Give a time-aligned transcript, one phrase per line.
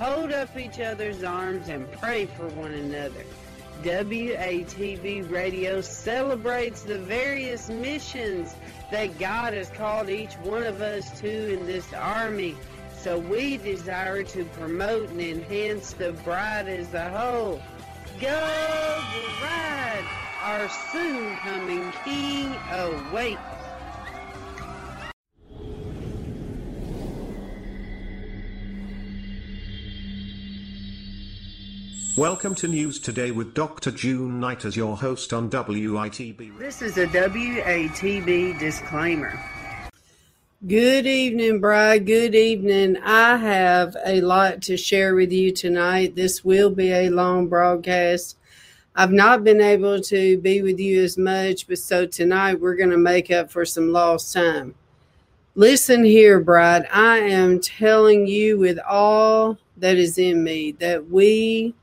[0.00, 3.22] hold up each other's arms and pray for one another.
[3.82, 8.54] WATB Radio celebrates the various missions
[8.90, 12.56] that God has called each one of us to in this army.
[12.96, 17.60] So we desire to promote and enhance the bride as a whole.
[18.20, 19.02] Go
[19.40, 20.04] bride!
[20.42, 23.59] Our soon coming king awaits.
[32.20, 33.90] Welcome to News Today with Dr.
[33.90, 36.58] June Knight as your host on WITB.
[36.58, 39.42] This is a WATB disclaimer.
[40.66, 42.04] Good evening, Bride.
[42.04, 42.98] Good evening.
[42.98, 46.14] I have a lot to share with you tonight.
[46.14, 48.36] This will be a long broadcast.
[48.94, 52.90] I've not been able to be with you as much, but so tonight we're going
[52.90, 54.74] to make up for some lost time.
[55.54, 56.86] Listen here, Bride.
[56.92, 61.74] I am telling you with all that is in me that we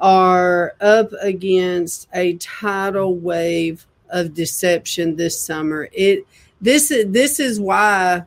[0.00, 5.88] are up against a tidal wave of deception this summer.
[5.92, 6.26] It
[6.60, 8.24] this is this is why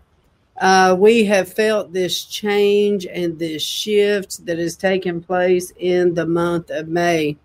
[0.57, 6.25] uh, we have felt this change and this shift that has taken place in the
[6.25, 7.38] month of May,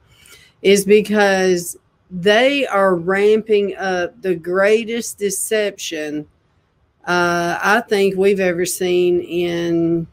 [0.63, 1.77] is because
[2.11, 6.27] they are ramping up the greatest deception
[7.07, 10.09] uh, I think we've ever seen in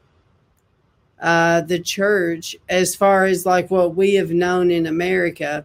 [1.24, 5.64] uh, the church as far as like what we have known in America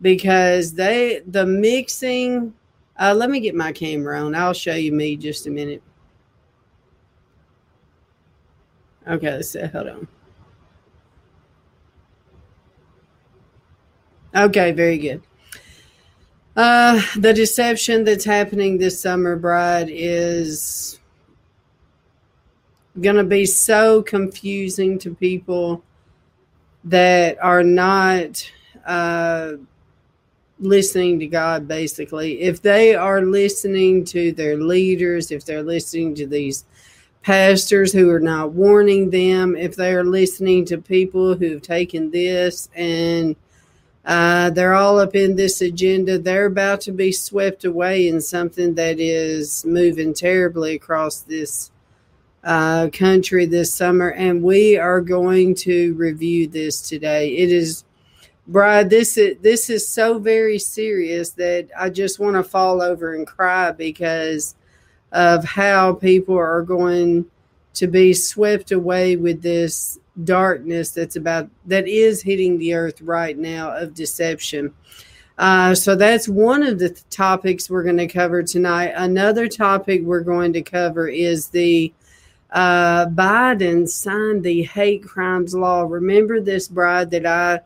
[0.00, 2.54] because they the mixing
[2.96, 4.34] uh, let me get my camera on.
[4.34, 5.82] I'll show you me just a minute.
[9.08, 10.08] Okay see, hold on.
[14.36, 15.22] Okay very good.
[16.54, 21.00] Uh, the deception that's happening this summer bride is
[23.00, 25.82] going to be so confusing to people
[26.84, 28.50] that are not
[28.86, 29.52] uh,
[30.58, 32.40] listening to God, basically.
[32.40, 36.64] If they are listening to their leaders, if they're listening to these
[37.22, 42.68] pastors who are not warning them, if they are listening to people who've taken this
[42.74, 43.36] and
[44.04, 46.18] uh, they're all up in this agenda.
[46.18, 51.70] They're about to be swept away in something that is moving terribly across this
[52.48, 57.36] uh, country this summer, and we are going to review this today.
[57.36, 57.84] It is,
[58.46, 63.14] Bride, this is this is so very serious that I just want to fall over
[63.14, 64.56] and cry because
[65.12, 67.26] of how people are going
[67.74, 73.36] to be swept away with this darkness that's about that is hitting the earth right
[73.36, 74.72] now of deception.
[75.36, 78.94] Uh, so that's one of the topics we're going to cover tonight.
[78.96, 81.92] Another topic we're going to cover is the
[82.50, 85.82] uh, Biden signed the hate crimes law.
[85.82, 87.60] Remember this, bride, that I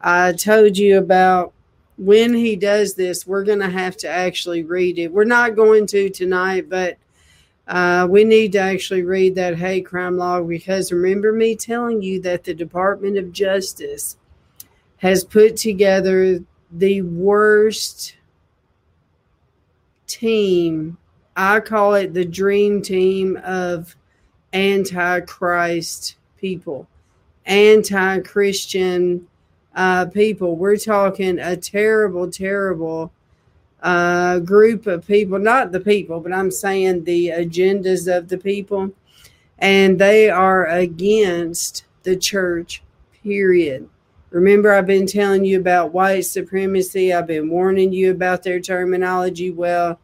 [0.00, 1.52] I told you about.
[1.98, 5.10] When he does this, we're going to have to actually read it.
[5.10, 6.98] We're not going to tonight, but
[7.66, 12.20] uh, we need to actually read that hate crime law because remember me telling you
[12.20, 14.18] that the Department of Justice
[14.98, 18.16] has put together the worst
[20.06, 20.98] team.
[21.34, 23.96] I call it the dream team of
[24.52, 26.86] anti-Christ people,
[27.44, 29.26] anti-Christian
[29.74, 30.56] uh, people.
[30.56, 33.12] We're talking a terrible, terrible
[33.82, 35.38] uh, group of people.
[35.38, 38.92] Not the people, but I'm saying the agendas of the people,
[39.58, 42.82] and they are against the church.
[43.22, 43.88] Period.
[44.30, 47.12] Remember, I've been telling you about white supremacy.
[47.12, 49.50] I've been warning you about their terminology.
[49.50, 49.98] Well,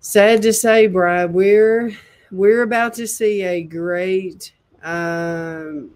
[0.00, 1.96] sad to say, Bride, we're
[2.32, 4.52] we're about to see a great
[4.82, 5.90] um,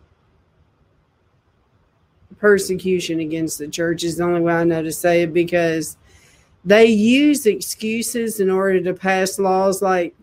[2.39, 5.97] persecution against the church is the only way I know to say it because
[6.65, 10.15] they use excuses in order to pass laws like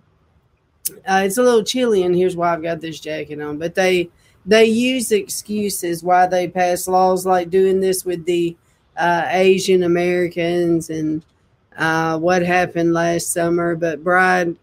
[1.10, 4.10] uh, it's a little chilly and here's why I've got this jacket on but they
[4.46, 8.56] they use excuses why they pass laws like doing this with the
[8.98, 11.26] uh, Asian Americans and
[11.78, 13.76] uh, what happened last summer.
[13.76, 14.56] But Bride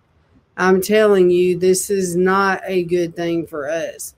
[0.61, 4.15] I'm telling you this is not a good thing for us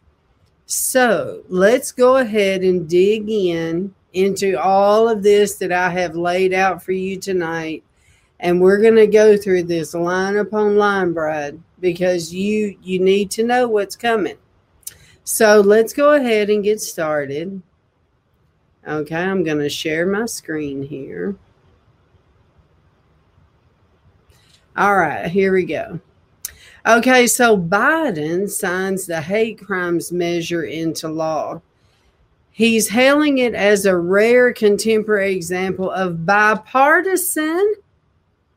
[0.75, 6.55] so let's go ahead and dig in into all of this that I have laid
[6.55, 7.85] out for you tonight.
[8.41, 13.31] And we're going to go through this line upon line, Brad, because you you need
[13.33, 14.39] to know what's coming.
[15.25, 17.61] So let's go ahead and get started.
[18.89, 21.37] Okay, I'm going to share my screen here.
[24.75, 26.01] All right, here we go.
[26.85, 31.63] Okay, so Biden signs the hate crimes measure into law.
[32.51, 37.77] He's hailing it as a rare contemporary example of bipartisan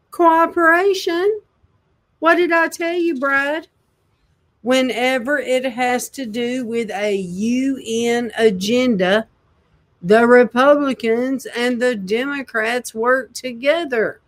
[0.10, 1.39] cooperation.
[2.18, 3.68] What did I tell you, Brad?
[4.63, 9.28] Whenever it has to do with a UN agenda,
[10.01, 14.19] the Republicans and the Democrats work together.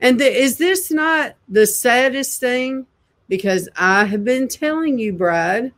[0.00, 2.86] And the, is this not the saddest thing?
[3.28, 5.72] Because I have been telling you, Brad,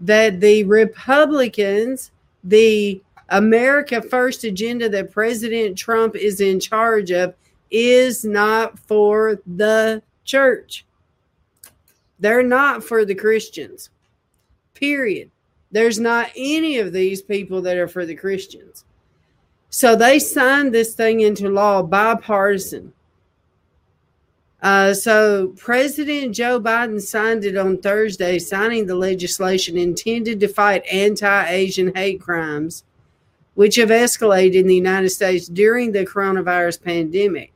[0.00, 2.10] that the Republicans
[2.44, 7.34] the America First agenda that President Trump is in charge of
[7.70, 10.84] is not for the church.
[12.20, 13.90] They're not for the Christians.
[14.74, 15.30] Period.
[15.72, 18.84] There's not any of these people that are for the Christians.
[19.70, 22.92] So they signed this thing into law bipartisan.
[24.64, 30.86] Uh, so President Joe Biden signed it on Thursday, signing the legislation intended to fight
[30.90, 32.82] anti-Asian hate crimes,
[33.56, 37.52] which have escalated in the United States during the coronavirus pandemic.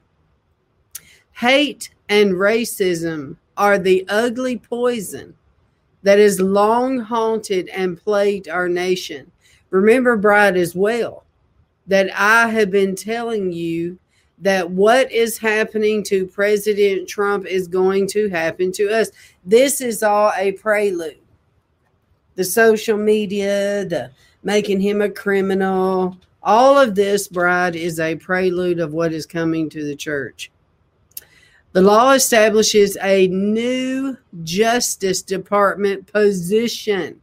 [1.33, 5.35] Hate and racism are the ugly poison
[6.03, 9.33] that has long haunted and plagued our nation.
[9.71, 11.25] Remember, Bride, as well,
[11.87, 13.99] that I have been telling you
[14.41, 19.11] that what is happening to President Trump is going to happen to us.
[19.45, 21.19] This is all a prelude.
[22.37, 24.11] The social media, the
[24.43, 29.69] making him a criminal, all of this, bride, is a prelude of what is coming
[29.71, 30.51] to the church.
[31.73, 37.21] The law establishes a new Justice Department position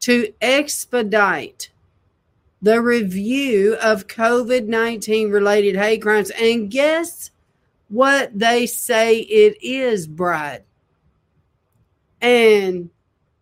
[0.00, 1.70] to expedite
[2.62, 6.30] the review of COVID 19 related hate crimes.
[6.30, 7.30] And guess
[7.88, 10.64] what they say it is, Bride?
[12.20, 12.90] And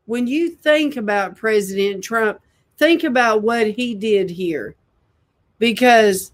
[0.06, 2.41] when you think about President Trump,
[2.76, 4.75] think about what he did here
[5.59, 6.32] because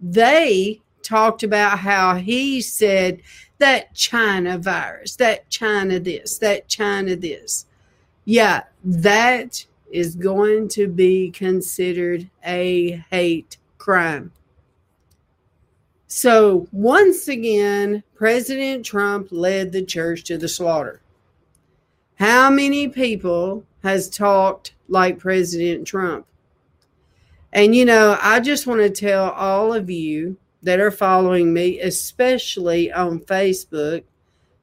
[0.00, 3.22] they talked about how he said
[3.58, 7.66] that China virus, that China this, that China this.
[8.24, 14.32] Yeah, that is going to be considered a hate crime.
[16.08, 21.00] So, once again, President Trump led the church to the slaughter.
[22.16, 26.26] How many people has talked like President Trump?
[27.52, 31.78] And you know, I just want to tell all of you that are following me,
[31.80, 34.02] especially on Facebook,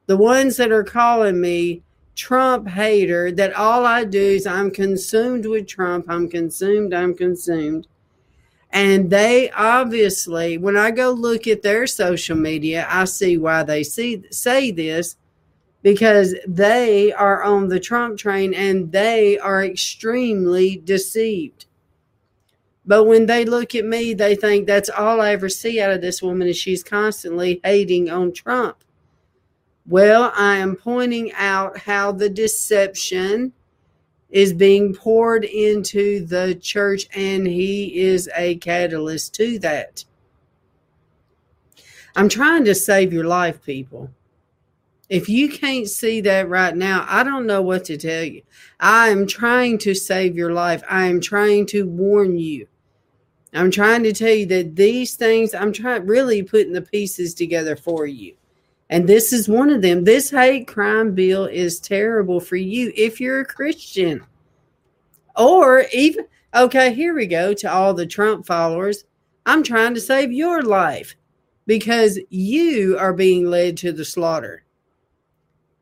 [0.06, 1.82] the ones that are calling me
[2.14, 6.06] Trump hater that all I do is I'm consumed with Trump.
[6.08, 6.92] I'm consumed.
[6.92, 7.86] I'm consumed.
[8.70, 13.82] And they obviously, when I go look at their social media, I see why they
[13.82, 15.16] see say this
[15.82, 21.66] because they are on the Trump train and they are extremely deceived.
[22.84, 26.00] But when they look at me, they think that's all I ever see out of
[26.00, 28.82] this woman is she's constantly hating on Trump.
[29.86, 33.52] Well, I am pointing out how the deception
[34.30, 40.04] is being poured into the church, and he is a catalyst to that.
[42.14, 44.10] I'm trying to save your life, people.
[45.08, 48.42] If you can't see that right now, I don't know what to tell you.
[48.80, 50.82] I am trying to save your life.
[50.88, 52.68] I am trying to warn you.
[53.52, 57.76] I'm trying to tell you that these things, I'm trying really putting the pieces together
[57.76, 58.34] for you.
[58.92, 60.04] And this is one of them.
[60.04, 64.22] This hate crime bill is terrible for you if you're a Christian.
[65.34, 69.04] Or even, okay, here we go to all the Trump followers.
[69.46, 71.16] I'm trying to save your life
[71.66, 74.62] because you are being led to the slaughter.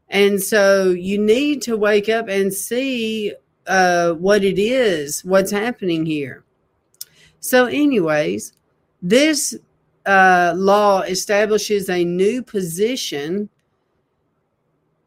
[0.08, 3.34] And so you need to wake up and see
[3.66, 6.44] uh, what it is, what's happening here.
[7.40, 8.52] So, anyways,
[9.02, 9.58] this
[10.06, 13.48] uh, law establishes a new position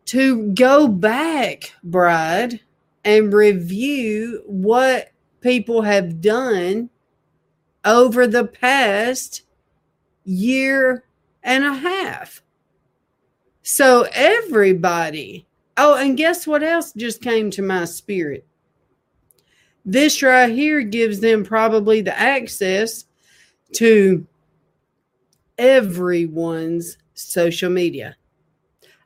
[0.05, 2.59] to go back, bride,
[3.05, 6.89] and review what people have done
[7.85, 9.43] over the past
[10.23, 11.03] year
[11.43, 12.41] and a half.
[13.63, 15.45] So, everybody,
[15.77, 18.45] oh, and guess what else just came to my spirit?
[19.85, 23.05] This right here gives them probably the access
[23.73, 24.25] to
[25.57, 28.15] everyone's social media.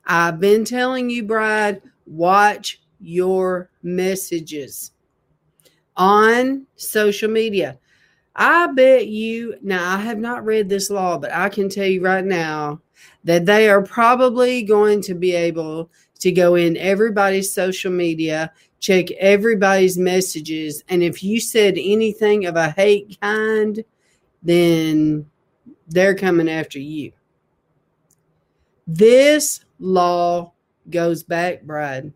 [0.06, 4.92] I've been telling you, Bride, watch your messages
[5.96, 7.78] on social media.
[8.34, 12.00] I bet you, now I have not read this law, but I can tell you
[12.00, 12.80] right now
[13.24, 15.90] that they are probably going to be able
[16.20, 22.56] to go in everybody's social media, check everybody's messages, and if you said anything of
[22.56, 23.84] a hate kind,
[24.42, 25.28] then
[25.88, 27.12] they're coming after you.
[28.86, 30.52] This law
[30.90, 32.12] goes back, Brad,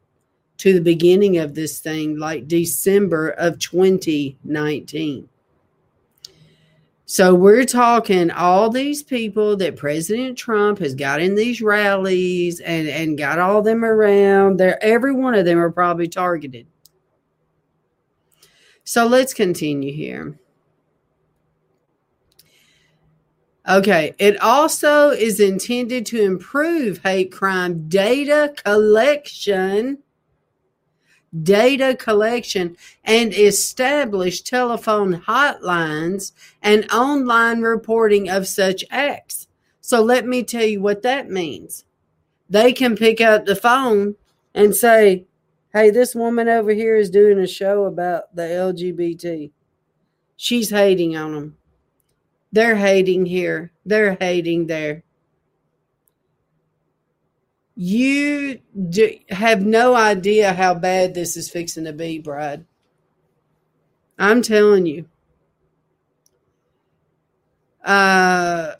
[0.59, 5.29] to the beginning of this thing, like December of 2019.
[7.05, 12.89] So we're talking all these people that President Trump has got in these rallies and,
[12.89, 14.59] and got all them around.
[14.59, 16.67] There, every one of them are probably targeted.
[18.85, 20.39] So let's continue here.
[23.69, 24.15] Okay.
[24.19, 29.99] It also is intended to improve hate crime data collection,
[31.43, 39.47] data collection, and establish telephone hotlines and online reporting of such acts.
[39.81, 41.85] So let me tell you what that means.
[42.51, 44.17] They can pick up the phone
[44.55, 45.25] and say,
[45.73, 49.51] Hey, this woman over here is doing a show about the LGBT.
[50.37, 51.57] She's hating on them
[52.53, 53.73] they're hating here.
[53.85, 55.03] They're hating there.
[57.75, 62.67] You do, have no idea how bad this is fixing to be, Brad.
[64.19, 65.07] I'm telling you.
[67.83, 68.75] Uh,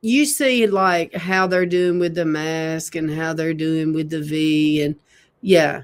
[0.00, 4.22] you see like how they're doing with the mask and how they're doing with the
[4.22, 4.96] V and
[5.40, 5.82] yeah.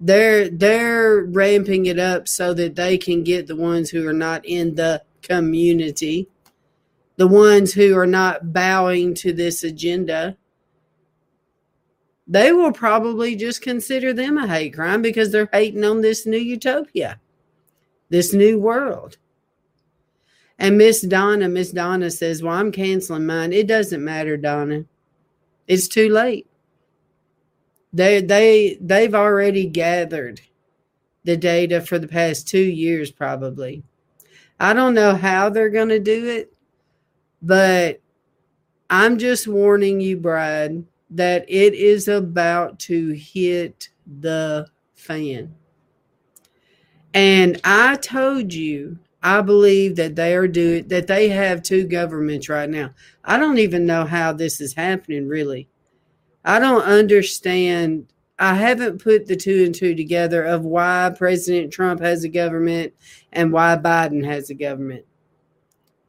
[0.00, 4.44] They're they're ramping it up so that they can get the ones who are not
[4.46, 6.28] in the community
[7.18, 10.36] the ones who are not bowing to this agenda,
[12.28, 16.38] they will probably just consider them a hate crime because they're hating on this new
[16.38, 17.18] utopia,
[18.08, 19.16] this new world.
[20.60, 23.52] And Miss Donna, Miss Donna says, Well, I'm canceling mine.
[23.52, 24.84] It doesn't matter, Donna.
[25.66, 26.46] It's too late.
[27.92, 30.40] They they they've already gathered
[31.24, 33.82] the data for the past two years, probably.
[34.60, 36.52] I don't know how they're gonna do it.
[37.40, 38.00] But
[38.90, 43.90] I'm just warning you, Brad, that it is about to hit
[44.20, 45.54] the fan.
[47.14, 52.48] And I told you, I believe that they are doing that they have two governments
[52.48, 52.90] right now.
[53.24, 55.68] I don't even know how this is happening really.
[56.44, 58.12] I don't understand.
[58.38, 62.94] I haven't put the two and two together of why President Trump has a government
[63.32, 65.04] and why Biden has a government.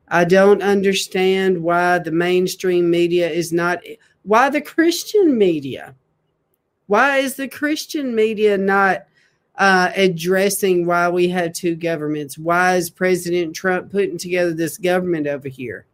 [0.09, 3.83] I don't understand why the mainstream media is not,
[4.23, 5.95] why the Christian media?
[6.87, 9.05] Why is the Christian media not
[9.55, 12.37] uh, addressing why we have two governments?
[12.37, 15.85] Why is President Trump putting together this government over here?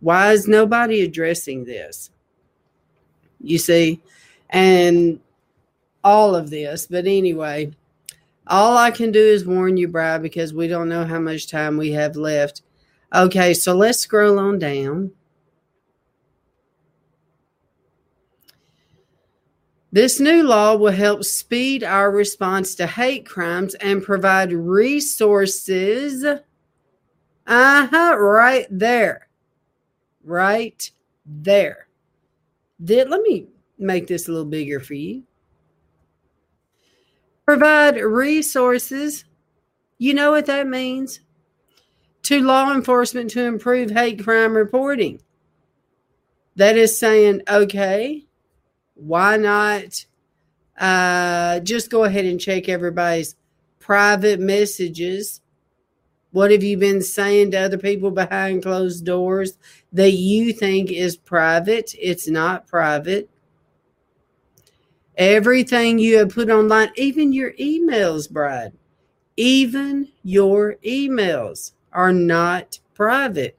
[0.00, 2.10] Why is nobody addressing this?
[3.40, 4.00] You see,
[4.50, 5.18] and
[6.04, 6.86] all of this.
[6.86, 7.72] But anyway,
[8.46, 11.76] all I can do is warn you, Brad, because we don't know how much time
[11.76, 12.62] we have left.
[13.16, 15.10] Okay, so let's scroll on down.
[19.90, 26.24] This new law will help speed our response to hate crimes and provide resources.
[27.46, 29.28] Uh huh, right there.
[30.22, 30.90] Right
[31.24, 31.88] there.
[32.84, 33.46] Did, let me
[33.78, 35.22] make this a little bigger for you.
[37.46, 39.24] Provide resources.
[39.96, 41.20] You know what that means?
[42.26, 45.20] To law enforcement to improve hate crime reporting.
[46.56, 48.26] That is saying, okay,
[48.94, 50.06] why not
[50.76, 53.36] uh, just go ahead and check everybody's
[53.78, 55.40] private messages?
[56.32, 59.56] What have you been saying to other people behind closed doors
[59.92, 61.94] that you think is private?
[61.96, 63.30] It's not private.
[65.16, 68.72] Everything you have put online, even your emails, Brad,
[69.36, 73.58] even your emails are not private.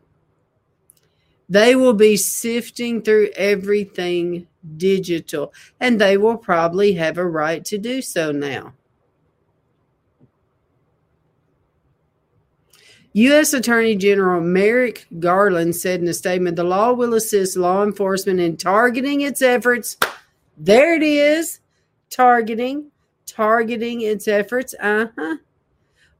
[1.49, 7.77] They will be sifting through everything digital, and they will probably have a right to
[7.77, 8.73] do so now.
[13.13, 13.53] U.S.
[13.53, 18.57] Attorney General Merrick Garland said in a statement the law will assist law enforcement in
[18.57, 19.97] targeting its efforts.
[20.55, 21.59] There it is
[22.11, 22.91] targeting,
[23.25, 24.75] targeting its efforts.
[24.79, 25.37] Uh huh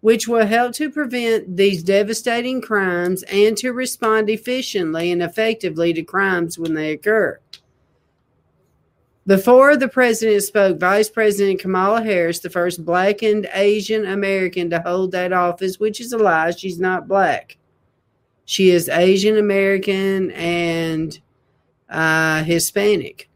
[0.02, 6.04] which will help to prevent these devastating crimes and to respond efficiently and effectively to
[6.04, 7.40] crimes when they occur.
[9.26, 14.80] Before the president spoke, Vice President Kamala Harris, the first black and Asian American to
[14.80, 17.58] hold that office, which is a lie, she's not black.
[18.46, 21.20] She is Asian American and
[21.90, 23.30] uh, Hispanic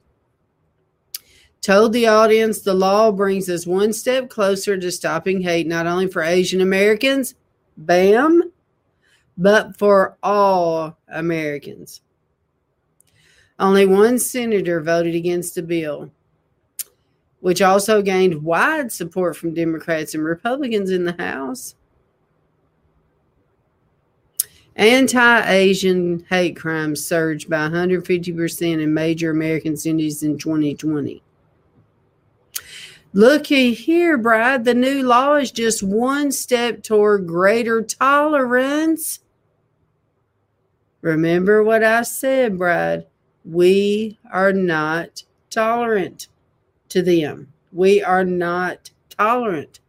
[1.61, 6.07] told the audience the law brings us one step closer to stopping hate, not only
[6.07, 7.35] for Asian Americans,
[7.77, 8.51] bam,
[9.37, 12.01] but for all Americans.
[13.59, 16.11] Only one senator voted against the bill,
[17.41, 21.75] which also gained wide support from Democrats and Republicans in the House.
[24.75, 31.21] Anti Asian hate crimes surged by 150% in major American cities in 2020.
[33.13, 34.63] Looky here, Brad.
[34.63, 39.19] The new law is just one step toward greater tolerance.
[41.01, 43.07] Remember what I said, Brad.
[43.43, 46.29] We are not tolerant
[46.89, 47.51] to them.
[47.73, 49.81] We are not tolerant.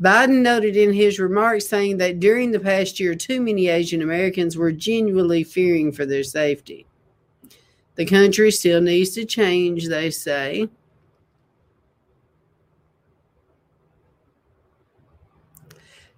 [0.00, 4.56] Biden noted in his remarks saying that during the past year, too many Asian Americans
[4.56, 6.86] were genuinely fearing for their safety.
[7.96, 10.70] The country still needs to change, they say.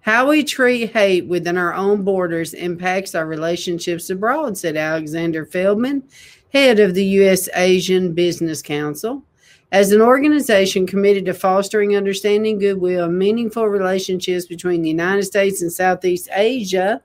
[0.03, 6.03] How we treat hate within our own borders impacts our relationships abroad, said Alexander Feldman,
[6.51, 7.47] head of the U.S.
[7.55, 9.23] ASEAN Business Council.
[9.71, 15.61] As an organization committed to fostering understanding, goodwill, and meaningful relationships between the United States
[15.61, 17.01] and Southeast Asia,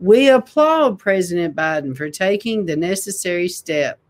[0.00, 4.00] we applaud President Biden for taking the necessary step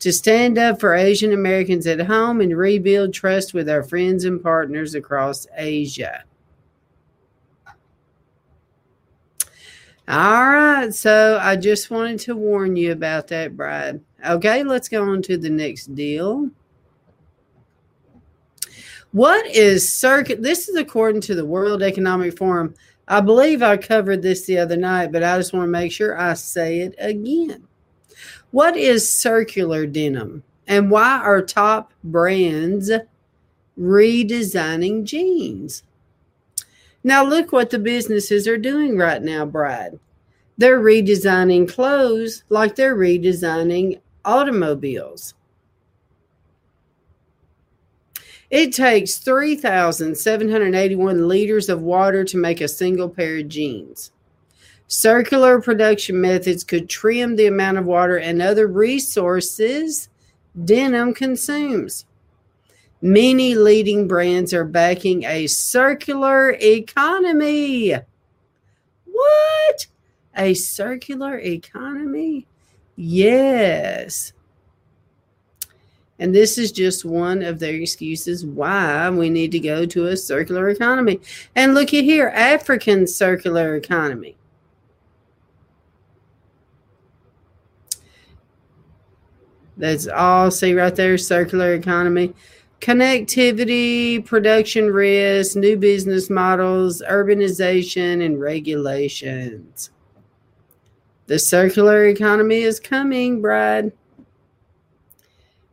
[0.00, 4.42] to stand up for Asian Americans at home and rebuild trust with our friends and
[4.42, 6.24] partners across Asia.
[10.08, 10.92] All right.
[10.94, 14.00] So I just wanted to warn you about that, Brad.
[14.26, 16.50] Okay, let's go on to the next deal.
[19.12, 20.42] What is circuit?
[20.42, 22.74] This is according to the World Economic Forum.
[23.06, 26.18] I believe I covered this the other night, but I just want to make sure
[26.18, 27.66] I say it again.
[28.50, 32.90] What is circular denim and why are top brands
[33.78, 35.82] redesigning jeans?
[37.04, 40.00] Now, look what the businesses are doing right now, Brad.
[40.56, 45.34] They're redesigning clothes like they're redesigning automobiles.
[48.50, 54.10] It takes 3,781 liters of water to make a single pair of jeans.
[54.86, 60.08] Circular production methods could trim the amount of water and other resources
[60.64, 62.06] denim consumes.
[63.00, 67.94] Many leading brands are backing a circular economy.
[69.04, 69.86] What?
[70.36, 72.46] A circular economy?
[72.96, 74.32] Yes.
[76.18, 80.16] And this is just one of their excuses why we need to go to a
[80.16, 81.20] circular economy.
[81.54, 84.34] And look at here African circular economy.
[89.76, 92.34] That's all, see right there, circular economy
[92.80, 99.90] connectivity, production risk, new business models, urbanization, and regulations.
[101.26, 103.92] The circular economy is coming, Brad.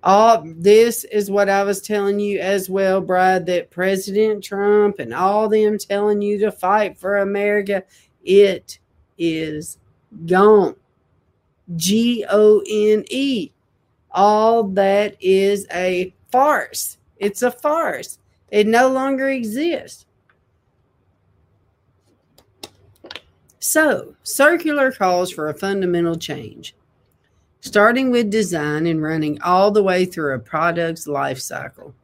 [0.03, 5.13] All this is what I was telling you as well, Brad, that President Trump and
[5.13, 7.83] all them telling you to fight for America,
[8.23, 8.77] it
[9.17, 9.79] is
[10.25, 10.75] gone.
[11.75, 13.51] G O N E.
[14.11, 16.97] All that is a farce.
[17.17, 18.19] It's a farce.
[18.51, 20.05] It no longer exists.
[23.59, 26.75] So, circular calls for a fundamental change,
[27.61, 31.95] starting with design and running all the way through a product's life cycle.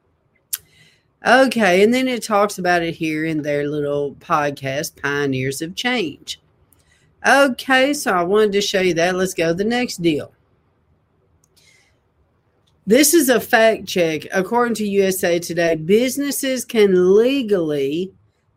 [1.28, 6.40] Okay, and then it talks about it here in their little podcast, Pioneers of Change.
[7.28, 9.14] Okay, so I wanted to show you that.
[9.14, 10.32] Let's go to the next deal.
[12.88, 14.24] This is a fact check.
[14.34, 18.12] According to USA Today, businesses can legally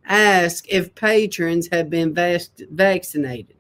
[0.07, 3.57] ask if patrons have been vac- vaccinated.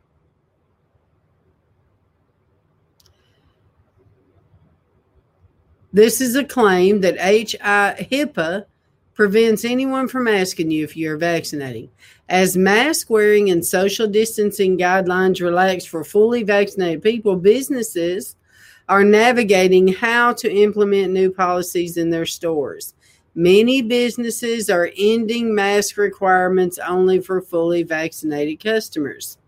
[5.92, 8.64] This is a claim that HI HIPAA
[9.12, 11.88] prevents anyone from asking you if you're vaccinating.
[12.28, 18.34] As mask wearing and social distancing guidelines relax for fully vaccinated people, businesses
[18.88, 22.94] are navigating how to implement new policies in their stores.
[23.34, 29.38] Many businesses are ending mask requirements only for fully vaccinated customers.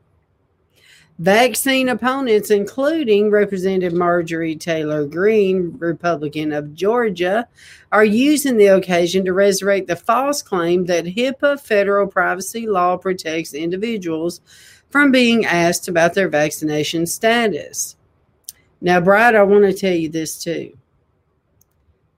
[1.18, 7.48] Vaccine opponents, including Representative Marjorie Taylor Greene, Republican of Georgia,
[7.90, 13.54] are using the occasion to resurrect the false claim that HIPAA federal privacy law protects
[13.54, 14.42] individuals
[14.90, 17.95] from being asked about their vaccination status.
[18.80, 20.76] Now, Brad, I want to tell you this too.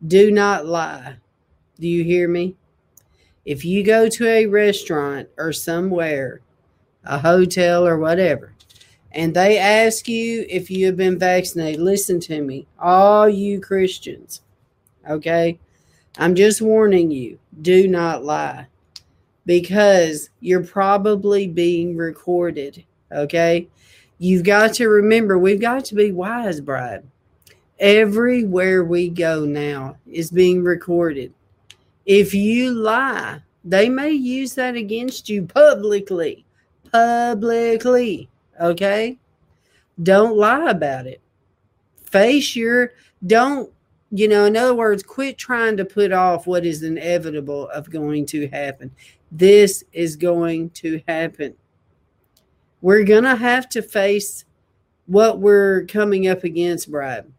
[0.07, 1.16] Do not lie.
[1.79, 2.57] Do you hear me?
[3.44, 6.40] If you go to a restaurant or somewhere,
[7.05, 8.53] a hotel or whatever,
[9.12, 14.42] and they ask you if you have been vaccinated, listen to me, all you Christians,
[15.09, 15.59] okay?
[16.18, 18.66] I'm just warning you do not lie
[19.47, 23.68] because you're probably being recorded, okay?
[24.18, 27.04] You've got to remember, we've got to be wise, bride.
[27.78, 31.33] Everywhere we go now is being recorded.
[32.04, 36.44] If you lie, they may use that against you publicly.
[36.90, 38.28] Publicly.
[38.61, 39.18] Okay?
[40.02, 41.20] Don't lie about it.
[42.02, 42.92] Face your,
[43.26, 43.70] don't,
[44.11, 48.26] you know, in other words, quit trying to put off what is inevitable of going
[48.26, 48.90] to happen.
[49.31, 51.54] This is going to happen.
[52.81, 54.45] We're going to have to face
[55.07, 57.33] what we're coming up against, Brad.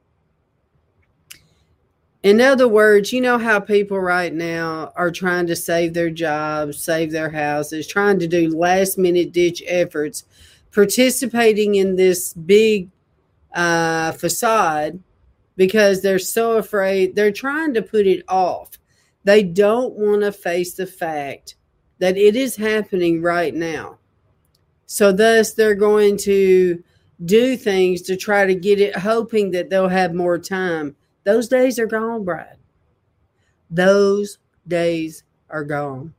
[2.22, 6.84] In other words, you know how people right now are trying to save their jobs,
[6.84, 10.26] save their houses, trying to do last minute ditch efforts
[10.72, 12.90] participating in this big
[13.54, 15.00] uh, facade
[15.56, 17.16] because they're so afraid.
[17.16, 18.72] They're trying to put it off.
[19.24, 21.56] They don't want to face the fact
[22.00, 23.99] that it is happening right now.
[24.92, 26.84] So, thus, they're going to
[27.24, 30.96] do things to try to get it, hoping that they'll have more time.
[31.26, 32.58] Those days are gone, Brad.
[33.70, 36.16] Those days are gone.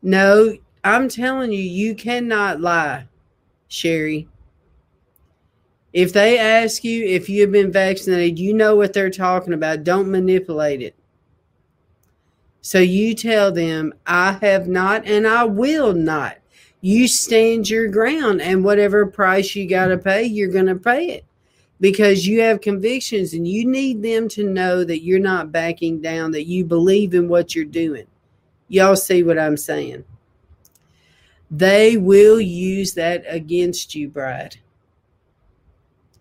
[0.00, 3.08] No, I'm telling you, you cannot lie,
[3.66, 4.28] Sherry.
[5.92, 9.82] If they ask you if you have been vaccinated, you know what they're talking about.
[9.82, 10.94] Don't manipulate it.
[12.62, 16.36] So you tell them, I have not and I will not.
[16.82, 21.10] You stand your ground, and whatever price you got to pay, you're going to pay
[21.10, 21.26] it
[21.78, 26.30] because you have convictions and you need them to know that you're not backing down,
[26.30, 28.06] that you believe in what you're doing.
[28.68, 30.04] Y'all see what I'm saying?
[31.50, 34.58] they will use that against you, bride.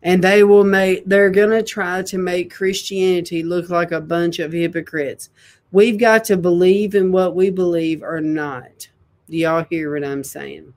[0.02, 4.40] And they will make, they're going to try to make Christianity look like a bunch
[4.40, 5.30] of hypocrites.
[5.72, 8.90] We've got to believe in what we believe or not.
[9.30, 10.74] Do y'all hear what I'm saying?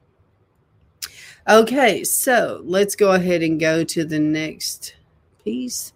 [1.48, 4.94] Okay, so let's go ahead and go to the next
[5.42, 5.92] piece.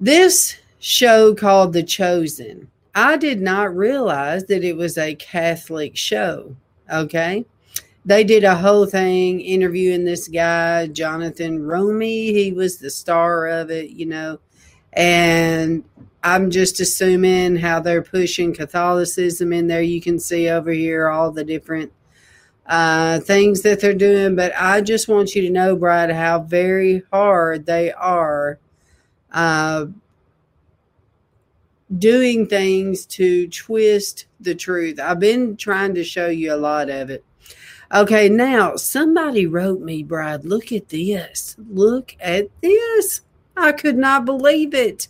[0.00, 6.56] This show called The Chosen I did not realize that it was a Catholic show.
[6.92, 7.44] Okay.
[8.04, 12.32] They did a whole thing interviewing this guy, Jonathan Roumie.
[12.32, 14.40] He was the star of it, you know.
[14.94, 15.84] And
[16.28, 19.80] I'm just assuming how they're pushing Catholicism in there.
[19.80, 21.90] You can see over here all the different
[22.66, 24.36] uh, things that they're doing.
[24.36, 28.58] But I just want you to know, Brad, how very hard they are
[29.32, 29.86] uh,
[31.96, 35.00] doing things to twist the truth.
[35.00, 37.24] I've been trying to show you a lot of it.
[37.94, 41.56] Okay, now somebody wrote me, Brad, look at this.
[41.70, 43.22] Look at this.
[43.56, 45.08] I could not believe it.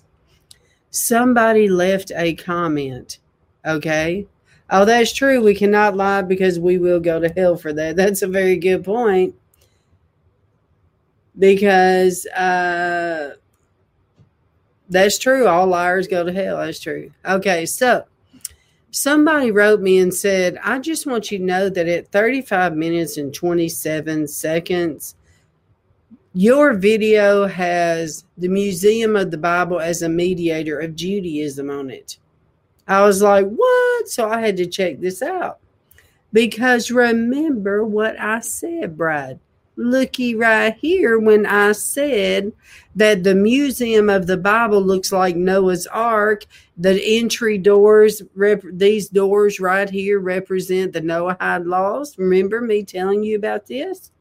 [0.90, 3.18] Somebody left a comment.
[3.66, 4.27] Okay.
[4.70, 5.42] Oh, that's true.
[5.42, 7.96] We cannot lie because we will go to hell for that.
[7.96, 9.35] That's a very good point.
[11.38, 13.37] Because uh
[14.90, 15.46] that's true.
[15.46, 16.59] All liars go to hell.
[16.59, 17.11] That's true.
[17.24, 18.05] Okay, so
[18.90, 23.18] somebody wrote me and said, I just want you to know that at 35 minutes
[23.18, 25.14] and 27 seconds,
[26.38, 32.16] your video has the Museum of the Bible as a mediator of Judaism on it.
[32.87, 34.09] I was like, what?
[34.09, 35.59] So I had to check this out.
[36.33, 39.40] Because remember what I said, Brad.
[39.74, 42.53] looky right here when I said
[42.94, 46.44] that the Museum of the Bible looks like Noah's Ark.
[46.77, 52.16] The entry doors, rep- these doors right here represent the Noahide laws.
[52.16, 54.12] Remember me telling you about this?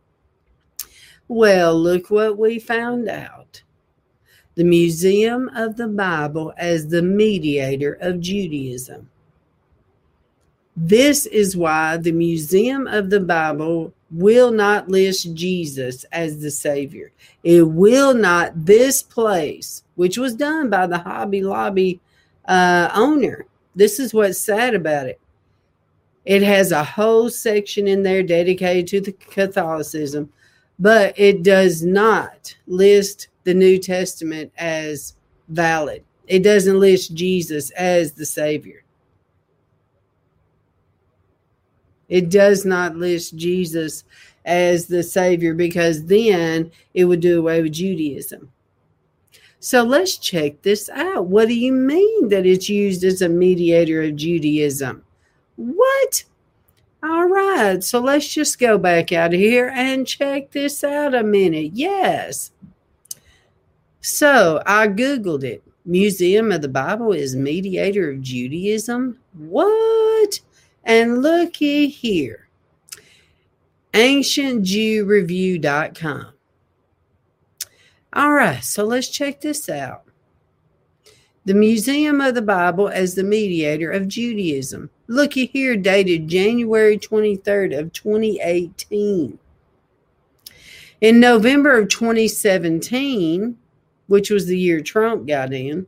[1.28, 3.62] Well, look what we found out.
[4.56, 9.10] The Museum of the Bible as the mediator of Judaism.
[10.76, 17.12] This is why the Museum of the Bible will not list Jesus as the Savior.
[17.44, 22.00] It will not, this place, which was done by the Hobby Lobby
[22.48, 25.20] uh, owner, this is what's sad about it.
[26.26, 30.32] It has a whole section in there dedicated to the Catholicism,
[30.80, 35.14] but it does not list the New Testament as
[35.48, 36.04] valid.
[36.28, 38.84] It doesn't list Jesus as the Savior.
[42.10, 44.04] It does not list Jesus
[44.46, 48.52] as the Savior because then it would do away with Judaism.
[49.60, 51.26] So let's check this out.
[51.26, 55.04] What do you mean that it's used as a mediator of Judaism?
[55.56, 56.24] What?
[57.10, 61.24] All right, so let's just go back out of here and check this out a
[61.24, 61.72] minute.
[61.74, 62.52] Yes.
[64.02, 65.64] So I Googled it.
[65.86, 69.20] Museum of the Bible is mediator of Judaism.
[69.34, 70.42] What?
[70.84, 72.50] And looky here
[73.94, 76.26] ancientjewreview.com.
[78.14, 80.04] All right, so let's check this out.
[81.46, 84.90] The Museum of the Bible as the mediator of Judaism.
[85.08, 89.40] Looky here, dated January 23rd of 2018.
[91.00, 93.58] In November of 2017,
[94.08, 95.88] which was the year Trump got in,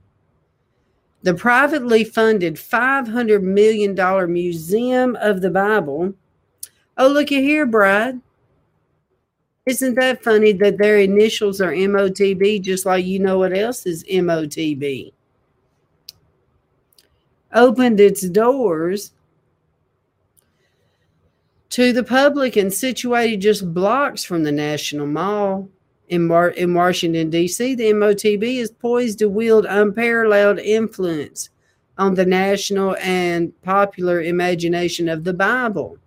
[1.21, 6.13] the privately funded $500 million Museum of the Bible.
[6.97, 8.21] Oh, looky here, Brad.
[9.65, 14.05] Isn't that funny that their initials are MOTB, just like you know what else is
[14.05, 15.11] MOTB?
[17.53, 19.11] Opened its doors
[21.69, 25.69] to the public and situated just blocks from the National Mall
[26.09, 31.49] in, Mar- in Washington, D.C., the MOTB is poised to wield unparalleled influence
[31.97, 35.97] on the national and popular imagination of the Bible.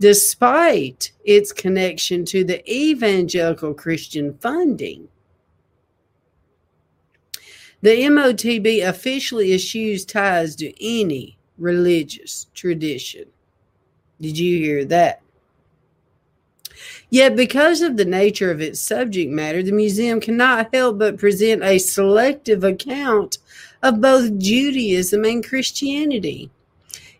[0.00, 5.08] Despite its connection to the evangelical Christian funding,
[7.84, 13.26] the MOTB officially eschews ties to any religious tradition.
[14.18, 15.20] Did you hear that?
[17.10, 21.62] Yet, because of the nature of its subject matter, the museum cannot help but present
[21.62, 23.36] a selective account
[23.82, 26.50] of both Judaism and Christianity.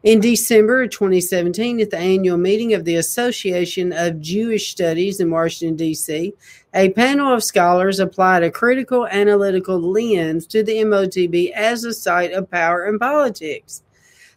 [0.05, 5.31] In December of 2017, at the annual meeting of the Association of Jewish Studies in
[5.31, 6.35] Washington, D.C.,
[6.75, 12.33] a panel of scholars applied a critical analytical lens to the MOTB as a site
[12.33, 13.83] of power and politics.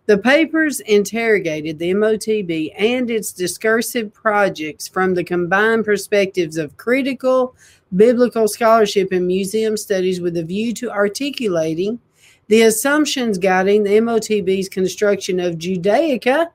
[0.06, 7.54] The papers interrogated the MOTB and its discursive projects from the combined perspectives of critical
[7.94, 12.00] biblical scholarship and museum studies with a view to articulating
[12.48, 16.50] the assumptions guiding the MOTB's construction of Judaica,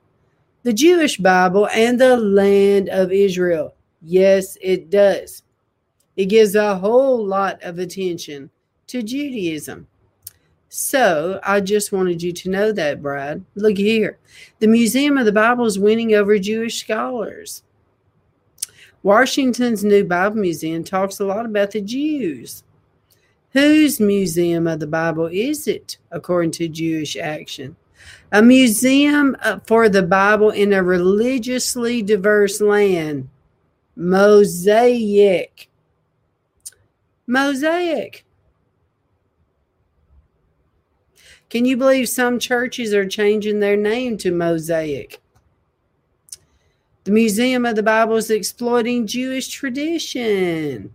[0.63, 3.75] the Jewish Bible, and the land of Israel.
[4.01, 5.43] Yes, it does.
[6.17, 8.51] It gives a whole lot of attention
[8.89, 9.87] to Judaism.
[10.69, 13.45] So I just wanted you to know that, Brad.
[13.55, 14.19] Look here.
[14.59, 17.63] The Museum of the Bible is winning over Jewish scholars.
[19.03, 22.65] Washington's new Bible Museum talks a lot about the Jews.
[23.53, 27.77] Whose Museum of the Bible is it, according to Jewish Action?
[28.33, 33.29] A museum uh, for the Bible in a religiously diverse land.
[33.95, 35.69] Mosaic.
[37.27, 38.25] Mosaic.
[41.51, 45.21] Can you believe some churches are changing their name to Mosaic?
[47.05, 50.95] The Museum of the Bible is exploiting Jewish tradition,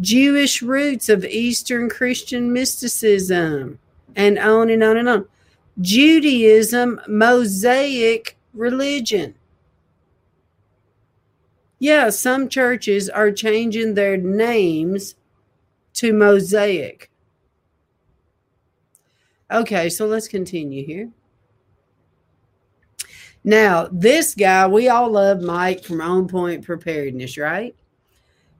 [0.00, 3.78] Jewish roots of Eastern Christian mysticism,
[4.14, 5.26] and on and on and on.
[5.80, 9.34] Judaism, Mosaic religion.
[11.78, 15.14] Yeah, some churches are changing their names
[15.94, 17.10] to Mosaic.
[19.50, 21.10] Okay, so let's continue here.
[23.44, 27.76] Now, this guy, we all love Mike from On Point Preparedness, right?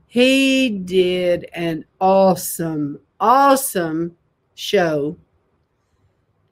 [0.06, 4.16] He did an awesome, awesome
[4.54, 5.16] show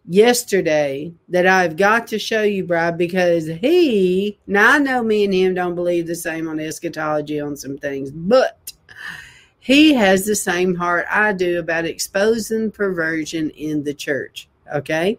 [0.06, 5.32] yesterday that I've got to show you, Brad, because he, now I know me and
[5.32, 8.72] him don't believe the same on eschatology on some things, but
[9.60, 14.48] he has the same heart I do about exposing perversion in the church.
[14.74, 15.18] Okay.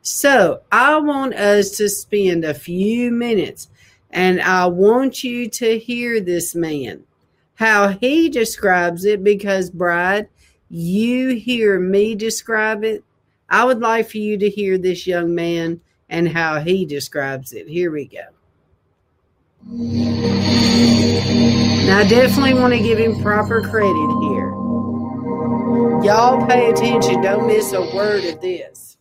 [0.00, 3.68] So I want us to spend a few minutes
[4.10, 7.02] and I want you to hear this man,
[7.64, 10.28] how he describes it, because, Bride,
[10.68, 13.02] you hear me describe it.
[13.48, 17.66] I would like for you to hear this young man and how he describes it.
[17.66, 18.20] Here we go.
[21.86, 24.50] Now, I definitely want to give him proper credit here.
[26.04, 27.22] Y'all pay attention.
[27.22, 28.98] Don't miss a word of this.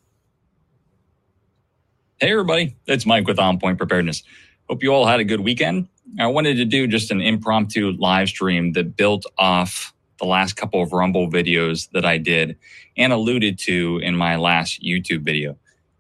[2.17, 2.78] Hey, everybody.
[2.86, 4.23] It's Mike with On Point Preparedness.
[4.69, 5.89] Hope you all had a good weekend.
[6.19, 10.82] I wanted to do just an impromptu live stream that built off the last couple
[10.82, 12.58] of Rumble videos that I did
[12.95, 15.58] and alluded to in my last YouTube video.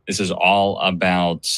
[0.07, 1.49] This is all about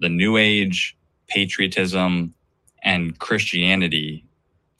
[0.00, 0.96] the New Age,
[1.28, 2.34] patriotism,
[2.82, 4.24] and Christianity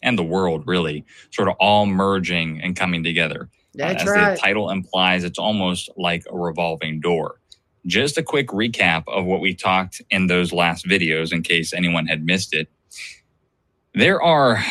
[0.03, 3.49] and the world really sort of all merging and coming together.
[3.75, 4.35] Uh, That's As right.
[4.35, 7.41] the title implies, it's almost like a revolving door.
[7.87, 12.07] Just a quick recap of what we talked in those last videos in case anyone
[12.07, 12.69] had missed it.
[13.95, 14.65] There are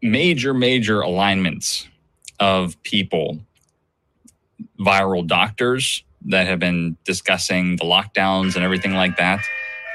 [0.00, 1.86] major, major alignments
[2.40, 3.40] of people,
[4.80, 9.40] viral doctors that have been discussing the lockdowns and everything like that.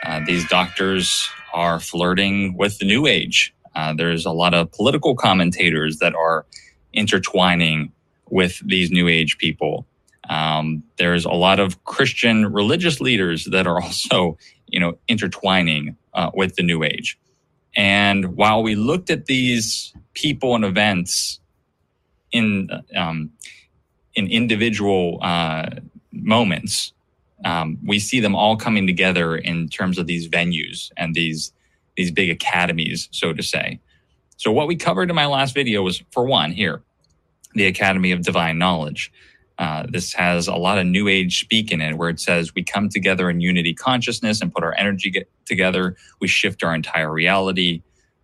[0.05, 3.55] Uh, these doctors are flirting with the new age.
[3.75, 6.45] Uh, there's a lot of political commentators that are
[6.93, 7.91] intertwining
[8.29, 9.87] with these new age people.
[10.29, 16.29] Um, there's a lot of Christian religious leaders that are also, you know, intertwining uh,
[16.35, 17.17] with the new age.
[17.75, 21.39] And while we looked at these people and events
[22.31, 23.31] in um,
[24.15, 25.69] in individual uh,
[26.11, 26.93] moments,
[27.45, 31.53] um, we see them all coming together in terms of these venues and these
[31.95, 33.79] these big academies, so to say.
[34.37, 36.83] So what we covered in my last video was, for one, here,
[37.53, 39.11] the Academy of Divine Knowledge.
[39.59, 42.63] Uh, this has a lot of new age speak in it where it says we
[42.63, 45.95] come together in unity consciousness and put our energy get together.
[46.21, 47.81] We shift our entire reality.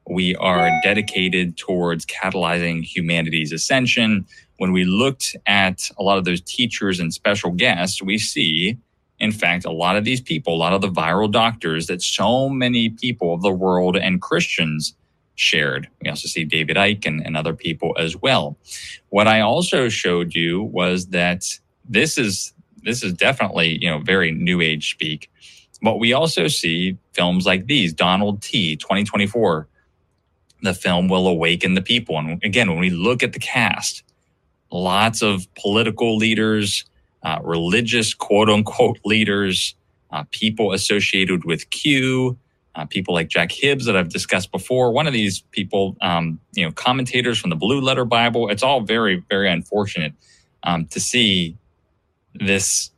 [0.08, 4.26] We are dedicated towards catalyzing humanity's ascension.
[4.58, 8.78] When we looked at a lot of those teachers and special guests, we see,
[9.20, 12.50] in fact, a lot of these people, a lot of the viral doctors that so
[12.50, 14.94] many people of the world and Christians
[15.36, 15.88] shared.
[16.02, 18.58] We also see David Icke and, and other people as well.
[19.10, 21.46] What I also showed you was that
[21.88, 25.30] this is this is definitely you know very new age speak,
[25.82, 27.94] but we also see films like these.
[27.94, 28.76] Donald T.
[28.76, 29.68] 2024.
[30.62, 34.02] The film will awaken the people, and again, when we look at the cast,
[34.72, 36.86] lots of political leaders,
[37.22, 39.76] uh, religious quote unquote leaders,
[40.12, 42.38] uh, people associated with Q,
[42.76, 44.92] uh, people like Jack Hibbs that I've discussed before.
[44.92, 48.50] One of these people, um, you know, commentators from the Blue Letter Bible.
[48.50, 50.14] It's all very, very unfortunate
[50.64, 51.56] um, to see
[52.34, 52.92] this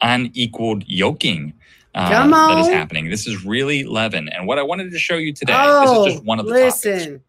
[0.00, 1.54] unequaled yoking
[1.94, 3.10] uh, that is happening.
[3.10, 4.28] This is really leaven.
[4.28, 6.52] And what I wanted to show you today, oh, this is just one of the
[6.52, 6.98] listen.
[6.98, 7.24] topics.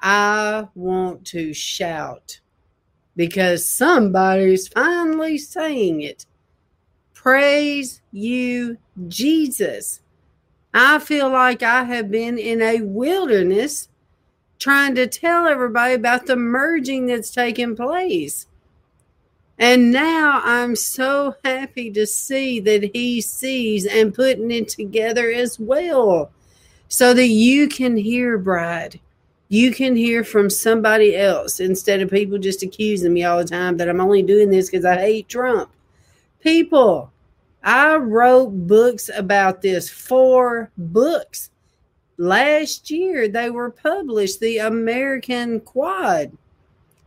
[0.00, 2.40] I want to shout
[3.16, 6.26] because somebody's finally saying it.
[7.22, 10.00] Praise you, Jesus.
[10.72, 13.90] I feel like I have been in a wilderness
[14.58, 18.46] trying to tell everybody about the merging that's taking place.
[19.58, 25.60] And now I'm so happy to see that he sees and putting it together as
[25.60, 26.30] well
[26.88, 28.98] so that you can hear, Bride.
[29.50, 33.76] You can hear from somebody else instead of people just accusing me all the time
[33.76, 35.70] that I'm only doing this because I hate Trump.
[36.40, 37.12] People,
[37.62, 41.50] I wrote books about this, four books.
[42.16, 46.32] Last year, they were published, the American Quad,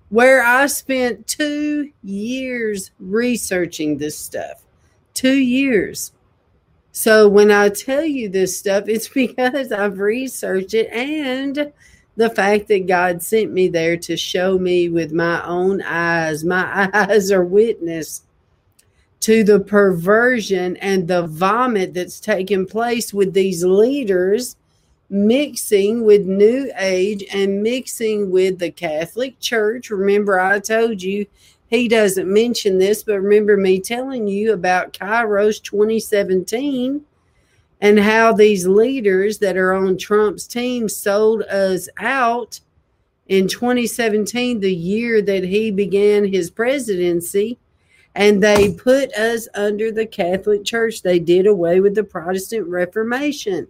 [0.10, 4.63] where I spent two years researching this stuff.
[5.13, 6.12] Two years.
[6.91, 11.74] So when I tell you this stuff, it's because I've researched it and
[12.15, 16.44] the fact that God sent me there to show me with my own eyes.
[16.44, 18.21] My eyes are witness
[19.24, 24.58] to the perversion and the vomit that's taking place with these leaders
[25.10, 29.90] mixing with New Age and mixing with the Catholic Church.
[29.90, 31.26] Remember, I told you
[31.67, 37.06] he doesn't mention this, but remember me telling you about Kairos 2017
[37.80, 42.60] and how these leaders that are on Trump's team sold us out
[43.28, 47.58] in 2017, the year that he began his presidency.
[48.16, 51.02] And they put us under the Catholic Church.
[51.02, 53.68] They did away with the Protestant Reformation.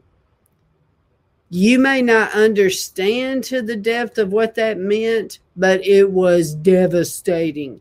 [1.49, 7.79] You may not understand to the depth of what that meant, but it was devastating,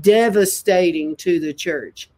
[0.00, 2.10] devastating to the church.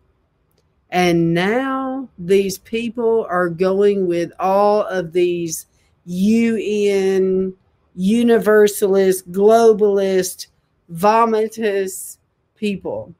[0.91, 5.67] And now these people are going with all of these
[6.05, 7.55] UN,
[7.95, 10.49] universalist, globalist,
[10.93, 12.19] vomitous
[12.57, 13.15] people.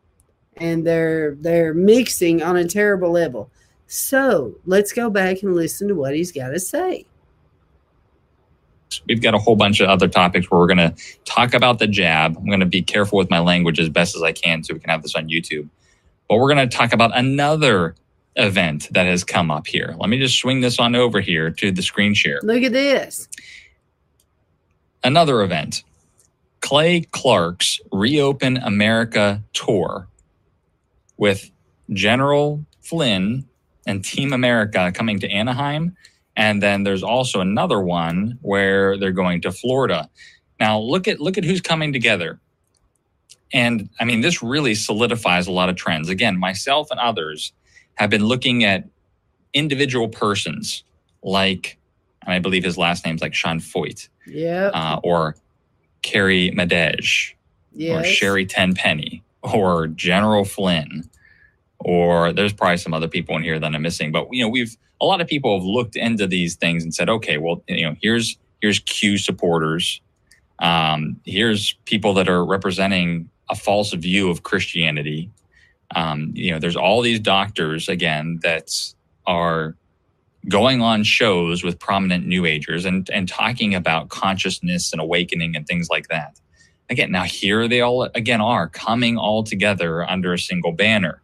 [0.61, 3.51] And they're they're mixing on a terrible level.
[3.87, 7.07] So let's go back and listen to what he's got to say.
[9.09, 10.95] We've got a whole bunch of other topics where we're going to
[11.25, 12.37] talk about the jab.
[12.37, 14.81] I'm going to be careful with my language as best as I can so we
[14.81, 15.69] can have this on YouTube.
[16.29, 17.97] But we're going to talk about another
[18.37, 19.95] event that has come up here.
[19.99, 22.41] Let me just swing this on over here to the screen share.
[22.43, 23.29] Look at this.
[25.03, 25.83] Another event
[26.61, 30.07] Clay Clark's Reopen America tour
[31.21, 31.51] with
[31.93, 33.45] General Flynn
[33.87, 35.97] and Team America coming to Anaheim.
[36.37, 40.09] And then there's also another one where they're going to Florida.
[40.59, 42.41] Now look at look at who's coming together.
[43.53, 46.09] And I mean, this really solidifies a lot of trends.
[46.09, 47.53] Again, myself and others
[47.95, 48.85] have been looking at
[49.53, 50.85] individual persons
[51.23, 51.77] like,
[52.25, 54.71] and I believe his last name's like Sean Feucht, Yeah.
[54.73, 55.37] uh, or
[56.03, 57.35] Carrie Madej,
[57.99, 58.05] or.
[58.05, 61.09] Sherry Tenpenny, or General Flynn,
[61.79, 64.13] or there's probably some other people in here that I'm missing.
[64.13, 67.09] But you know, we've a lot of people have looked into these things and said,
[67.09, 70.01] okay, well, you know, here's here's Q supporters.
[70.59, 75.31] Um, here's people that are representing a false view of Christianity.
[75.95, 78.71] Um, you know, there's all these doctors again that
[79.27, 79.75] are
[80.49, 85.67] going on shows with prominent New Agers and and talking about consciousness and awakening and
[85.67, 86.39] things like that.
[86.91, 91.23] Again, now here they all again are coming all together under a single banner.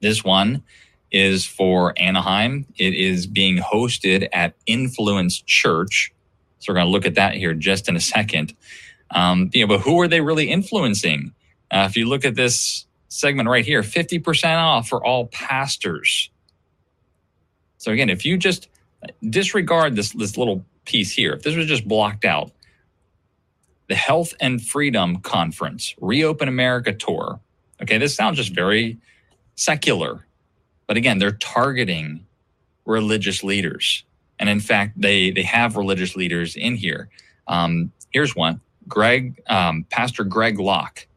[0.00, 0.62] This one
[1.10, 2.66] is for Anaheim.
[2.76, 6.12] It is being hosted at Influence Church.
[6.58, 8.54] So we're going to look at that here just in a second.
[9.10, 11.32] Um, you know, but who are they really influencing?
[11.70, 16.30] Uh, if you look at this segment right here, 50% off for all pastors.
[17.78, 18.68] So again, if you just
[19.28, 22.52] disregard this, this little piece here, if this was just blocked out,
[23.90, 27.40] the Health and Freedom Conference, Reopen America Tour.
[27.82, 28.96] Okay, this sounds just very
[29.56, 30.24] secular.
[30.86, 32.24] But again, they're targeting
[32.84, 34.04] religious leaders.
[34.38, 37.08] And in fact, they, they have religious leaders in here.
[37.48, 41.08] Um, here's one Greg, um, Pastor Greg Locke,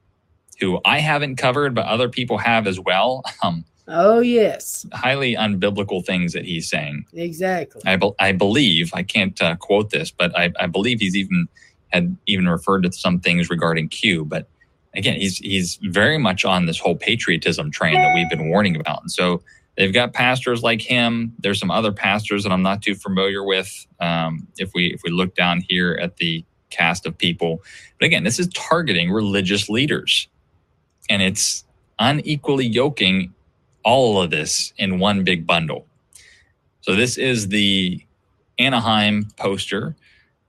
[0.59, 3.24] who I haven't covered, but other people have as well.
[3.43, 4.86] Um, Oh, yes.
[4.93, 7.05] highly unbiblical things that he's saying.
[7.13, 7.82] Exactly.
[7.86, 11.49] I, be- I believe I can't uh, quote this, but I, I believe he's even
[11.94, 14.26] had even referred to some things regarding Q.
[14.26, 14.48] But
[14.94, 19.02] again, he's he's very much on this whole patriotism train that we've been warning about.
[19.02, 19.41] And so
[19.78, 21.34] they've got pastors like him.
[21.39, 23.88] There's some other pastors that I'm not too familiar with.
[24.00, 27.62] Um, if we if we look down here at the cast of people,
[28.00, 30.28] but again, this is targeting religious leaders,
[31.10, 31.64] and it's
[32.00, 33.34] unequally yoking
[33.84, 35.86] all of this in one big bundle.
[36.82, 38.04] So this is the
[38.60, 39.96] Anaheim poster.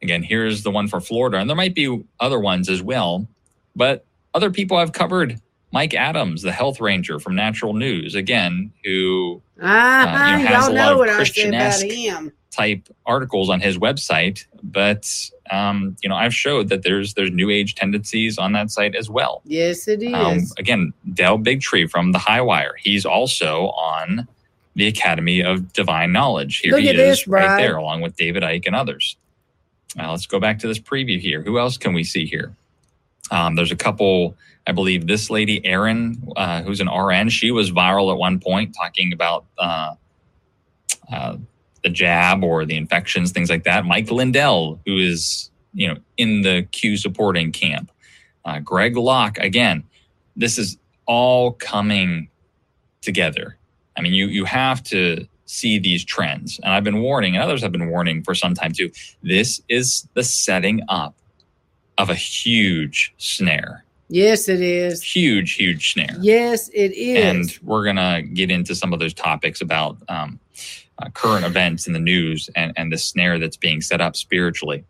[0.05, 3.27] Again, here's the one for Florida, and there might be other ones as well.
[3.75, 5.41] But other people I've covered
[5.73, 10.69] Mike Adams, the health ranger from Natural News, again, who Ah, Uh, you know, has
[10.69, 11.87] a lot know of what I say about Christian-esque
[12.51, 14.45] type articles on his website.
[14.63, 15.11] But
[15.51, 19.09] um, you know, I've showed that there's there's new age tendencies on that site as
[19.09, 19.41] well.
[19.47, 20.13] Yes, it is.
[20.15, 22.75] Um, again, Del Bigtree from the High Wire.
[22.79, 24.29] He's also on
[24.77, 26.59] the Academy of Divine Knowledge.
[26.59, 29.17] Here Look he is this, right there, along with David Icke and others.
[29.97, 31.43] Now let's go back to this preview here.
[31.43, 32.55] Who else can we see here?
[33.31, 34.37] Um, there's a couple.
[34.67, 38.75] I believe this lady, Erin, uh, who's an RN, she was viral at one point
[38.75, 39.95] talking about uh,
[41.13, 41.37] uh,
[41.83, 43.85] the jab or the infections, things like that.
[43.85, 47.91] Mike Lindell, who is you know in the Q supporting camp.
[48.45, 49.85] Uh, Greg Locke, again,
[50.37, 50.77] this is
[51.07, 52.29] all coming
[53.01, 53.57] together.
[53.97, 57.63] I mean, you you have to see these trends, and I've been warning, and others
[57.63, 58.91] have been warning for some time too.
[59.23, 61.15] This is the setting up
[61.97, 65.03] of a huge snare, yes, it is.
[65.03, 66.17] huge, huge snare.
[66.21, 67.25] Yes, it is.
[67.25, 70.41] And we're gonna get into some of those topics about um,
[70.99, 74.85] uh, current events in the news and and the snare that's being set up spiritually.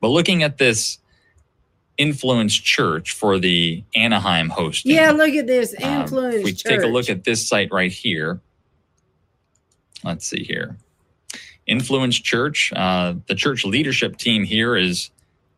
[0.00, 0.98] But looking at this
[1.98, 4.94] influence church for the Anaheim hosting.
[4.94, 6.36] yeah, look at this Um, influence.
[6.36, 6.62] if we church.
[6.64, 8.40] take a look at this site right here.
[10.04, 10.76] Let's see here.
[11.66, 12.72] Influence Church.
[12.74, 15.10] Uh, the church leadership team here is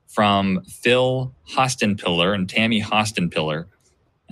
[0.08, 3.66] from Phil Hotsenpiller and Tammy Hotsenpiller.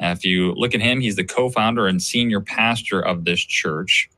[0.00, 3.40] Uh, if you look at him, he's the co founder and senior pastor of this
[3.40, 4.10] church.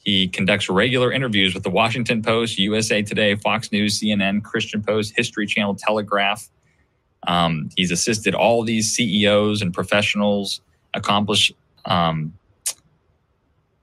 [0.00, 5.12] He conducts regular interviews with the Washington Post, USA Today, Fox News, CNN, Christian Post,
[5.16, 6.48] History Channel, Telegraph.
[7.26, 10.60] Um, he's assisted all these CEOs and professionals
[10.94, 11.52] accomplish.
[11.84, 12.37] Um,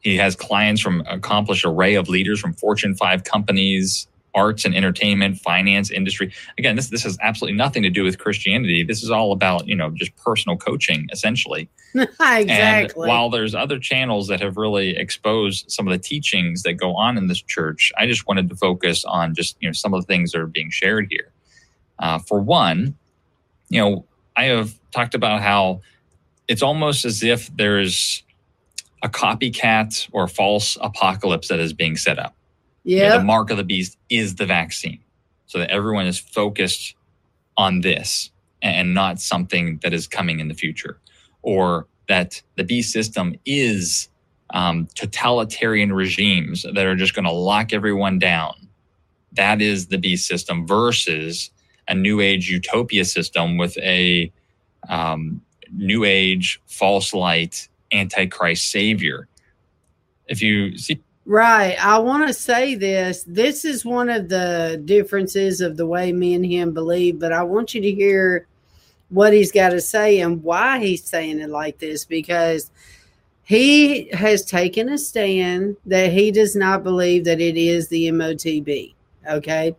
[0.06, 5.40] he has clients from accomplished array of leaders from Fortune 5 companies, arts and entertainment,
[5.40, 6.32] finance, industry.
[6.60, 8.84] Again, this this has absolutely nothing to do with Christianity.
[8.84, 11.68] This is all about you know just personal coaching, essentially.
[11.96, 12.46] exactly.
[12.46, 16.96] And while there's other channels that have really exposed some of the teachings that go
[16.96, 20.02] on in this church, I just wanted to focus on just you know some of
[20.02, 21.32] the things that are being shared here.
[21.98, 22.96] Uh, for one,
[23.70, 25.82] you know, I have talked about how
[26.48, 28.22] it's almost as if there's
[29.06, 32.36] a copycat or false apocalypse that is being set up.
[32.84, 33.18] You know, yeah.
[33.18, 35.00] the mark of the beast is the vaccine,
[35.46, 36.96] so that everyone is focused
[37.56, 38.32] on this
[38.64, 41.00] and not something that is coming in the future,
[41.44, 44.10] or that the beast system is
[44.52, 48.54] um, totalitarian regimes that are just going to lock everyone down.
[49.34, 51.52] That is the beast system versus
[51.88, 54.32] a new age utopia system with a
[54.90, 55.42] um,
[55.72, 59.28] new age false light antichrist savior.
[60.28, 61.76] If you see Right.
[61.84, 63.24] I want to say this.
[63.24, 67.42] This is one of the differences of the way me and him believe, but I
[67.42, 68.46] want you to hear
[69.10, 72.70] what he's got to say and why he's saying it like this because
[73.44, 78.94] he has taken a stand that he does not believe that it is the MOTB.
[79.28, 79.76] Okay.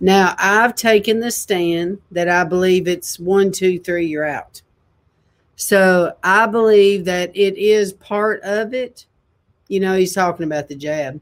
[0.00, 4.60] Now, I've taken the stand that I believe it's one, two, three, you're out.
[5.56, 9.06] So I believe that it is part of it
[9.72, 11.18] you know, he's talking about the jab,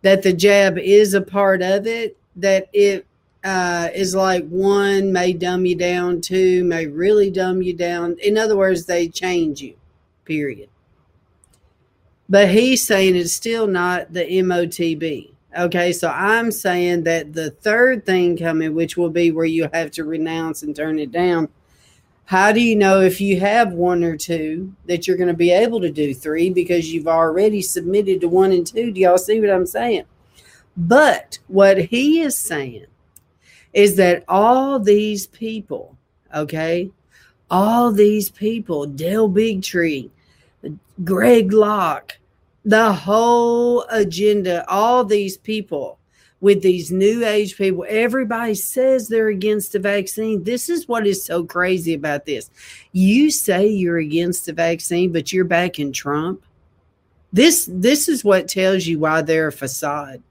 [0.00, 3.06] that the jab is a part of it, that it
[3.44, 8.16] uh, is like one may dumb you down, two may really dumb you down.
[8.22, 9.74] In other words, they change you,
[10.24, 10.70] period.
[12.30, 15.30] But he's saying it's still not the MOTB.
[15.58, 19.90] Okay, so I'm saying that the third thing coming, which will be where you have
[19.92, 21.50] to renounce and turn it down,
[22.30, 25.50] how do you know if you have one or two that you're going to be
[25.50, 28.92] able to do three because you've already submitted to one and two?
[28.92, 30.04] Do y'all see what I'm saying?
[30.76, 32.86] But what he is saying
[33.72, 35.98] is that all these people,
[36.32, 36.92] okay,
[37.50, 40.08] all these people, Dale Bigtree,
[41.02, 42.16] Greg Locke,
[42.64, 45.98] the whole agenda, all these people
[46.40, 47.84] with these new age people.
[47.88, 50.42] Everybody says they're against the vaccine.
[50.42, 52.50] This is what is so crazy about this.
[52.92, 56.42] You say you're against the vaccine, but you're backing Trump.
[57.32, 60.22] This this is what tells you why they're a facade.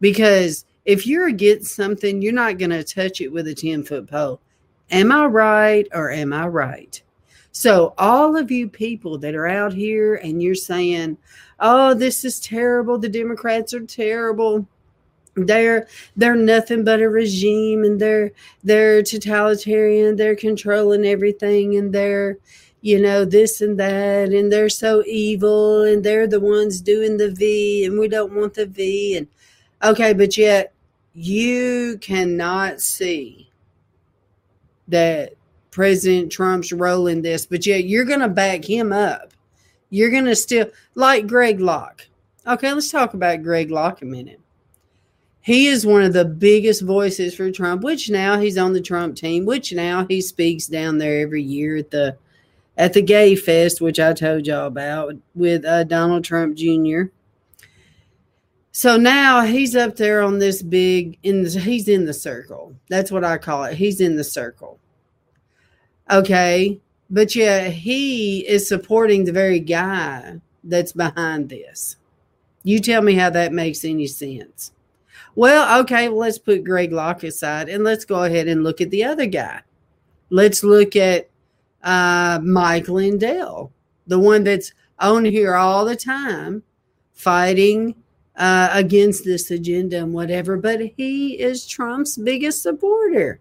[0.00, 4.08] Because if you're against something, you're not going to touch it with a 10 foot
[4.08, 4.40] pole.
[4.90, 7.00] Am I right or am I right?
[7.52, 11.18] So, all of you people that are out here and you're saying,
[11.60, 14.66] oh, this is terrible, the Democrats are terrible
[15.34, 18.30] they're they're nothing but a regime and they're
[18.64, 22.36] they're totalitarian they're controlling everything and they're
[22.82, 27.30] you know this and that and they're so evil and they're the ones doing the
[27.30, 29.26] v and we don't want the v and
[29.82, 30.74] okay but yet
[31.14, 33.50] you cannot see
[34.88, 35.32] that
[35.70, 39.32] president trump's role in this but yet you're going to back him up.
[39.88, 42.06] You're going to still like greg locke.
[42.46, 44.41] Okay let's talk about greg locke a minute
[45.42, 49.16] he is one of the biggest voices for Trump, which now he's on the Trump
[49.16, 52.16] team, which now he speaks down there every year at the
[52.78, 57.02] at the Gay Fest, which I told y'all about with uh, Donald Trump Jr.
[58.70, 62.74] So now he's up there on this big in the, he's in the circle.
[62.88, 63.74] That's what I call it.
[63.74, 64.78] He's in the circle.
[66.10, 66.80] Okay,
[67.10, 71.96] but yeah, he is supporting the very guy that's behind this.
[72.62, 74.72] You tell me how that makes any sense.
[75.34, 79.04] Well, okay, let's put Greg Locke aside and let's go ahead and look at the
[79.04, 79.62] other guy.
[80.30, 81.30] Let's look at
[81.82, 83.72] uh, Mike Lindell,
[84.06, 86.62] the one that's on here all the time
[87.12, 87.94] fighting
[88.36, 93.40] uh, against this agenda and whatever, but he is Trump's biggest supporter.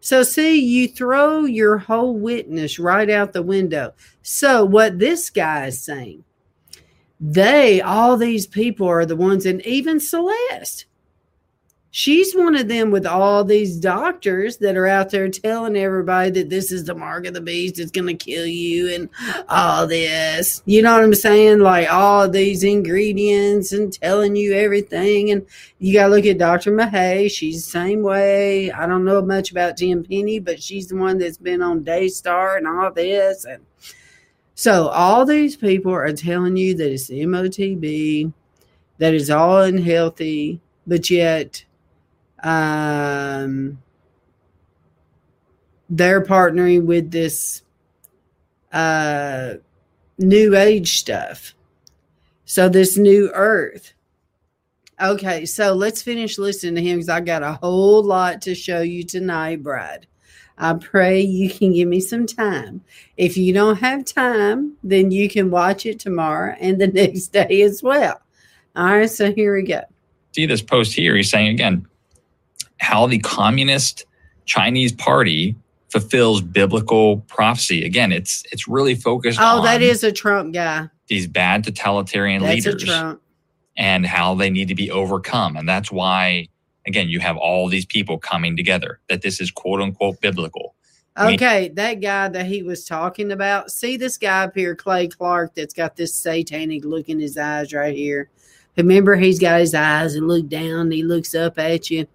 [0.00, 3.94] So, see, you throw your whole witness right out the window.
[4.22, 6.24] So, what this guy is saying,
[7.20, 10.86] they, all these people are the ones, and even Celeste,
[11.98, 16.48] She's one of them with all these doctors that are out there telling everybody that
[16.48, 19.08] this is the mark of the beast, it's going to kill you, and
[19.48, 20.62] all this.
[20.64, 21.58] You know what I'm saying?
[21.58, 25.32] Like all these ingredients and telling you everything.
[25.32, 25.44] And
[25.80, 26.70] you got to look at Dr.
[26.70, 27.28] Mahay.
[27.32, 28.70] She's the same way.
[28.70, 32.68] I don't know much about Tenpenny, but she's the one that's been on Daystar and
[32.68, 33.44] all this.
[33.44, 33.66] And
[34.54, 38.32] so all these people are telling you that it's MOTB,
[38.98, 41.64] that is all unhealthy, but yet
[42.42, 43.78] um,
[45.88, 47.62] they're partnering with this
[48.72, 49.54] uh,
[50.18, 51.54] new age stuff.
[52.44, 53.92] So, this new earth.
[55.00, 58.80] Okay, so let's finish listening to him because I got a whole lot to show
[58.80, 60.06] you tonight, Brad.
[60.56, 62.82] I pray you can give me some time.
[63.16, 67.62] If you don't have time, then you can watch it tomorrow and the next day
[67.62, 68.20] as well.
[68.74, 69.82] All right, so here we go.
[70.32, 71.14] See this post here.
[71.16, 71.86] He's saying again,
[72.80, 74.04] how the communist
[74.46, 75.54] Chinese party
[75.90, 77.84] fulfills biblical prophecy.
[77.84, 80.88] Again, it's it's really focused oh, that is a Trump guy.
[81.06, 83.16] These bad totalitarian That's leaders
[83.76, 85.56] and how they need to be overcome.
[85.56, 86.48] And that's why
[86.86, 90.74] again you have all these people coming together that this is quote unquote biblical.
[91.20, 93.72] Okay, that guy that he was talking about.
[93.72, 97.72] See this guy up here, Clay Clark, that's got this satanic look in his eyes
[97.72, 98.30] right here.
[98.76, 102.06] Remember, he's got his eyes and look down, and he looks up at you.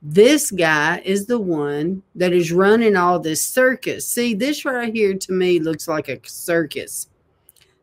[0.00, 4.06] This guy is the one that is running all this circus.
[4.06, 7.08] See, this right here to me looks like a circus.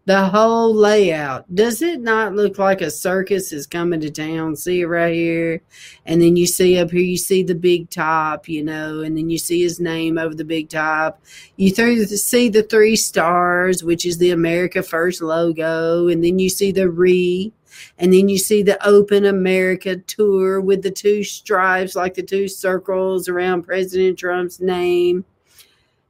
[0.05, 1.53] The whole layout.
[1.53, 4.55] Does it not look like a circus is coming to town?
[4.55, 5.61] See it right here?
[6.05, 9.31] And then you see up here, you see the big top, you know, and then
[9.31, 11.21] you see his name over the big top.
[11.57, 16.71] You see the three stars, which is the America First logo, and then you see
[16.71, 17.51] the re,
[17.97, 22.47] and then you see the Open America tour with the two stripes, like the two
[22.47, 25.25] circles around President Trump's name,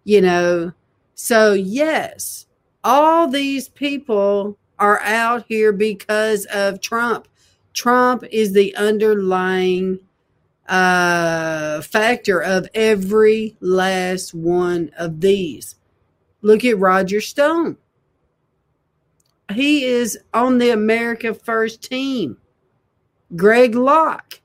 [0.03, 0.71] you know.
[1.15, 2.45] So, yes,
[2.83, 7.27] all these people are out here because of Trump.
[7.73, 9.99] Trump is the underlying
[10.67, 15.75] uh, factor of every last one of these.
[16.41, 17.77] Look at Roger Stone.
[19.53, 22.37] He is on the America First team.
[23.35, 24.41] Greg Locke.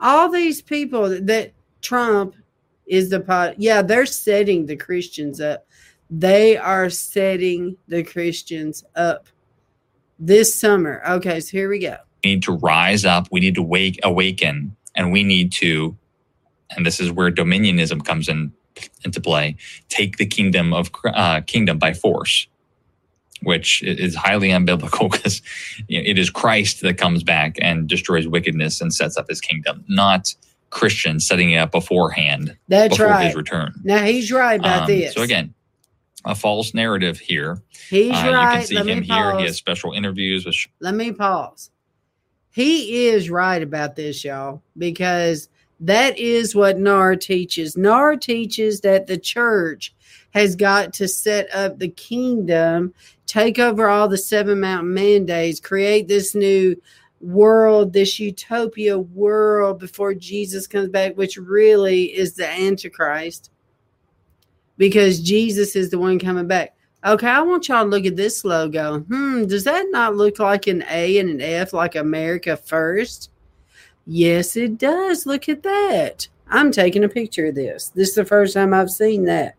[0.00, 2.36] All these people that, Trump
[2.86, 3.54] is the pot.
[3.58, 5.66] Yeah, they're setting the Christians up.
[6.10, 9.28] They are setting the Christians up
[10.18, 11.02] this summer.
[11.08, 11.96] Okay, so here we go.
[12.22, 13.28] We need to rise up.
[13.32, 15.96] We need to wake, awaken, and we need to,
[16.76, 18.52] and this is where dominionism comes in
[19.04, 19.56] into play.
[19.88, 22.46] Take the kingdom of uh, kingdom by force,
[23.42, 25.42] which is highly unbiblical because
[25.88, 30.34] it is Christ that comes back and destroys wickedness and sets up His kingdom, not
[30.70, 33.26] Christians setting it up beforehand That's before right.
[33.26, 33.74] His return.
[33.84, 35.14] Now he's right about Um, this.
[35.14, 35.54] So again,
[36.24, 37.60] a false narrative here.
[37.90, 38.52] he's Uh, right.
[38.52, 39.38] You can see Let him here.
[39.38, 41.70] He has special interviews with let me pause.
[42.50, 45.48] He is right about this, y'all, because
[45.80, 47.76] that is what NAR teaches.
[47.76, 49.94] NAR teaches that the church
[50.32, 52.92] has got to set up the kingdom,
[53.26, 56.74] take over all the seven mountain mandates, create this new
[57.20, 63.50] world, this utopia world before Jesus comes back, which really is the Antichrist
[64.76, 66.74] because Jesus is the one coming back.
[67.04, 69.00] Okay, I want y'all to look at this logo.
[69.00, 73.30] Hmm, does that not look like an A and an F, like America First?
[74.06, 75.26] Yes, it does.
[75.26, 76.28] Look at that.
[76.48, 77.88] I'm taking a picture of this.
[77.88, 79.56] This is the first time I've seen that.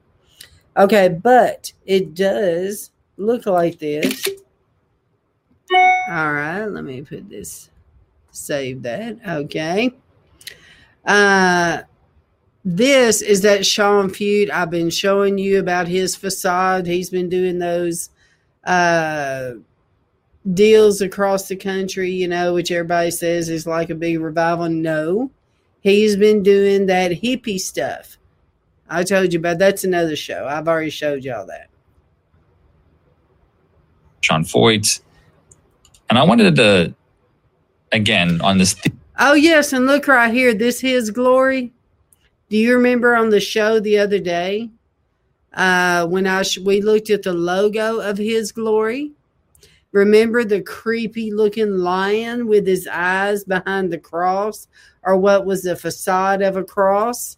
[0.75, 4.27] Okay, but it does look like this.
[6.09, 7.69] All right, let me put this,
[8.31, 9.17] save that.
[9.27, 9.93] Okay.
[11.05, 11.81] Uh,
[12.65, 16.85] this is that Sean feud I've been showing you about his facade.
[16.85, 18.09] He's been doing those
[18.63, 19.53] uh,
[20.53, 24.69] deals across the country, you know, which everybody says is like a big revival.
[24.69, 25.29] No,
[25.81, 28.17] he's been doing that hippie stuff.
[28.93, 30.45] I told you about that's another show.
[30.45, 31.67] I've already showed y'all that.
[34.21, 35.01] Sean Feucht.
[36.09, 36.93] And I wanted to,
[37.91, 40.53] again, on this th- Oh yes, and look right here.
[40.53, 41.71] This his glory.
[42.49, 44.69] Do you remember on the show the other day
[45.53, 49.11] uh, when I sh- we looked at the logo of his glory?
[49.91, 54.67] Remember the creepy looking lion with his eyes behind the cross,
[55.03, 57.37] or what was the facade of a cross?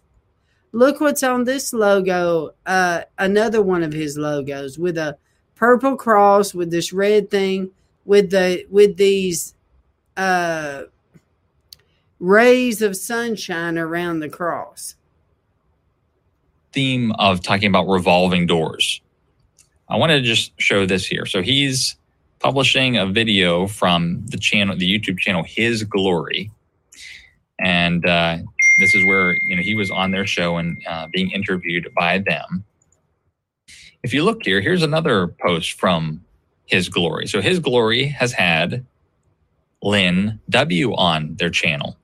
[0.76, 2.50] Look what's on this logo.
[2.66, 5.16] Uh, another one of his logos with a
[5.54, 7.70] purple cross with this red thing
[8.04, 9.54] with the with these
[10.18, 10.82] uh
[12.20, 14.96] rays of sunshine around the cross.
[16.72, 19.00] Theme of talking about revolving doors.
[19.88, 21.24] I wanted to just show this here.
[21.24, 21.96] So he's
[22.38, 26.50] publishing a video from the channel, the YouTube channel, His Glory,
[27.58, 28.38] and uh,
[28.78, 32.18] this is where you know he was on their show and uh, being interviewed by
[32.18, 32.64] them.
[34.02, 36.24] If you look here, here's another post from
[36.66, 37.26] His Glory.
[37.26, 38.86] So His Glory has had
[39.82, 41.96] Lynn W on their channel,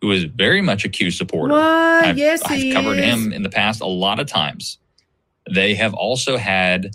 [0.00, 1.54] who is very much a Q supporter.
[1.54, 2.04] What?
[2.04, 3.04] I've, yes, I've he covered is.
[3.04, 4.78] him in the past a lot of times.
[5.50, 6.94] They have also had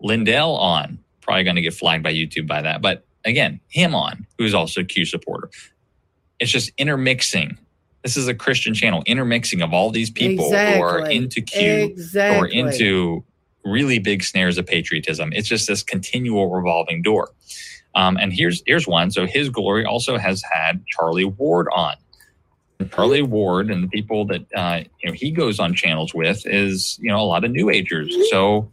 [0.00, 0.98] Lindell on.
[1.20, 2.82] Probably going to get flagged by YouTube by that.
[2.82, 5.50] But again, him on, who's also a Q supporter.
[6.40, 7.56] It's just intermixing.
[8.04, 12.38] This is a Christian channel, intermixing of all these people who are into Q exactly.
[12.38, 13.24] or into
[13.64, 15.32] really big snares of patriotism.
[15.32, 17.30] It's just this continual revolving door.
[17.94, 19.10] Um, and here's here's one.
[19.10, 21.96] So his glory also has had Charlie Ward on.
[22.78, 26.46] And Charlie Ward and the people that uh, you know he goes on channels with
[26.46, 28.14] is you know a lot of New Agers.
[28.30, 28.70] So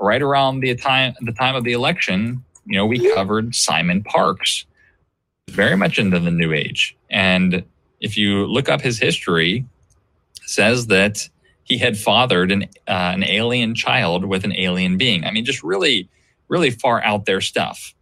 [0.00, 4.64] right around the time the time of the election, you know we covered Simon Parkes,
[5.50, 6.96] very much into the New Age.
[7.10, 7.64] And
[8.02, 9.64] if you look up his history,
[10.44, 11.28] says that
[11.64, 15.24] he had fathered an uh, an alien child with an alien being.
[15.24, 16.08] I mean, just really,
[16.48, 17.94] really far out there stuff.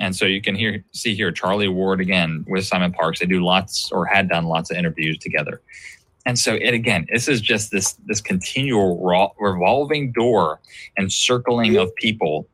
[0.00, 3.20] And so you can hear see here Charlie Ward again with Simon Parkes.
[3.20, 5.60] They do lots or had done lots of interviews together.
[6.26, 8.98] And so it again, this is just this this continual
[9.38, 10.58] revolving door
[10.96, 12.48] and circling of people,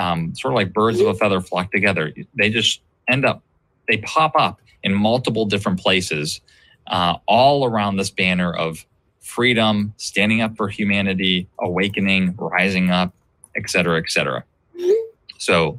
[0.00, 2.14] um, sort of like birds of a feather flock together.
[2.38, 3.42] They just end up,
[3.88, 6.40] they pop up in multiple different places,
[6.86, 8.86] uh, all around this banner of
[9.20, 13.14] freedom, standing up for humanity, awakening, rising up,
[13.54, 14.44] et cetera, et cetera.
[15.38, 15.78] So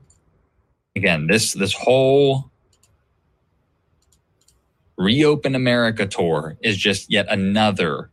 [0.95, 2.49] again, this this whole
[4.97, 8.11] Reopen America tour is just yet another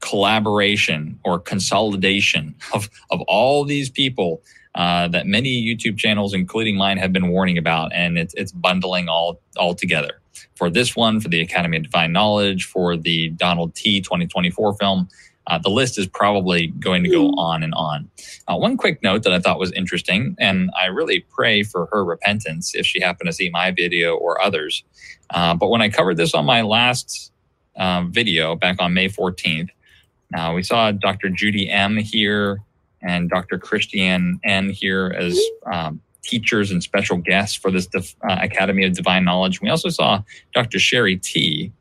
[0.00, 4.42] collaboration or consolidation of of all these people
[4.78, 9.08] uh, that many YouTube channels, including mine, have been warning about, and it's it's bundling
[9.08, 10.20] all all together.
[10.54, 14.00] For this one, for the Academy of Divine Knowledge, for the Donald T.
[14.00, 15.08] 2024 film,
[15.48, 18.08] uh, the list is probably going to go on and on.
[18.46, 22.04] Uh, one quick note that I thought was interesting, and I really pray for her
[22.04, 24.84] repentance if she happened to see my video or others.
[25.30, 27.32] Uh, but when I covered this on my last
[27.76, 29.70] um, video back on May 14th,
[30.36, 31.30] uh, we saw Dr.
[31.30, 32.62] Judy M here
[33.02, 33.58] and Dr.
[33.58, 35.38] Christiane N here as
[35.72, 38.02] um, teachers and special guests for this uh,
[38.40, 39.60] Academy of Divine Knowledge.
[39.60, 40.22] We also saw
[40.54, 40.78] Dr.
[40.78, 41.72] Sherry T.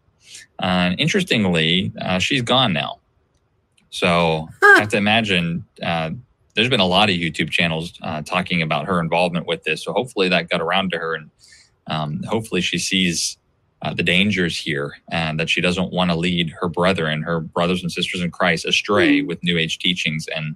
[0.60, 3.00] Uh, interestingly, uh, she's gone now.
[3.90, 6.12] So I have to imagine uh,
[6.56, 9.84] there's been a lot of YouTube channels uh, talking about her involvement with this.
[9.84, 11.30] So hopefully that got around to her, and
[11.88, 13.38] um, hopefully she sees
[13.82, 17.84] uh, the dangers here and that she doesn't want to lead her brethren, her brothers
[17.84, 20.56] and sisters in Christ, astray with New Age teachings, and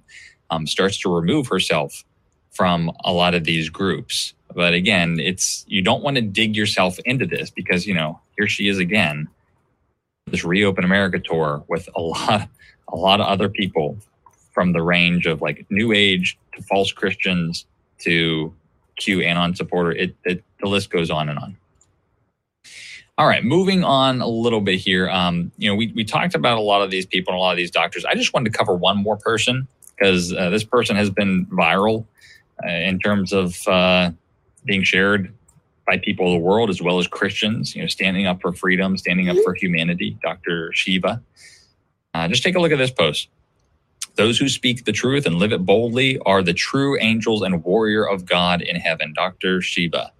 [0.52, 2.04] um, starts to remove herself
[2.50, 4.34] from a lot of these groups.
[4.54, 8.46] But again, it's you don't want to dig yourself into this because you know here
[8.46, 9.28] she is again,
[10.26, 12.48] this Reopen America tour with a lot,
[12.88, 13.96] a lot of other people
[14.52, 17.64] from the range of like New Age to false Christians
[18.00, 18.54] to
[19.00, 19.92] QAnon supporter.
[19.92, 21.56] It, it the list goes on and on.
[23.16, 25.08] All right, moving on a little bit here.
[25.08, 27.52] Um, you know, we, we talked about a lot of these people and a lot
[27.52, 28.04] of these doctors.
[28.04, 32.06] I just wanted to cover one more person because uh, this person has been viral
[32.64, 34.10] uh, in terms of uh,
[34.64, 35.32] being shared
[35.86, 37.74] by people of the world as well as Christians.
[37.74, 40.16] You know, standing up for freedom, standing up for humanity.
[40.22, 40.72] Dr.
[40.72, 41.22] Shiva.
[42.14, 43.28] Uh, just take a look at this post.
[44.16, 48.06] Those who speak the truth and live it boldly are the true angels and warrior
[48.06, 49.14] of God in heaven.
[49.14, 49.62] Dr.
[49.62, 50.12] Shiva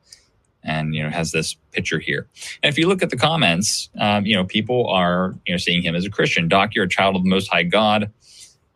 [0.65, 2.29] and you know has this picture here.
[2.63, 5.83] And if you look at the comments, um, you know people are you know seeing
[5.83, 6.49] him as a Christian.
[6.49, 8.11] Doc, you're a child of the Most High God.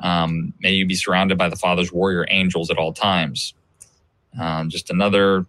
[0.00, 3.54] Um, may you be surrounded by the Father's warrior angels at all times.
[4.38, 5.46] Um, just another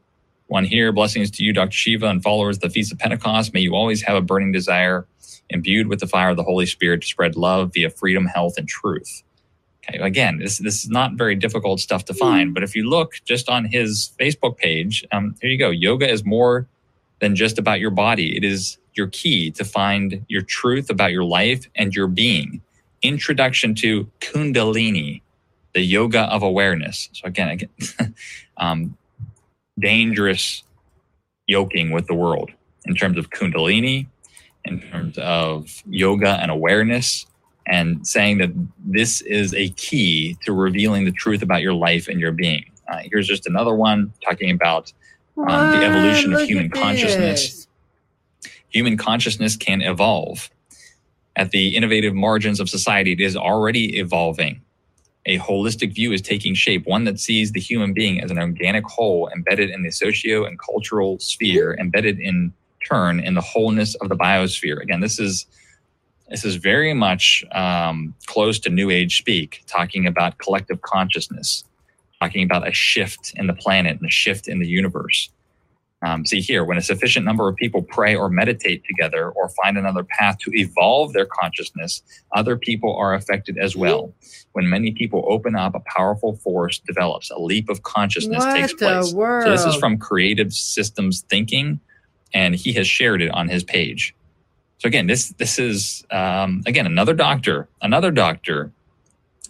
[0.48, 0.91] one here.
[0.91, 1.72] Blessings to you, Dr.
[1.72, 3.54] Shiva, and followers of the Feast of Pentecost.
[3.54, 5.06] May you always have a burning desire,
[5.50, 8.68] imbued with the fire of the Holy Spirit, to spread love via freedom, health, and
[8.68, 9.24] truth.
[9.89, 13.16] Okay, again, this this is not very difficult stuff to find, but if you look
[13.26, 15.70] just on his Facebook page, um, here you go.
[15.70, 16.68] Yoga is more
[17.20, 18.36] than just about your body.
[18.36, 22.62] It is your key to find your truth about your life and your being.
[23.08, 25.22] Introduction to Kundalini,
[25.74, 27.10] the yoga of awareness.
[27.14, 28.16] So again, again
[28.58, 28.97] um,
[29.80, 30.64] dangerous
[31.47, 32.51] yoking with the world
[32.86, 34.08] in terms of Kundalini,
[34.66, 37.26] in terms of yoga and awareness
[37.68, 38.49] and saying that
[38.86, 42.66] this is a key to revealing the truth about your life and your being.
[42.88, 44.91] Uh, here's just another one talking about
[45.38, 47.68] um, the evolution of human consciousness.
[48.70, 50.49] human consciousness can evolve.
[51.38, 54.59] At the innovative margins of society, it is already evolving.
[55.27, 58.85] A holistic view is taking shape, one that sees the human being as an organic
[58.85, 64.09] whole embedded in the socio and cultural sphere, embedded in turn in the wholeness of
[64.09, 64.81] the biosphere.
[64.81, 65.45] Again, this is
[66.27, 71.63] this is very much um, close to New Age speak, talking about collective consciousness,
[72.19, 75.29] talking about a shift in the planet and a shift in the universe.
[76.06, 79.78] Um, see here, when a sufficient number of people pray or meditate together or find
[79.78, 82.04] another path to evolve their consciousness,
[82.36, 84.14] other people are affected as well.
[84.52, 87.32] When many people open up, a powerful force develops.
[87.32, 89.12] A leap of consciousness What takes place.
[89.12, 89.43] world?
[89.45, 91.80] So this is from Creative Systems Thinking,
[92.32, 94.14] and he has shared it on his page.
[94.78, 98.72] So again, this this is um, again another doctor, another doctor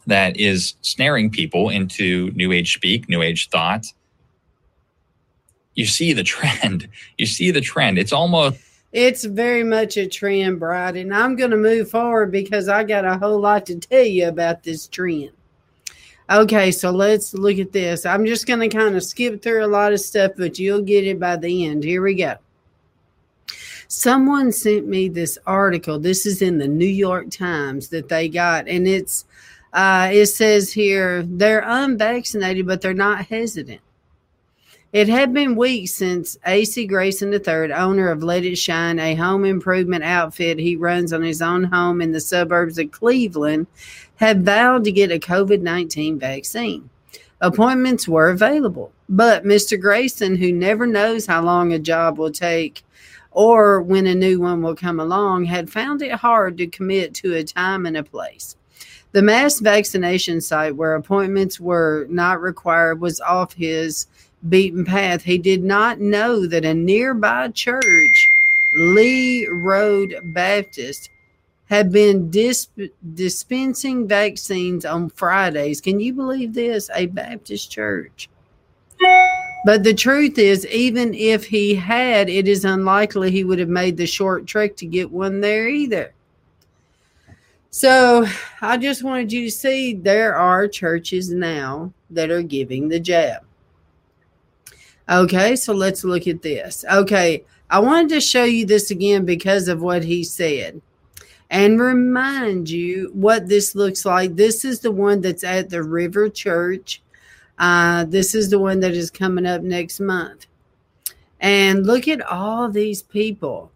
[0.05, 3.87] that is snaring people into New Age speak, New Age thought.
[5.77, 6.89] You see the trend.
[7.17, 7.97] You see the trend.
[7.99, 8.59] It's almost
[8.91, 13.05] It's very much a trend, Bride, and I'm going to move forward because I got
[13.05, 15.31] a whole lot to tell you about this trend.
[16.29, 18.05] Okay, so let's look at this.
[18.05, 21.05] I'm just going to kind of skip through a lot of stuff, but you'll get
[21.05, 21.83] it by the end.
[21.83, 22.35] Here we go.
[23.87, 25.99] Someone sent me this article.
[25.99, 29.25] This is in the New York Times that they got, and it's
[29.73, 33.79] uh, it says here they're unvaccinated, but they're not hesitant.
[34.93, 39.43] It had been weeks since AC Grayson III, owner of Let It Shine, a home
[39.43, 43.67] improvement outfit he runs on his own home in the suburbs of Cleveland,
[44.15, 46.89] had vowed to get a COVID 19 vaccine.
[47.41, 49.79] Appointments were available, but Mr.
[49.79, 52.83] Grayson, who never knows how long a job will take
[53.31, 57.35] or when a new one will come along, had found it hard to commit to
[57.35, 58.55] a time and a place.
[59.11, 64.07] The mass vaccination site where appointments were not required was off his
[64.49, 65.23] beaten path.
[65.23, 68.31] He did not know that a nearby church,
[68.73, 71.09] Lee Road Baptist,
[71.69, 72.79] had been disp-
[73.13, 75.81] dispensing vaccines on Fridays.
[75.81, 76.89] Can you believe this?
[76.95, 78.29] A Baptist church.
[79.65, 83.97] But the truth is, even if he had, it is unlikely he would have made
[83.97, 86.13] the short trek to get one there either.
[87.69, 88.25] So
[88.61, 93.46] I just wanted you to see there are churches now that are giving the jab.
[95.09, 96.83] Okay, so let's look at this.
[96.91, 100.81] Okay, I wanted to show you this again because of what he said
[101.49, 104.35] and remind you what this looks like.
[104.35, 107.01] This is the one that's at the River Church.
[107.57, 110.45] Uh, this is the one that is coming up next month.
[111.39, 113.71] And look at all these people,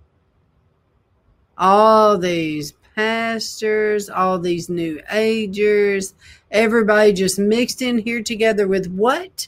[1.57, 6.13] all these pastors, all these new agers,
[6.49, 9.47] everybody just mixed in here together with what?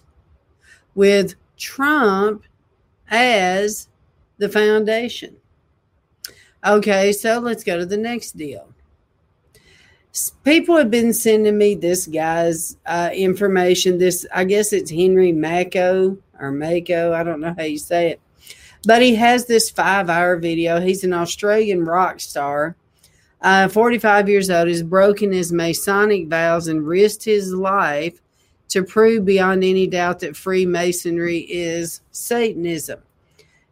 [0.95, 2.43] With Trump
[3.09, 3.87] as
[4.37, 5.37] the foundation.
[6.65, 8.67] Okay, so let's go to the next deal.
[10.43, 13.97] People have been sending me this guy's uh, information.
[13.97, 17.13] This, I guess it's Henry Mako or Mako.
[17.13, 18.21] I don't know how you say it.
[18.85, 20.81] But he has this five hour video.
[20.81, 22.75] He's an Australian rock star,
[23.41, 28.21] uh, 45 years old, has broken his Masonic vows and risked his life
[28.73, 32.99] to prove beyond any doubt that Freemasonry is Satanism.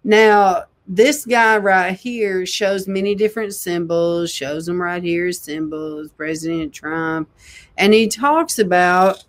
[0.03, 6.71] Now, this guy right here shows many different symbols, shows them right here symbols, President
[6.71, 7.27] Trump,
[7.79, 9.23] and he talks about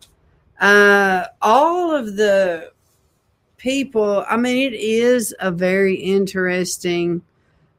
[0.60, 2.70] uh, all of the
[3.56, 4.26] people.
[4.28, 7.22] I mean, it is a very interesting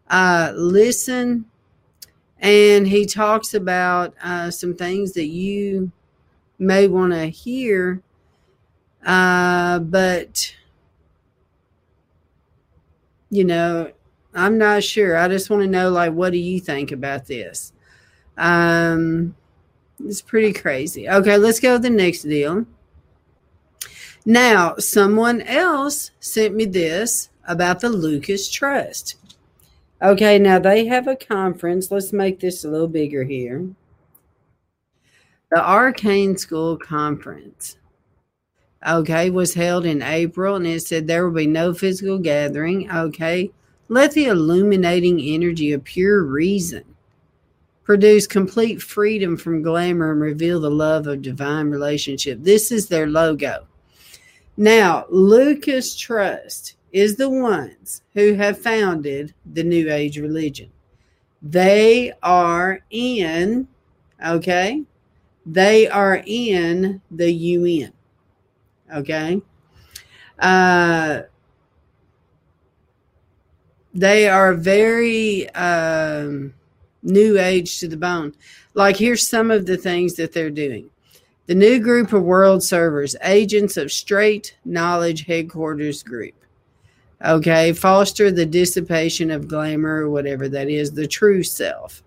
[0.10, 1.46] uh, listen,
[2.39, 5.91] and he talks about uh, some things that you
[6.60, 8.01] may want to hear,
[9.06, 10.56] uh, but
[13.30, 13.91] you know,
[14.36, 15.18] I'm not sure.
[15.18, 17.74] I just want to know, like, what do you think about this?
[18.38, 19.36] Um,
[20.04, 21.10] it's pretty crazy.
[21.10, 22.66] Okay, let's go to the next deal.
[24.26, 29.16] Now, someone else sent me this about the Lucis Trust.
[30.01, 31.89] Okay, now they have a conference.
[31.89, 33.68] Let's make this a little bigger here.
[35.54, 37.78] The Arcane School Conference
[38.88, 42.89] okay, was held in April and it said there will be no physical gathering.
[42.89, 43.51] Okay,
[43.88, 46.84] let the illuminating energy of pure reason
[47.84, 52.39] produce complete freedom from glamour and reveal the love of divine relationship.
[52.41, 53.68] This is their logo.
[54.58, 60.72] Now, Lucis Trust is the ones who have founded the New Age religion.
[61.43, 63.68] They are in,
[64.26, 64.84] okay,
[65.46, 67.94] they are in the UN.
[68.94, 69.41] Okay.
[70.39, 71.22] Uh,
[73.94, 76.54] they are very um,
[77.04, 78.36] new age to the bone.
[78.74, 80.89] Like, here's some of the things that they're doing.
[81.46, 86.34] The new group of world servers, agents of straight knowledge headquarters group.
[87.24, 92.02] Okay, foster the dissipation of glamour, or whatever that is, the true self.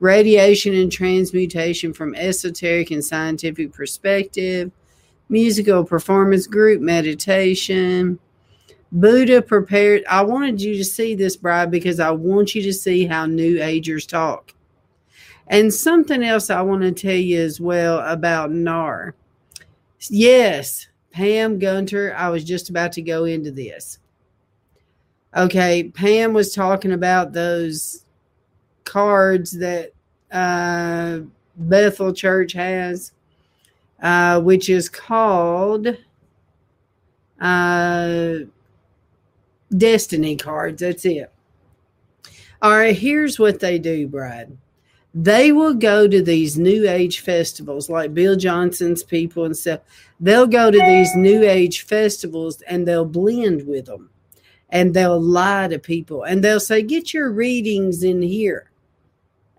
[0.00, 4.72] Radiation and transmutation from esoteric and scientific perspective.
[5.28, 8.18] Musical performance group meditation.
[8.92, 10.02] Buddha prepared.
[10.10, 13.62] I wanted you to see this, bride, because I want you to see how New
[13.62, 14.54] Agers talk.
[15.46, 19.14] And something else I want to tell you as well about NAR.
[20.08, 23.98] Yes, Pam Gunter, I was just about to go into this.
[25.36, 28.04] Okay, Pam was talking about those
[28.90, 29.92] cards that
[30.32, 31.20] uh,
[31.56, 33.12] Bethel Church has,
[34.02, 35.96] uh, which is called
[37.40, 38.34] uh,
[39.76, 40.80] Destiny cards.
[40.80, 41.32] That's it.
[42.62, 44.56] All right, here's what they do, Brad
[45.12, 49.80] they will go to these new age festivals like bill johnson's people and stuff
[50.20, 54.08] they'll go to these new age festivals and they'll blend with them
[54.68, 58.69] and they'll lie to people and they'll say get your readings in here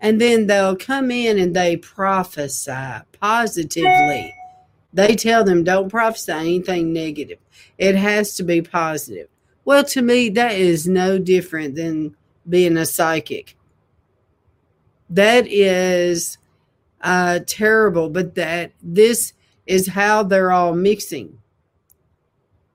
[0.02, 4.34] and then they'll come in and they prophesy positively
[4.92, 7.38] they tell them don't prophesy anything negative
[7.78, 9.28] it has to be positive
[9.64, 12.14] well to me that is no different than
[12.46, 13.56] being a psychic
[15.12, 16.38] that is
[17.02, 19.34] uh, terrible, but that this
[19.66, 21.38] is how they're all mixing.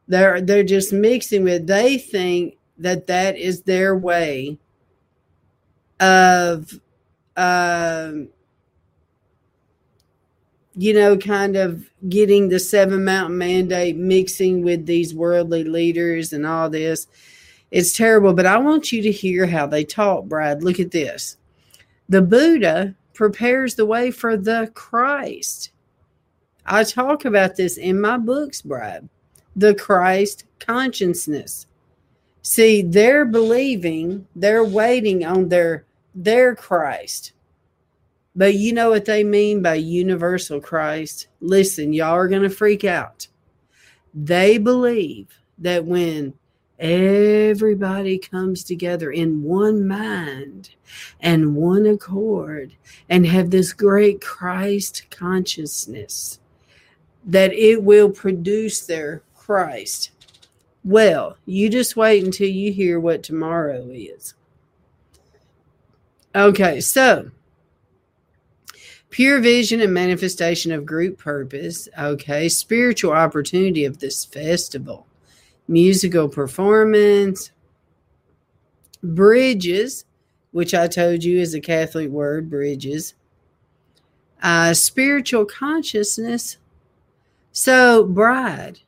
[0.07, 1.67] They're they're just mixing with.
[1.67, 4.59] They think that that is their way
[5.99, 6.79] of,
[7.37, 8.11] uh,
[10.75, 16.45] you know, kind of getting the seven mountain mandate, mixing with these worldly leaders and
[16.45, 17.07] all this.
[17.71, 20.63] It's terrible, but I want you to hear how they talk, Brad.
[20.63, 21.37] Look at this.
[22.09, 25.71] The Buddha prepares the way for the Christ.
[26.65, 29.09] I talk about this in my books, Brad.
[29.55, 31.65] The Christ consciousness.
[32.43, 35.86] See, they're believing, they're waiting on their
[36.17, 37.31] their Christ.
[38.35, 41.27] But you know what they mean by universal Christ?
[41.39, 43.27] Listen, y'all are going to freak out.
[44.13, 46.33] They believe that when
[46.79, 50.69] everybody comes together in one mind
[51.19, 52.73] and one accord
[53.09, 56.39] and have this great Christ consciousness
[57.25, 60.11] that it will produce their Christ.
[60.83, 64.35] Well, you just wait until you hear what tomorrow is.
[66.37, 67.31] Okay, so
[69.09, 71.89] pure vision and manifestation of group purpose.
[71.97, 75.07] Okay, spiritual opportunity of this festival
[75.67, 77.51] musical performance,
[79.01, 80.05] bridges,
[80.51, 83.15] which I told you is a Catholic word, bridges,
[84.43, 86.57] uh, spiritual consciousness.
[87.51, 88.81] So, bride,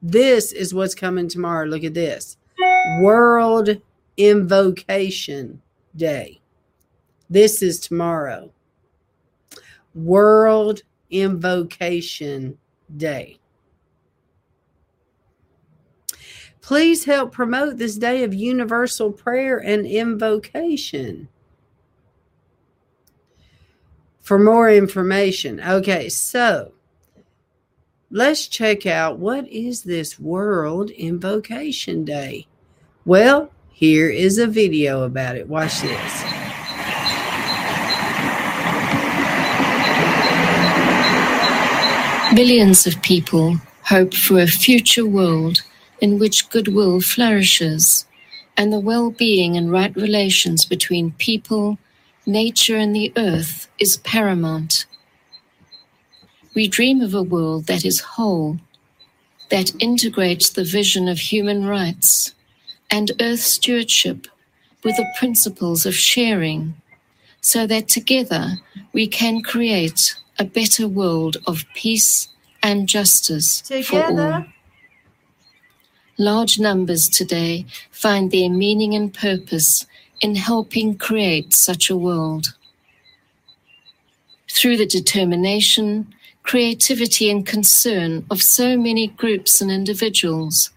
[0.00, 1.66] this is what's coming tomorrow.
[1.66, 2.38] Look at this
[3.02, 3.82] World
[4.16, 5.60] Invocation
[5.94, 6.40] Day.
[7.30, 8.50] This is tomorrow.
[9.94, 12.58] World Invocation
[12.96, 13.38] Day.
[16.60, 21.28] Please help promote this day of universal prayer and invocation.
[24.20, 26.72] For more information, okay, so
[28.10, 32.46] let's check out what is this World Invocation Day?
[33.06, 35.48] Well, here is a video about it.
[35.48, 36.37] Watch this.
[42.38, 45.64] Billions of people hope for a future world
[46.00, 48.06] in which goodwill flourishes
[48.56, 51.78] and the well being and right relations between people,
[52.26, 54.86] nature, and the earth is paramount.
[56.54, 58.58] We dream of a world that is whole,
[59.50, 62.36] that integrates the vision of human rights
[62.88, 64.28] and earth stewardship
[64.84, 66.76] with the principles of sharing,
[67.40, 68.58] so that together
[68.92, 72.28] we can create a better world of peace
[72.62, 73.82] and justice together.
[73.82, 74.44] for all.
[76.18, 79.86] Large numbers today find their meaning and purpose
[80.20, 82.54] in helping create such a world.
[84.50, 86.12] Through the determination,
[86.42, 90.70] creativity, and concern of so many groups and individuals,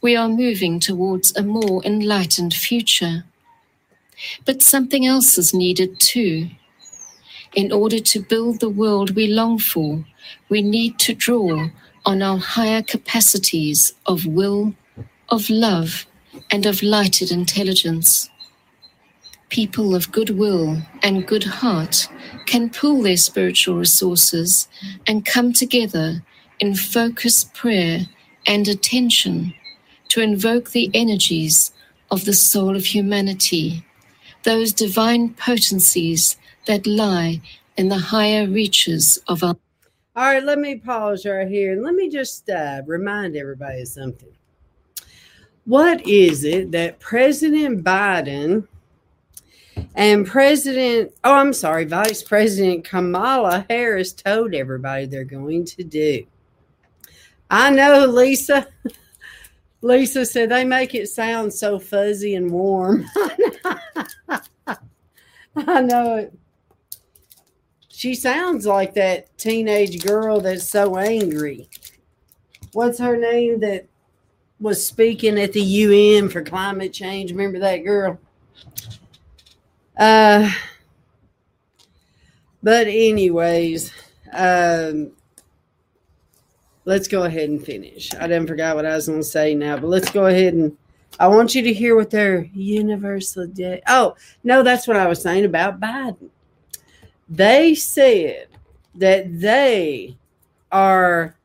[0.00, 3.24] we are moving towards a more enlightened future.
[4.46, 6.48] But something else is needed too.
[7.56, 10.04] In order to build the world we long for,
[10.50, 11.70] we need to draw
[12.04, 14.74] on our higher capacities of will
[15.30, 16.06] of love
[16.50, 18.28] and of lighted intelligence.
[19.48, 22.08] People of goodwill and good heart
[22.44, 24.68] can pool their spiritual resources
[25.06, 26.22] and come together
[26.60, 28.00] in focused prayer
[28.46, 29.54] and attention
[30.08, 31.72] to invoke the energies
[32.10, 33.82] of the soul of humanity,
[34.42, 36.36] those divine potencies
[36.66, 37.40] that lie
[37.76, 39.56] in the higher reaches of our.
[40.14, 43.88] All right, let me pause right here and let me just uh, remind everybody of
[43.88, 44.32] something.
[45.64, 48.66] What is it that President Biden
[49.94, 56.24] and President, oh, I'm sorry, Vice President Kamala Harris told everybody they're going to do?
[57.50, 58.66] I know, Lisa.
[59.82, 63.04] Lisa said they make it sound so fuzzy and warm.
[65.56, 66.38] I know it.
[67.96, 71.70] She sounds like that teenage girl that's so angry.
[72.74, 73.86] What's her name that
[74.60, 77.30] was speaking at the UN for climate change?
[77.30, 78.18] Remember that girl?
[79.96, 80.52] Uh,
[82.62, 83.90] but anyways,
[84.30, 85.12] um,
[86.84, 88.14] let's go ahead and finish.
[88.14, 90.76] I didn't forget what I was going to say now, but let's go ahead and
[91.18, 93.80] I want you to hear what their universal day.
[93.86, 96.28] Oh, no, that's what I was saying about Biden.
[97.28, 98.48] They said
[98.94, 100.16] that they
[100.70, 101.36] are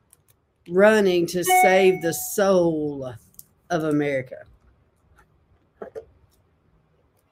[0.70, 3.14] running to save the soul
[3.70, 4.46] of America.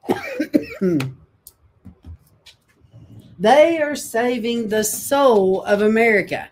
[3.39, 6.49] they are saving the soul of America.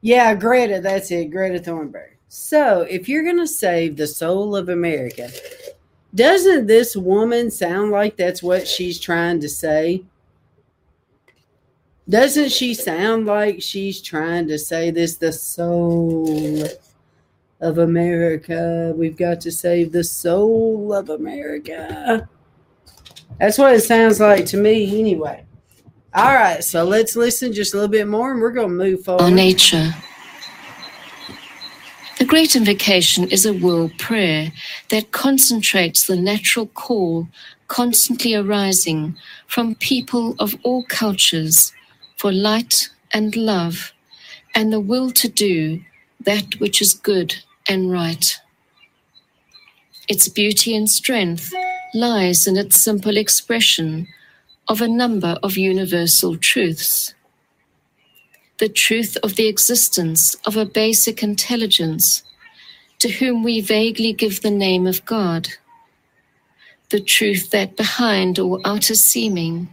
[0.00, 2.10] Yeah, Greta, that's it, Greta Thunberg.
[2.28, 5.30] So, if you're going to save the soul of America,
[6.14, 10.04] doesn't this woman sound like that's what she's trying to say?
[12.08, 16.64] Doesn't she sound like she's trying to say this the soul
[17.60, 18.94] of America?
[18.96, 22.26] We've got to save the soul of America.
[23.38, 25.44] That's what it sounds like to me, anyway.
[26.14, 29.04] All right, so let's listen just a little bit more and we're going to move
[29.04, 29.24] forward.
[29.24, 29.92] Our nature.
[32.18, 34.50] The Great Invocation is a world prayer
[34.88, 37.28] that concentrates the natural call
[37.68, 39.14] constantly arising
[39.46, 41.74] from people of all cultures
[42.18, 43.92] for light and love
[44.54, 45.80] and the will to do
[46.20, 47.34] that which is good
[47.68, 48.38] and right.
[50.08, 51.54] Its beauty and strength
[51.94, 54.08] lies in its simple expression
[54.68, 57.14] of a number of universal truths.
[58.58, 62.24] The truth of the existence of a basic intelligence
[62.98, 65.48] to whom we vaguely give the name of God.
[66.90, 69.68] The truth that behind all outer seeming,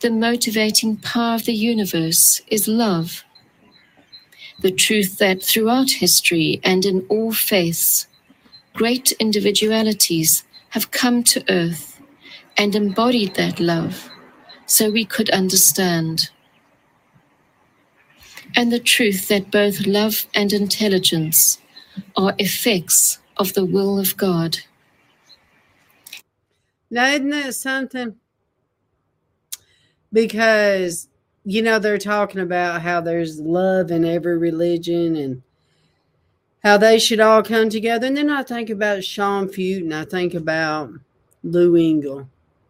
[0.00, 3.24] the motivating power of the universe is love.
[4.60, 8.06] The truth that throughout history and in all faiths,
[8.74, 12.00] great individualities have come to earth
[12.56, 14.10] and embodied that love
[14.66, 16.30] so we could understand.
[18.56, 21.58] And the truth that both love and intelligence
[22.16, 24.58] are effects of the will of God.
[26.90, 28.16] Isn't something?
[30.12, 31.08] Because,
[31.44, 35.42] you know, they're talking about how there's love in every religion and
[36.62, 38.06] how they should all come together.
[38.06, 40.90] And then I think about Sean Feucht and I think about
[41.42, 42.28] Lou Engle,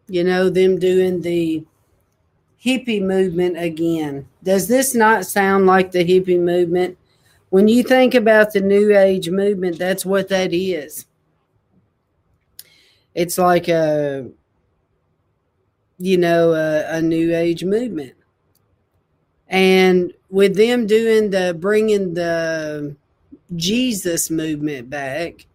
[0.08, 1.64] you know, them doing the
[2.64, 4.28] hippie movement again.
[4.42, 6.98] Does this not sound like the hippie movement?
[7.50, 11.06] When you think about the New Age movement, that's what that is.
[13.14, 14.28] It's like a,
[15.98, 18.14] you know, a, a New Age movement.
[19.48, 22.96] And with them doing the bringing the
[23.56, 25.46] Jesus movement back,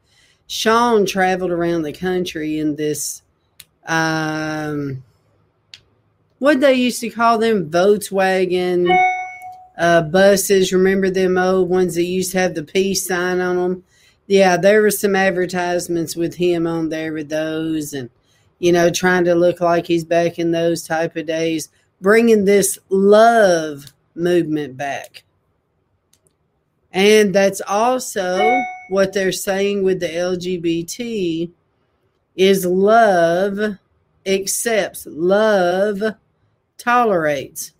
[0.47, 3.21] Sean traveled around the country in this
[3.85, 5.03] um
[6.39, 8.93] what they used to call them Volkswagen
[9.77, 10.73] uh, buses.
[10.73, 13.83] Remember them old ones that used to have the peace sign on them?
[14.27, 18.09] Yeah, there were some advertisements with him on there with those, and
[18.63, 21.67] you know, trying to look like he's back in those type of days,
[21.99, 25.25] bringing this love movement back.
[26.93, 31.51] And that's also what they're saying with the LGBT
[32.37, 33.79] is love
[34.25, 36.15] accepts, love
[36.77, 37.73] tolerates.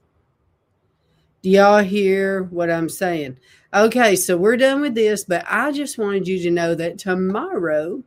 [1.44, 3.38] Do y'all hear what I'm saying?
[3.74, 8.04] Okay, so we're done with this, but I just wanted you to know that tomorrow,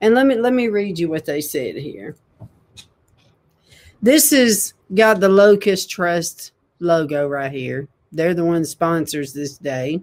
[0.00, 2.16] and let me let me read you what they said here.
[4.02, 7.88] This is got the Lucis Trust logo right here.
[8.12, 10.00] They're the one sponsors this day.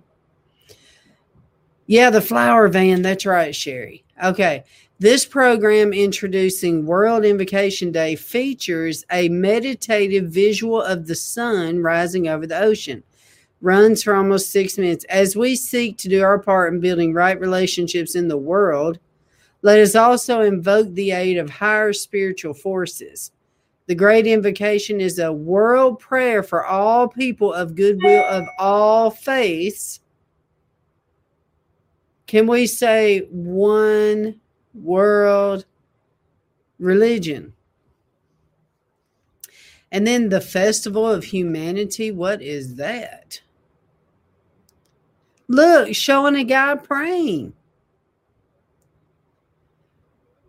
[1.86, 3.02] Yeah, the flower van.
[3.02, 4.04] That's right, Sherry.
[4.24, 4.64] Okay.
[5.00, 12.48] This program introducing World Invocation Day features a meditative visual of the sun rising over
[12.48, 13.04] the ocean.
[13.60, 15.04] Runs for almost six minutes.
[15.06, 19.00] As we seek to do our part in building right relationships in the world,
[19.64, 23.32] let us also invoke the aid of higher spiritual forces.
[23.88, 30.02] The Great Invocation is a world prayer for all people of goodwill of all faiths.
[32.28, 34.40] Can we say one
[34.74, 35.66] world
[36.78, 37.54] religion?
[39.94, 43.42] And then the Festival of Humanity, what is that?
[45.48, 47.54] Look, showing a guy praying.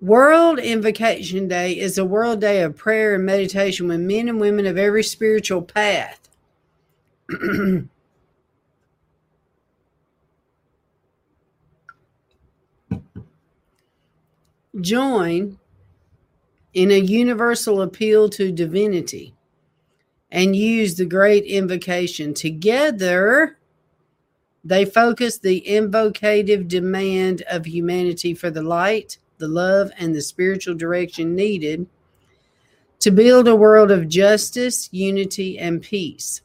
[0.05, 4.66] World Invocation Day is a world day of prayer and meditation with men and women
[4.66, 6.28] of every spiritual path.
[14.78, 15.59] Join
[16.74, 19.32] in a universal appeal to divinity
[20.31, 22.35] and use the great invocation.
[22.35, 23.56] Together,
[24.62, 30.75] they focus the invocative demand of humanity for the light the love, and the spiritual
[30.75, 31.87] direction needed
[33.01, 36.41] to build a world of justice, unity, and peace.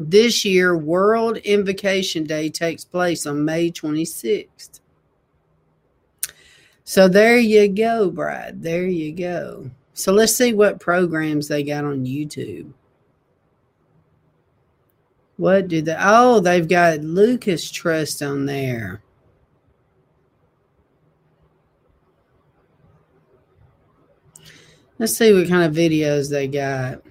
[0.00, 4.80] This year, World Invocation Day takes place on May 26th.
[6.82, 8.60] So there you go, Brad.
[8.60, 9.70] There you go.
[9.92, 12.72] So let's see what programs they got on YouTube.
[15.36, 15.96] What do they?
[15.96, 19.03] Oh, they've got Lucis Trust on there.
[24.98, 27.02] Let's see what kind of videos they got.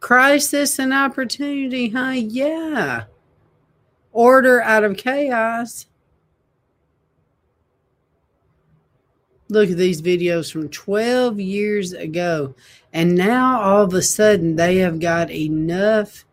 [0.00, 2.10] Crisis and opportunity, huh?
[2.10, 3.04] Yeah.
[4.12, 5.86] Order out of chaos.
[9.48, 12.54] Look at these videos from 12 years ago.
[12.92, 16.24] And now all of a sudden they have got enough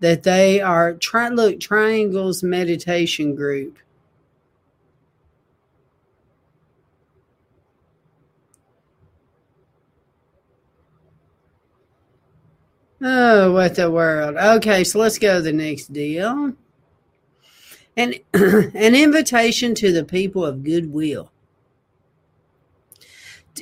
[0.00, 1.34] that they are trying.
[1.34, 3.78] Look, Triangles Meditation Group.
[13.06, 14.36] Oh, what the world.
[14.36, 16.54] Okay, so let's go to the next deal.
[17.98, 21.30] An, an invitation to the people of goodwill.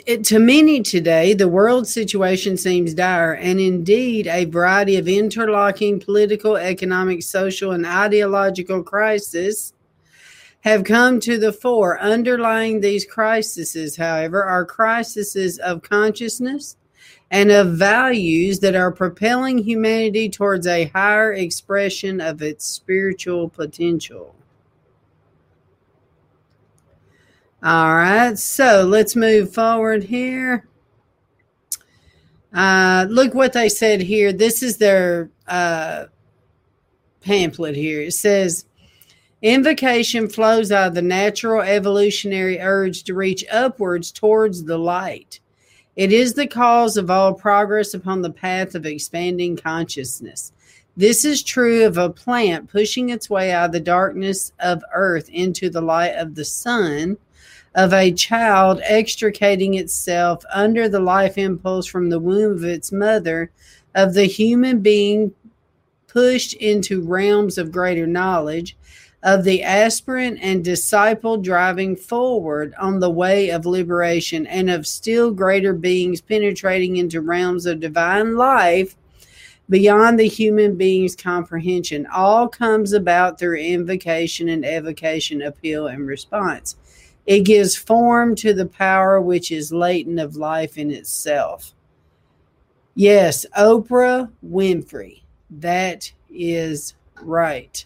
[0.07, 6.57] To many today, the world situation seems dire, and indeed, a variety of interlocking political,
[6.57, 9.75] economic, social, and ideological crises
[10.61, 11.99] have come to the fore.
[11.99, 16.77] Underlying these crises, however, are crises of consciousness,
[17.33, 24.35] and of values that are propelling humanity towards a higher expression of its spiritual potential.
[27.63, 30.69] All right, so let's move forward here.
[32.53, 34.35] Uh, look what they said here.
[34.35, 36.07] This is their uh,
[37.23, 38.03] pamphlet here.
[38.03, 38.67] It says,
[39.41, 45.41] Invocation flows out of the natural evolutionary urge to reach upwards towards the light.
[45.95, 50.53] It is the cause of all progress upon the path of expanding consciousness.
[50.97, 55.29] This is true of a plant pushing its way out of the darkness of earth
[55.29, 57.19] into the light of the sun,
[57.75, 63.51] of a child extricating itself under the life impulse from the womb of its mother,
[63.95, 65.35] of the human being
[66.07, 68.77] pushed into realms of greater knowledge,
[69.23, 75.31] of the aspirant and disciple driving forward on the way of liberation, and of still
[75.31, 78.97] greater beings penetrating into realms of divine life
[79.71, 82.07] beyond the human being's comprehension.
[82.13, 86.77] All comes about through invocation and evocation, appeal, and response.
[87.25, 91.73] It gives form to the power which is latent of life in itself.
[92.95, 95.23] Yes, Oprah Winfrey.
[95.49, 97.85] That is right.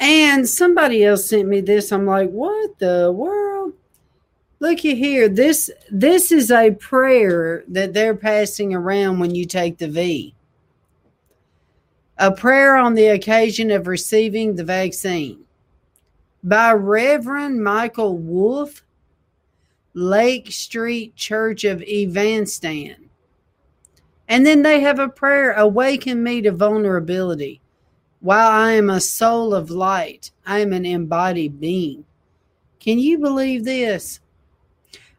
[0.00, 1.92] And somebody else sent me this.
[1.92, 3.74] I'm like, what the world?
[4.58, 5.28] Looky here.
[5.28, 10.34] This this is a prayer that they're passing around when you take the V.
[12.16, 15.44] A prayer on the occasion of receiving the vaccine
[16.42, 18.82] by Reverend Michael Wolf,
[19.92, 23.10] Lake Street Church of Evanston.
[24.28, 27.60] And then they have a prayer, awaken me to vulnerability.
[28.20, 32.04] While I am a soul of light, I am an embodied being.
[32.78, 34.20] Can you believe this?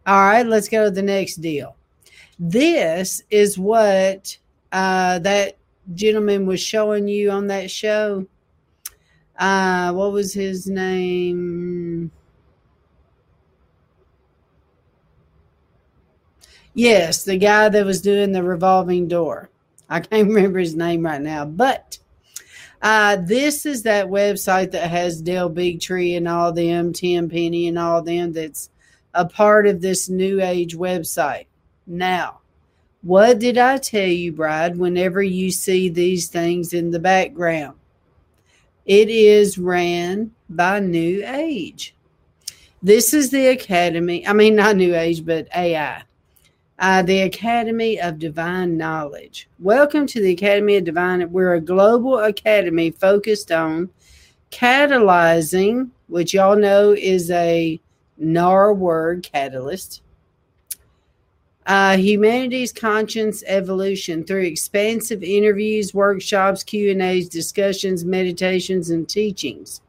[0.05, 1.75] All right, let's go to the next deal.
[2.37, 4.37] This is what
[4.71, 5.57] uh, that
[5.93, 8.27] gentleman was showing you on that show.
[9.37, 12.11] Uh, what was his name?
[16.73, 19.49] Yes, the guy that was doing the revolving door.
[19.89, 21.97] I can't remember his name right now, but
[22.81, 28.01] uh, this is that website that has Del Bigtree and all them, Tenpenny and all
[28.01, 28.69] them that's
[29.13, 31.45] a part of this new age website.
[31.85, 32.39] Now,
[33.03, 37.77] what did I tell you, Bride, whenever you see these things in the background?
[38.85, 41.95] It is ran by New Age.
[42.81, 46.03] This is the Academy, I mean, not New Age, but AI
[46.81, 49.47] uh, the Academy of Divine Knowledge.
[49.59, 51.31] Welcome to the Academy of Divine.
[51.31, 53.91] We're a global academy focused on
[54.49, 57.79] catalyzing, which y'all know is a
[58.17, 60.01] NAR word, catalyst.
[61.67, 69.81] Uh, humanity's conscience evolution through expansive interviews, workshops, Q and A's, discussions, meditations, and teachings.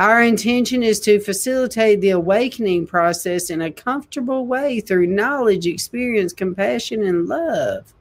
[0.00, 6.32] Our intention is to facilitate the awakening process in a comfortable way through knowledge, experience,
[6.32, 7.92] compassion, and love.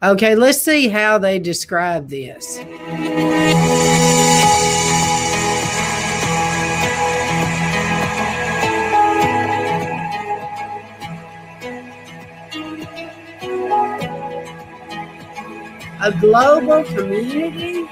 [0.00, 2.58] Okay, let's see how they describe this.
[16.00, 17.88] A global community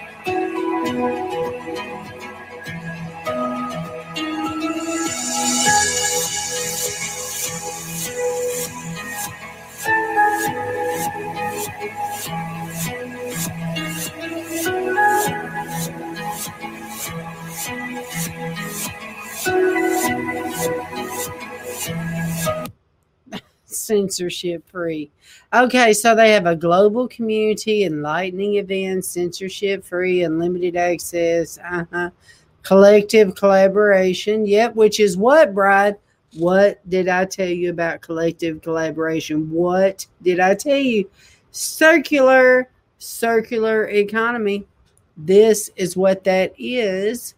[23.86, 25.10] censorship free.
[25.54, 32.10] Okay, so they have a global community, enlightening events, censorship free, unlimited access, uh-huh.
[32.62, 34.46] collective collaboration.
[34.46, 35.96] Yep, which is what, Bride?
[36.34, 39.50] What did I tell you about collective collaboration?
[39.50, 41.08] What did I tell you?
[41.50, 42.68] Circular,
[42.98, 44.66] circular economy.
[45.16, 47.34] This is what that is.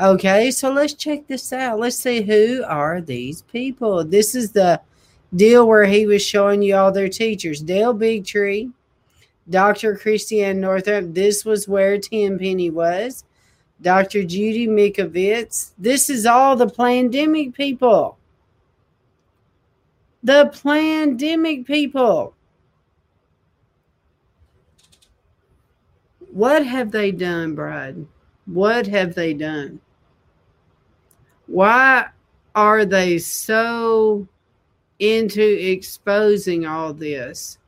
[0.00, 1.80] Okay, so let's check this out.
[1.80, 4.04] Let's see who are these people.
[4.04, 4.80] This is the
[5.34, 7.60] deal where he was showing you all their teachers.
[7.60, 8.72] Del Bigtree,
[9.48, 9.96] Dr.
[9.96, 11.14] Christiane Northrup.
[11.14, 13.24] This was where Tenpenny was.
[13.80, 14.24] Dr.
[14.24, 15.70] Judy Mikovits.
[15.78, 18.18] This is all the pandemic people.
[20.22, 22.34] The pandemic people.
[26.32, 28.04] What have they done, Bride?
[28.46, 29.80] What have they done?
[31.46, 32.08] Why
[32.54, 34.26] are they so
[34.98, 37.58] into exposing all this.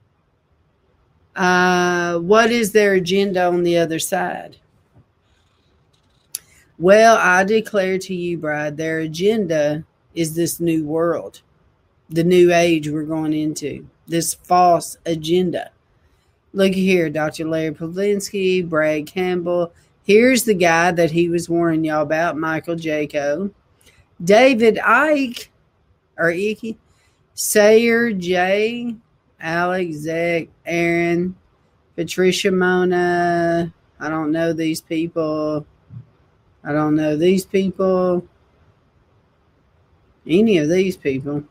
[1.37, 4.57] Uh, what is their agenda on the other side?
[6.79, 9.85] Well, I declare to you, bride, their agenda
[10.15, 11.43] is this new world,
[12.09, 15.71] the new age we're going into, this false agenda.
[16.53, 17.47] Look here, Dr.
[17.47, 19.73] Larry Palevsky, Brad Campbell.
[20.05, 23.53] Here's the guy that he was warning y'all about, Michael Jaco.
[24.25, 25.49] David Icke,
[26.19, 26.77] or Ike,
[27.41, 28.99] Sayer Ji,
[29.41, 31.35] Alex, Zach, Aaron,
[31.97, 33.73] Patricia Mona.
[33.99, 35.65] I don't know these people.
[36.63, 38.29] I don't know these people.
[40.27, 41.43] Any of these people.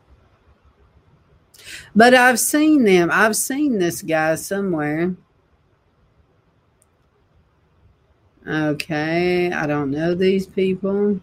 [1.96, 3.10] But I've seen them.
[3.12, 5.16] I've seen this guy somewhere.
[8.46, 9.50] Okay.
[9.50, 11.20] I don't know these people.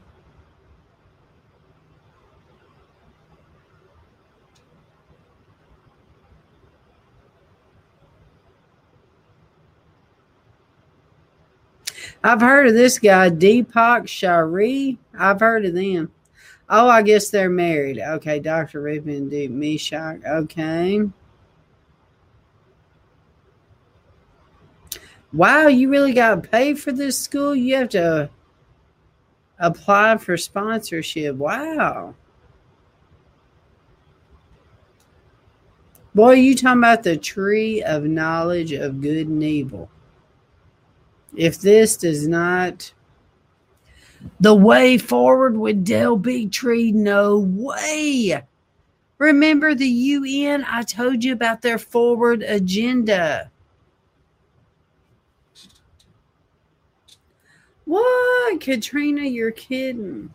[12.27, 14.97] I've heard of this guy, Deepak Shari.
[15.17, 16.11] I've heard of them.
[16.67, 17.99] Oh, I guess they're married.
[17.99, 18.81] Okay, Dr.
[18.81, 20.19] Ripon Deep Meshach.
[20.25, 21.03] Okay.
[25.31, 27.55] Wow, you really got to pay for this school?
[27.55, 28.29] You have to
[29.59, 31.37] apply for sponsorship.
[31.37, 32.13] Wow.
[36.13, 39.89] Boy, you talking about the tree of knowledge of good and evil.
[41.35, 42.91] If this does not
[44.39, 48.43] the way forward with Del Bigtree, no way.
[49.17, 50.63] Remember the UN?
[50.67, 53.51] I told you about their forward agenda.
[57.85, 59.23] What, Katrina?
[59.23, 60.33] You're kidding.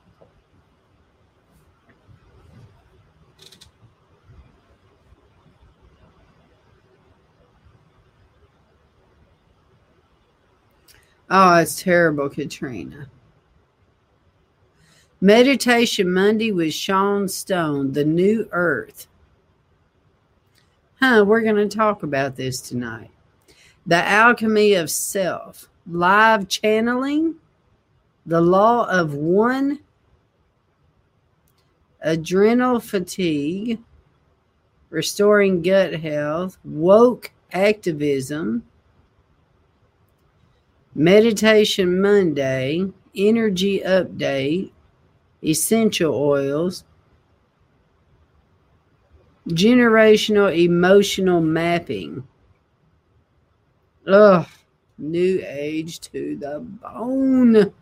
[11.31, 13.09] Oh, it's terrible, Katrina.
[15.21, 19.07] Meditation Monday with Sean Stone, The New Earth.
[21.01, 23.11] Huh, we're going to talk about this tonight.
[23.87, 27.37] The Alchemy of Self, live channeling,
[28.27, 29.81] the law of one,
[32.01, 33.81] adrenal fatigue,
[34.91, 38.65] restoring gut health, woke activism,
[40.95, 44.73] meditation Monday, energy update,
[45.43, 46.85] essential oils,
[49.49, 52.27] generational emotional mapping.
[54.07, 54.47] Ugh,
[54.99, 57.73] new age to the bone.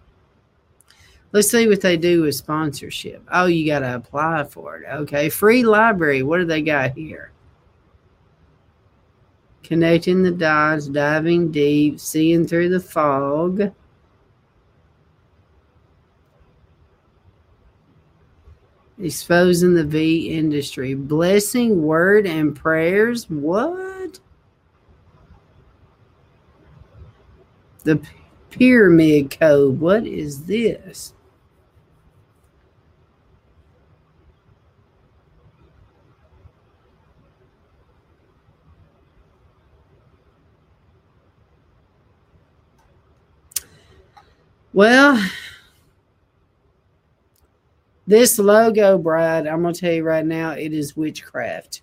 [1.32, 3.22] Let's see what they do with sponsorship.
[3.30, 4.86] Oh, you got to apply for it.
[4.90, 5.28] Okay.
[5.28, 6.22] Free library.
[6.24, 7.30] What do they got here?
[9.62, 13.72] Connecting the dots, diving deep, seeing through the fog.
[18.98, 20.94] Exposing the V industry.
[20.94, 23.30] Blessing, word, and prayers.
[23.30, 24.18] What?
[27.84, 28.00] The
[28.50, 29.80] pyramid code.
[29.80, 31.14] What is this?
[44.72, 45.20] Well,
[48.06, 51.82] this logo, Brad, I'm going to tell you right now, it is witchcraft.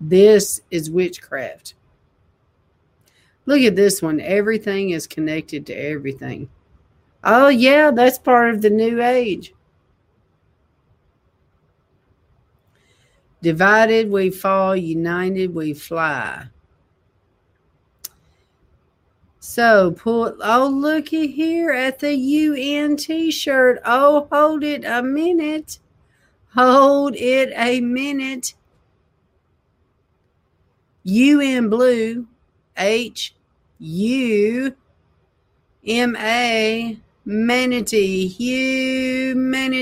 [0.00, 1.74] This is witchcraft.
[3.46, 4.20] Look at this one.
[4.20, 6.48] Everything is connected to everything.
[7.24, 9.52] Oh, yeah, that's part of the new age.
[13.42, 16.46] Divided we fall, united we fly.
[19.46, 20.38] So pull.
[20.42, 23.78] Oh, looky here at the UN T-shirt.
[23.84, 25.80] Oh, hold it a minute.
[26.54, 28.54] Hold it a minute.
[31.02, 32.26] UN blue,
[32.78, 33.34] H
[33.78, 34.74] U
[35.86, 39.76] M A manatee humanity.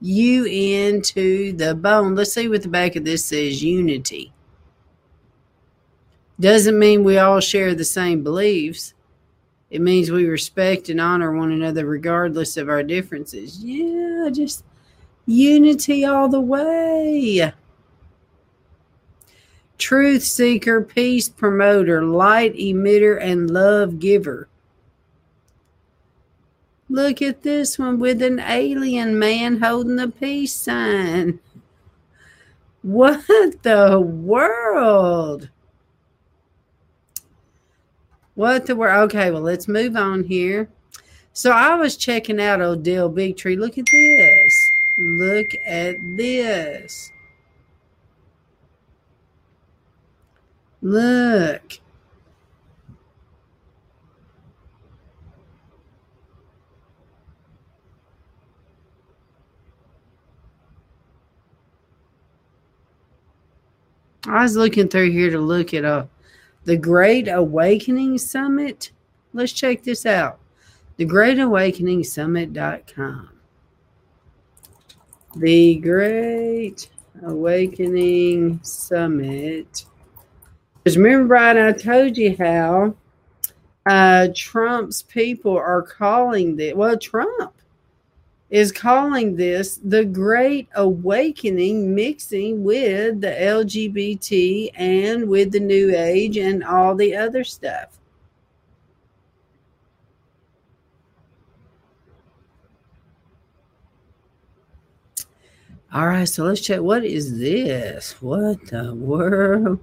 [0.00, 2.14] UN to the bone.
[2.14, 3.62] Let's see what the back of this says.
[3.62, 4.32] Unity.
[6.42, 8.94] Doesn't mean we all share the same beliefs.
[9.70, 13.62] It means we respect and honor one another regardless of our differences.
[13.62, 14.64] Yeah, just
[15.24, 17.52] unity all the way.
[19.78, 24.48] Truth seeker, peace promoter, light emitter, and love giver.
[26.88, 31.38] Look at this one with an alien man holding the peace sign.
[32.82, 33.22] What
[33.62, 35.48] the world?
[38.34, 39.10] What the world?
[39.10, 40.68] Okay, well, let's move on here.
[41.34, 43.58] So I was checking out Odell Bigtree.
[43.58, 44.70] Look at this.
[44.98, 47.12] Look at this.
[50.80, 51.78] Look.
[64.24, 66.08] I was looking through here to look at a
[66.64, 68.92] the Great Awakening Summit.
[69.32, 70.38] Let's check this out.
[70.96, 73.30] The Great Awakening Summit.com.
[75.36, 76.88] The Great
[77.22, 79.86] Awakening Summit.
[80.82, 82.94] Because remember, Brian, I told you how
[83.86, 86.74] uh, Trump's people are calling this.
[86.74, 87.54] Well, Trump
[88.52, 96.36] is calling this the Great Awakening, mixing with the LGBT and with the New Age
[96.36, 97.98] and all the other stuff.
[105.90, 106.80] All right, so let's check.
[106.80, 108.20] What is this?
[108.20, 109.80] What the world?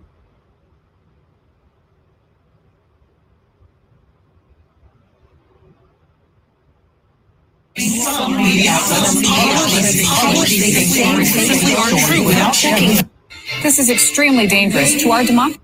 [13.61, 15.59] This is extremely dangerous to our democracy.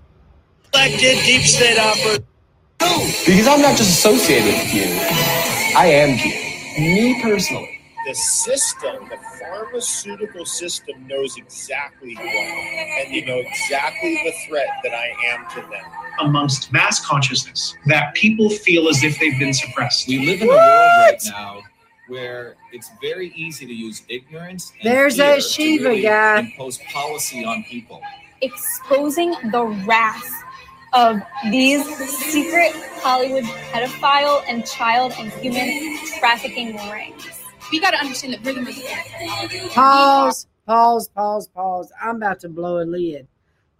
[0.72, 2.24] Elected deep state operator.
[2.78, 4.84] Because I'm not just associated with you,
[5.76, 6.84] I am you.
[6.94, 7.80] Me personally.
[8.06, 14.32] The system, the pharmaceutical system knows exactly who I am, and they know exactly the
[14.46, 15.84] threat that I am to them.
[16.20, 20.06] amongst mass consciousness that people feel as if they've been suppressed.
[20.06, 21.62] We live in a world right now
[22.08, 24.72] where it's very easy to use ignorance.
[24.80, 26.40] And There's fear that Shiva really guy.
[26.40, 28.00] Impose policy on people.
[28.42, 30.30] Exposing the wrath
[30.92, 31.20] of
[31.50, 32.72] these secret
[33.02, 37.26] Hollywood pedophile and child and human trafficking rings.
[37.70, 39.74] We got to understand that we're the most.
[39.74, 41.92] Pause, pause, pause, pause.
[42.00, 43.26] I'm about to blow a lid.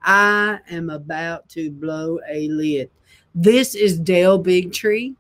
[0.03, 2.91] I am about to blow a lid.
[3.35, 5.15] This is Del Bigtree.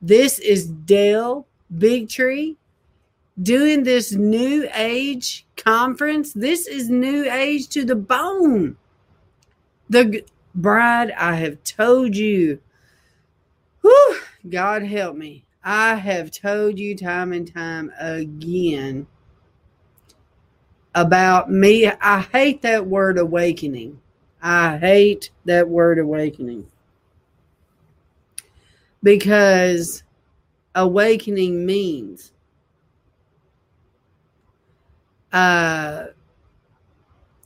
[0.00, 1.46] This is Del
[1.76, 2.56] Bigtree
[3.42, 6.32] doing this new age conference.
[6.32, 8.76] This is new age to the bone.
[9.90, 10.24] The
[10.54, 12.60] bride, I have told you.
[13.82, 15.44] Whew, God help me.
[15.62, 19.06] I have told you time and time again
[20.94, 21.90] about me.
[22.00, 24.00] I hate that word awakening.
[24.42, 26.66] I hate that word awakening
[29.02, 30.03] because
[30.74, 32.32] awakening means
[35.32, 36.06] uh,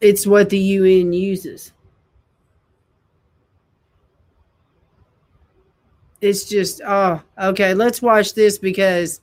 [0.01, 1.73] it's what the UN uses.
[6.21, 9.21] It's just, oh, okay, let's watch this because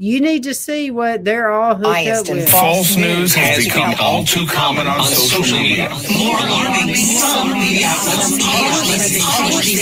[0.00, 2.48] you need to see what they're all hooked Biased up with.
[2.48, 5.88] false news has become all too common on social media.
[6.16, 9.74] More alarming, some media outlets publish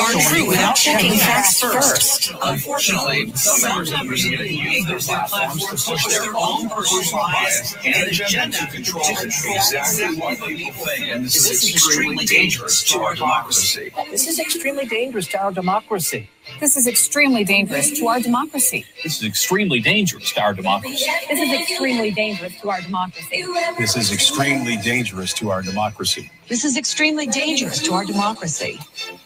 [0.00, 2.32] are true without checking facts first.
[2.42, 7.76] Unfortunately, some members of the community use those platforms to push their own personal bias
[7.84, 11.08] and agenda to control exactly what people think.
[11.12, 13.92] And this is extremely dangerous to our democracy.
[14.10, 16.30] This is extremely dangerous to our democracy.
[16.60, 18.84] This is extremely dangerous to our democracy.
[19.02, 21.06] This is extremely dangerous to our democracy.
[21.28, 23.44] This is extremely dangerous to our democracy.
[23.78, 26.30] This is extremely dangerous to our democracy.
[26.48, 28.78] This is extremely dangerous to our democracy.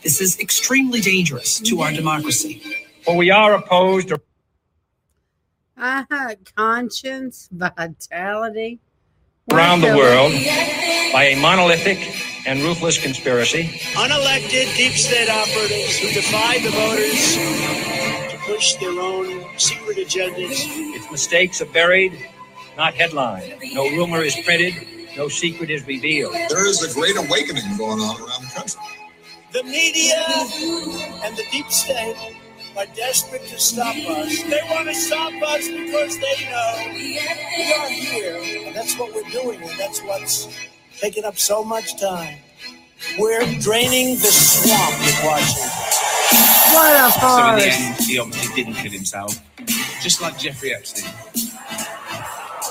[0.03, 2.63] This is extremely dangerous to our democracy.
[3.03, 4.21] For we are opposed to
[5.77, 6.35] uh-huh.
[6.57, 8.81] Conscience, vitality.
[9.53, 10.33] around the world
[11.13, 11.99] by a monolithic
[12.49, 13.65] and ruthless conspiracy.
[13.93, 17.37] Unelected deep state operatives who defy the voters
[18.33, 20.65] to push their own secret agendas.
[20.97, 22.27] Its mistakes are buried,
[22.79, 23.55] not headlined.
[23.75, 24.75] No rumor is printed,
[25.15, 26.33] no secret is revealed.
[26.49, 28.81] There is a great awakening going on around the country.
[29.53, 30.25] The media
[31.25, 32.17] and the deep state
[32.79, 34.43] are desperate to stop us.
[34.45, 37.19] They want to stop us because they know we
[37.75, 40.49] are here, and that's what we're doing, and that's what's
[41.01, 42.39] taking up so much time.
[43.19, 45.71] We're draining the swamp in Washington.
[46.75, 49.39] What a So in the end, he obviously didn't kill himself,
[50.03, 51.11] just like Jeffrey Epstein.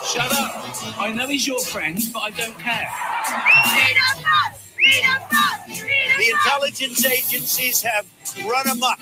[0.05, 0.99] Shut up.
[0.99, 2.91] I know he's your friend, but I don't care.
[6.17, 8.05] The intelligence agencies have
[8.45, 8.99] run amok.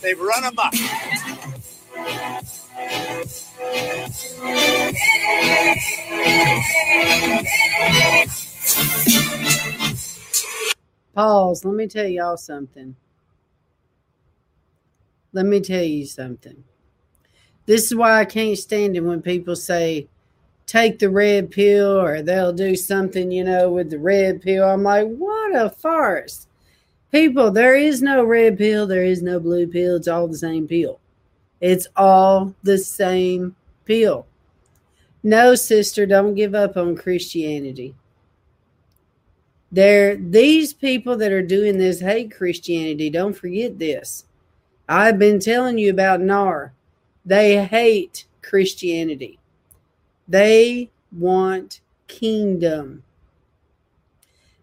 [0.00, 0.74] They've run amok.
[11.14, 11.64] Pause.
[11.64, 12.94] Let me tell y'all something.
[15.32, 16.64] Let me tell you something.
[17.66, 20.08] This is why I can't stand it when people say,
[20.66, 24.68] take the red pill or they'll do something, you know, with the red pill.
[24.68, 26.46] I'm like, what a farce.
[27.10, 29.96] People, there is no red pill, there is no blue pill.
[29.96, 31.00] It's all the same pill.
[31.60, 34.26] It's all the same pill.
[35.22, 37.94] No, sister, don't give up on Christianity.
[39.70, 43.10] There, these people that are doing this hate Christianity.
[43.10, 44.24] Don't forget this.
[44.88, 46.72] I've been telling you about NAR.
[47.24, 49.38] They hate Christianity.
[50.26, 53.02] They want kingdom.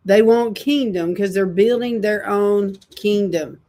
[0.03, 3.61] They want kingdom because they're building their own kingdom.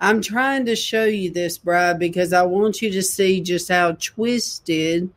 [0.00, 3.92] I'm trying to show you this, bride, because I want you to see just how
[3.92, 5.10] twisted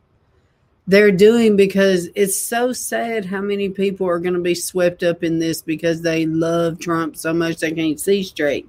[0.86, 5.24] they're doing because it's so sad how many people are going to be swept up
[5.24, 8.68] in this because they love Trump so much they can't see straight.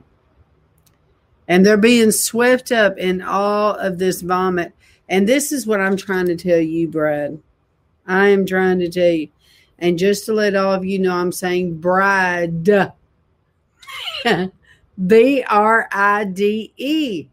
[1.47, 4.73] And they're being swept up in all of this vomit.
[5.09, 7.39] And this is what I'm trying to tell you, Brad.
[8.07, 9.29] I am trying to tell you.
[9.77, 12.63] And just to let all of you know, I'm saying bride.
[15.07, 17.27] B R I D E.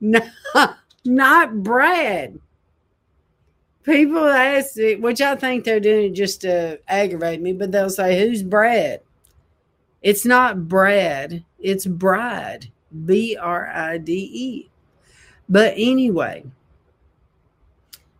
[0.00, 0.28] Not,
[1.04, 2.38] not Brad.
[3.88, 8.42] People ask which I think they're doing just to aggravate me, but they'll say, Who's
[8.42, 9.00] Brad?
[10.02, 12.70] It's not Brad, it's Bride.
[13.04, 14.70] B R I D E.
[15.48, 16.44] But anyway,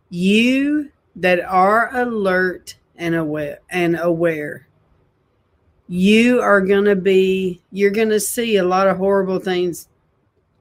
[0.09, 4.67] you that are alert and aware and aware,
[5.87, 9.87] you are going to be, you're going to see a lot of horrible things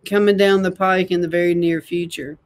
[0.07, 2.39] coming down the pike in the very near future.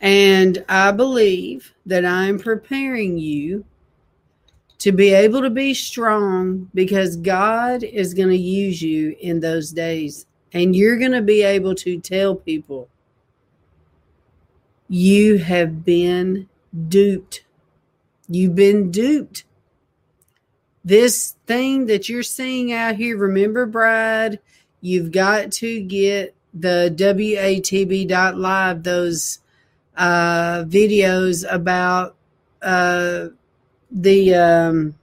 [0.00, 3.64] And I believe that I'm preparing you
[4.78, 9.72] to be able to be strong because God is going to use you in those
[9.72, 10.26] days.
[10.52, 12.88] And you're going to be able to tell people
[14.88, 16.48] you have been
[16.88, 17.44] duped.
[18.28, 19.44] You've been duped.
[20.84, 24.38] This thing that you're seeing out here, remember, Bride,
[24.80, 29.40] you've got to get the WATB.live, those
[29.98, 32.14] uh, videos about
[32.62, 33.28] uh,
[33.90, 34.94] the, um,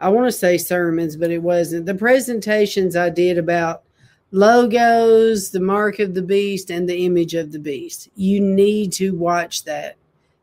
[0.00, 1.86] I want to say sermons, but it wasn't.
[1.86, 3.82] The presentations I did about
[4.30, 8.08] logos, the mark of the beast, and the image of the beast.
[8.14, 9.96] You need to watch that.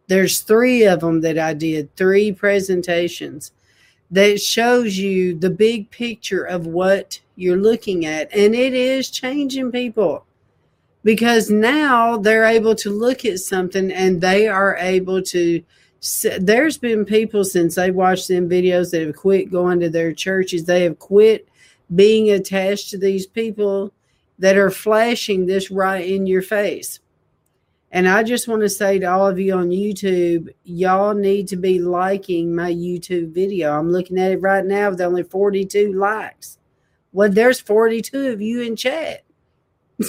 [0.07, 3.52] There's three of them that I did, three presentations
[4.11, 8.34] that shows you the big picture of what you're looking at.
[8.36, 10.26] And it is changing people
[11.03, 15.63] because now they're able to look at something and they are able to.
[16.39, 20.63] There's been people since they watched them videos that have quit going to their churches.
[20.63, 21.49] They have quit
[21.93, 23.91] being attached to these people
[24.38, 26.99] that are flashing this right in your face.
[27.91, 31.57] And I just want to say to all of you on YouTube, y'all need to
[31.57, 33.77] be liking my YouTube video.
[33.77, 36.59] I'm looking at it right now with only 42 likes.
[37.11, 39.23] Well, there's 42 of you in chat.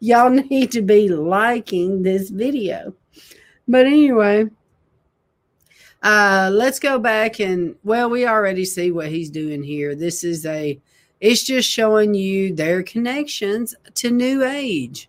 [0.00, 2.94] y'all need to be liking this video.
[3.68, 4.46] But anyway,
[6.02, 9.94] uh, let's go back and well, we already see what he's doing here.
[9.94, 10.80] This is a
[11.20, 15.08] it's just showing you their connections to New Age.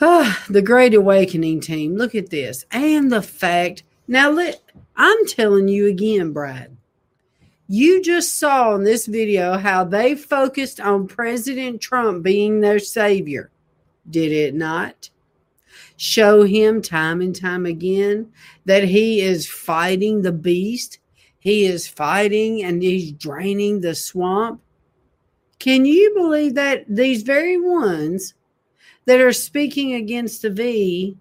[0.00, 1.96] Ah, the Great Awakening team.
[1.96, 2.64] Look at this.
[2.70, 4.62] And the fact now let
[4.96, 6.75] I'm telling you again, Brad.
[7.68, 13.50] You just saw in this video how they focused on President Trump being their savior.
[14.08, 15.10] Did it not?
[15.96, 18.30] show him time and time again
[18.64, 20.98] that he is fighting the beast.
[21.38, 24.60] He is fighting and he's draining the swamp.
[25.58, 28.34] Can you believe that these very ones
[29.06, 31.16] that are speaking against the V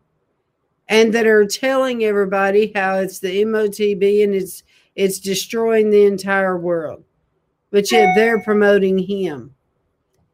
[0.88, 4.64] and that are telling everybody how it's the MOTB and it's
[4.96, 7.04] it's destroying the entire world,
[7.72, 9.56] but yet they're promoting him.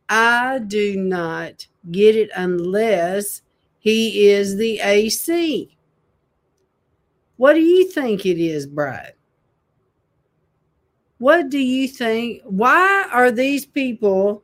[0.08, 3.42] I do not get it unless
[3.80, 5.78] he is the AC.
[7.38, 9.14] What do you think it is, Brad?
[11.18, 12.42] What do you think?
[12.46, 14.44] Why are these people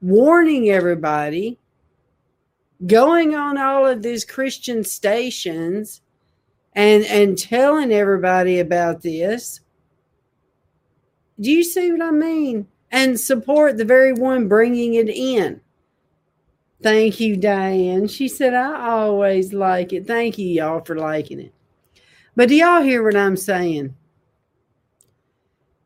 [0.00, 1.58] warning everybody,
[2.86, 6.01] going on all of these Christian stations
[6.74, 9.60] and and telling everybody about this?
[11.40, 12.68] Do you see what I mean?
[12.90, 15.60] And support the very one bringing it in.
[16.82, 18.08] Thank you, Diane.
[18.08, 20.06] She said, I always like it.
[20.06, 21.54] Thank you, y'all, for liking it.
[22.34, 23.94] But do y'all hear what I'm saying?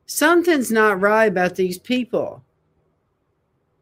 [0.07, 2.43] Something's not right about these people.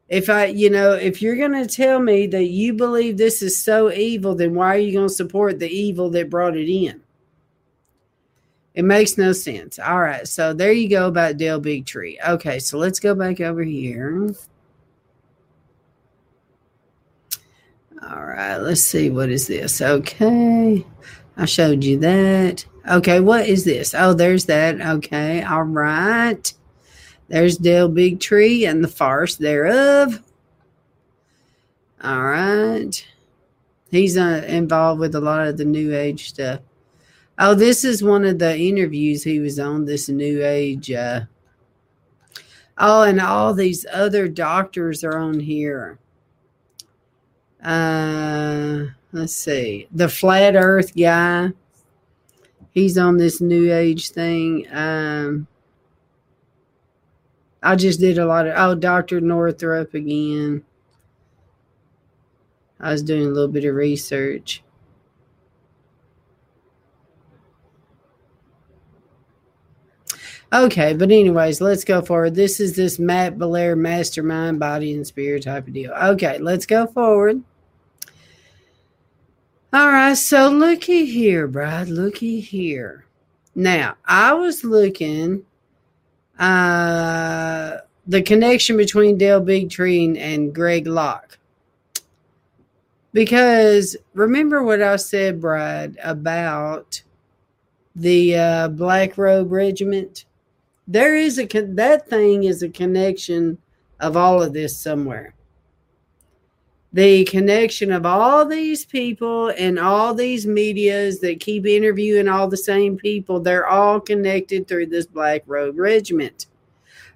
[0.09, 3.60] If I, you know, if you're going to tell me that you believe this is
[3.60, 7.01] so evil, then why are you going to support the evil that brought it in?
[8.74, 9.78] It makes no sense.
[9.78, 10.26] All right.
[10.28, 12.16] So there you go about Del Bigtree.
[12.28, 12.59] Okay.
[12.59, 14.28] So let's go back over here.
[18.10, 19.09] All right, let's see.
[19.09, 19.81] What is this?
[19.81, 20.85] Okay.
[21.36, 22.64] I showed you that.
[22.90, 23.94] Okay, what is this?
[23.94, 24.81] Oh, there's that.
[24.81, 26.52] Okay, all right.
[27.28, 30.22] There's Del Bigtree and the farce thereof.
[32.02, 33.06] All right.
[33.90, 36.60] He's uh, involved with a lot of the New Age stuff.
[37.38, 40.90] Oh, this is one of the interviews he was on, this New Age.
[40.90, 41.22] Uh,
[42.78, 45.98] oh, and all these other doctors are on here
[47.64, 51.48] uh let's see the flat earth guy
[52.72, 55.46] he's on this new age thing um
[57.65, 60.62] i just did a lot of oh dr northrup again
[62.78, 64.62] i was doing a little bit of research
[70.55, 72.36] Okay, but anyways, let's go forward.
[72.36, 75.91] This is this Matt Belair mastermind, body and spirit type of deal.
[75.91, 77.43] Okay, let's go forward.
[79.73, 81.89] All right, so looky here, Brad.
[81.89, 83.05] Looky here.
[83.57, 85.45] Now, I was looking
[86.39, 91.39] uh the connection between Del Bigtree and, and Greg Locke.
[93.12, 97.02] Because remember what I said, Brad, about
[97.94, 100.24] the uh, Black Robe Regiment?
[100.86, 103.59] There is a that thing is a connection
[104.01, 105.35] of all of this somewhere
[106.95, 112.57] the connection of all these people and all these medias that keep interviewing all the
[112.57, 116.47] same people, they're all connected through this Black Robe Regiment.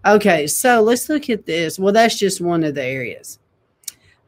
[0.05, 1.79] Okay, so let's look at this.
[1.79, 3.39] Well, that's just one of the areas.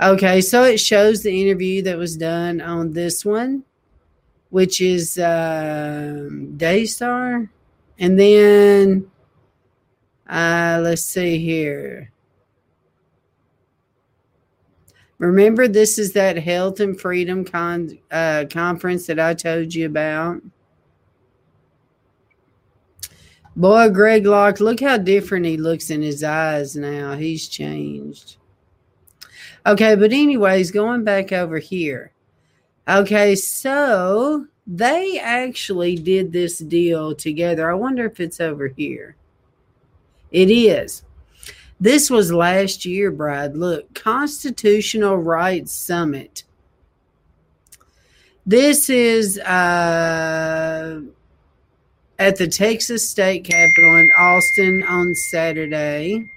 [0.00, 3.64] Okay, so it shows the interview that was done on this one,
[4.50, 7.50] which is um, Daystar.
[7.98, 9.10] And then
[10.28, 12.12] uh, let's see here.
[15.20, 20.40] Remember, this is that health and freedom con- uh, conference that I told you about.
[23.54, 27.16] Boy, Greg Locke, look how different he looks in his eyes now.
[27.16, 28.36] He's changed.
[29.66, 32.12] Okay, but anyways, going back over here.
[32.88, 37.70] Okay, so they actually did this deal together.
[37.70, 39.16] I wonder if it's over here.
[40.30, 41.02] It is.
[41.80, 43.56] This was last year, Brad.
[43.56, 46.44] Look, Constitutional Rights Summit.
[48.44, 51.00] This is uh,
[52.18, 56.30] at the Texas State Capitol in Austin on Saturday.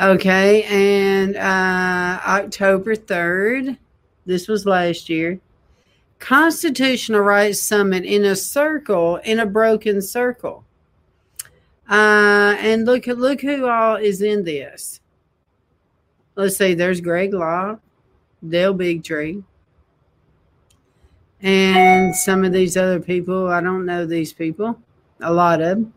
[0.00, 3.76] Okay, and uh, October 3rd,
[4.24, 5.40] this was last year.
[6.20, 10.64] Constitutional Rights Summit in a circle, in a broken circle.
[11.88, 15.00] Uh, and look look who all is in this.
[16.36, 17.78] Let's see, there's Greg Law,
[18.46, 19.44] Dale Bigtree,
[21.40, 23.48] and some of these other people.
[23.48, 24.78] I don't know these people,
[25.20, 25.94] a lot of them.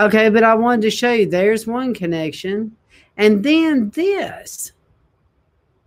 [0.00, 2.76] Okay, but I wanted to show you there's one connection.
[3.16, 4.72] And then this.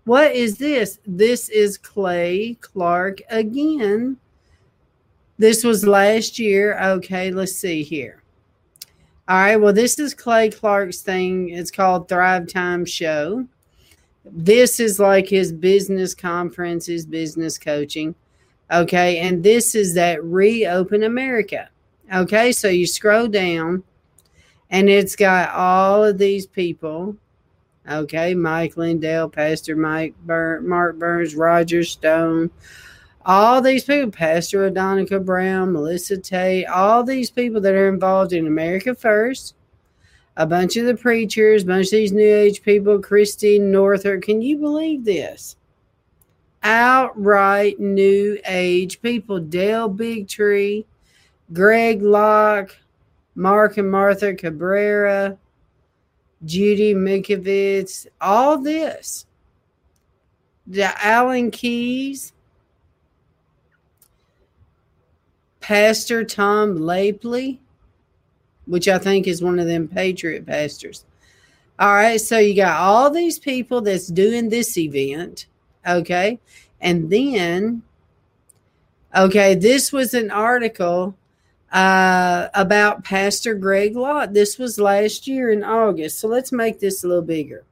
[0.03, 0.99] What is this?
[1.05, 4.17] This is Clay Clark again.
[5.37, 6.77] This was last year.
[6.79, 8.20] Okay, let's see here.
[9.31, 11.51] All right, well, this is Clay Clark's thing.
[11.51, 13.47] It's called Thrive Time Show.
[14.25, 18.13] This is like his business conference, his business coaching.
[18.69, 21.69] Okay, and this is that Reopen America.
[22.13, 23.85] Okay, so you scroll down
[24.69, 27.15] and it's got all of these people.
[27.89, 32.51] Okay, Mike Lindell, Pastor Mike Bur- Mark Burns, Roger Stone,
[33.25, 38.47] all these people, Pastor Adonica Brown, Melissa Tate, all these people that are involved in
[38.47, 39.55] America First,
[40.37, 44.23] a bunch of the preachers, a bunch of these New Age people, Christiane Northrup.
[44.23, 45.55] Can you believe this?
[46.63, 50.85] Outright New Age people, Dale Bigtree,
[51.53, 52.77] Greg Locke,
[53.35, 55.37] Mark and Martha Cabrera,
[56.45, 59.25] Judy Mikovits, all this.
[60.67, 62.33] The Alan Keyes,
[65.71, 67.57] Pastor Tom Lapley,
[68.65, 71.05] which I think is one of them Patriot pastors.
[71.79, 75.45] All right, so you got all these people that's doing this event,
[75.87, 76.39] okay?
[76.81, 77.83] And then,
[79.15, 81.15] okay, this was an article
[81.71, 84.33] uh, about Pastor Greg Locke.
[84.33, 86.19] This was last year in August.
[86.19, 87.63] So let's make this a little bigger.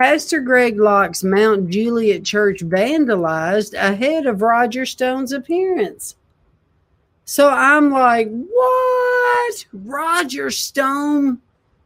[0.00, 6.16] Pastor Greg Locke's Mount Juliet Church vandalized ahead of Roger Stone's appearance.
[7.32, 9.64] So I'm like, what?
[9.72, 11.38] Roger Stone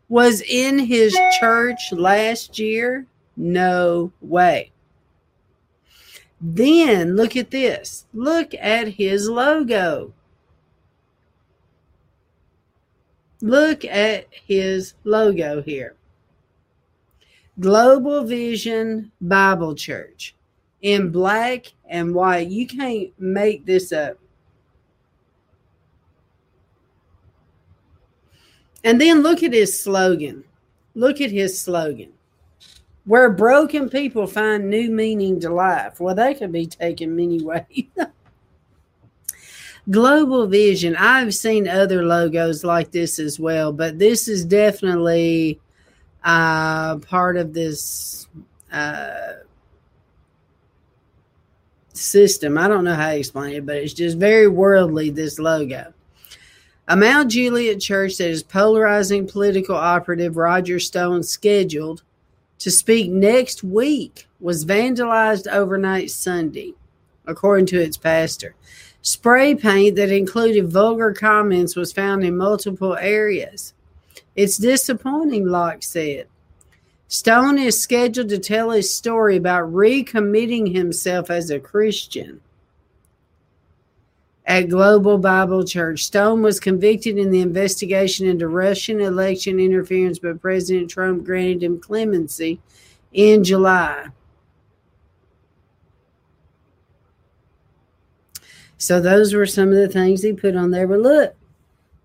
[0.08, 3.06] was in his church last year?
[3.36, 4.72] No way.
[6.40, 8.06] Then look at this.
[8.12, 10.12] Look at his logo.
[13.40, 15.94] Look at his logo here
[17.60, 20.34] Global Vision Bible Church
[20.82, 22.48] in black and white.
[22.48, 24.18] You can't make this up.
[28.86, 30.44] And then look at his slogan.
[30.94, 32.12] Look at his slogan.
[33.04, 35.98] Where broken people find new meaning to life.
[35.98, 37.86] Well, that could be taken many ways.
[39.90, 40.94] Global Vision.
[40.94, 45.58] I've seen other logos like this as well, but this is definitely
[46.22, 48.28] uh, part of this
[48.70, 49.32] uh,
[51.92, 52.56] system.
[52.56, 55.92] I don't know how to explain it, but it's just very worldly, this logo.
[56.88, 62.04] A Mount Juliet church that is polarizing political operative Roger Stone scheduled
[62.60, 66.74] to speak next week was vandalized overnight Sunday,
[67.26, 68.54] according to its pastor.
[69.02, 73.74] Spray paint that included vulgar comments was found in multiple areas.
[74.36, 76.28] It's disappointing, Locke said.
[77.08, 82.40] Stone is scheduled to tell his story about recommitting himself as a Christian
[84.46, 86.04] at Global Bible Church.
[86.04, 91.80] Stone was convicted in the investigation into Russian election interference, but President Trump granted him
[91.80, 92.60] clemency
[93.12, 94.06] in July.
[98.78, 100.86] So those were some of the things he put on there.
[100.86, 101.34] But look,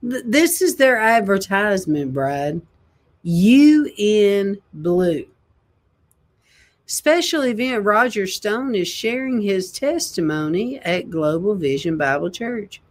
[0.09, 2.61] th- this is their advertisement, Brad.
[3.23, 5.25] You in blue.
[6.91, 12.81] Special event Roger Stone is sharing his testimony at Global Vision Bible Church.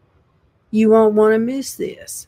[0.71, 2.27] You won't want to miss this.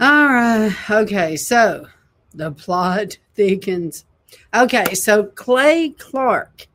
[0.00, 0.74] All right.
[0.90, 1.36] Okay.
[1.36, 1.86] So
[2.34, 4.04] the plot thickens.
[4.52, 4.94] Okay.
[4.94, 6.66] So Clay Clark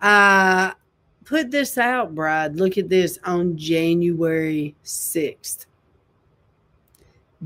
[0.00, 0.72] uh,
[1.30, 2.56] put this out, Brad.
[2.56, 5.66] Look at this on January 6th.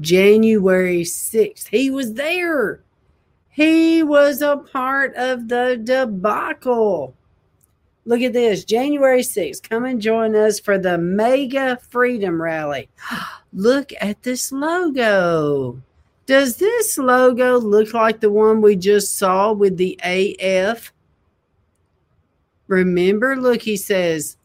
[0.01, 1.69] January 6th.
[1.69, 2.81] He was there.
[3.51, 7.15] He was a part of the debacle.
[8.07, 9.69] Look at this January 6th.
[9.69, 12.89] Come and join us for the Mega Freedom Rally.
[13.53, 15.83] Look at this logo.
[16.25, 20.91] Does this logo look like the one we just saw with the AF?
[22.75, 24.37] Remember, look, he says,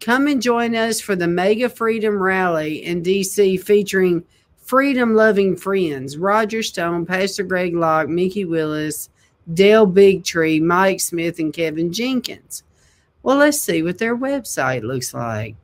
[0.00, 4.24] come and join us for the Mega Freedom Rally in DC featuring
[4.56, 9.10] freedom loving friends Roger Stone, Pastor Greg Locke, Mikki Willis,
[9.52, 12.62] Dale Bigtree, Mike Smith, and Kevin Jenkins.
[13.22, 15.54] Well, let's see what their website looks like.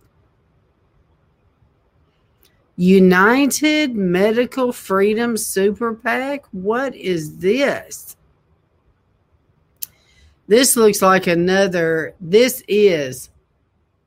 [2.76, 6.44] United Medical Freedom Super PAC?
[6.52, 8.18] What is this?
[10.47, 12.14] This looks like another.
[12.20, 13.31] This is.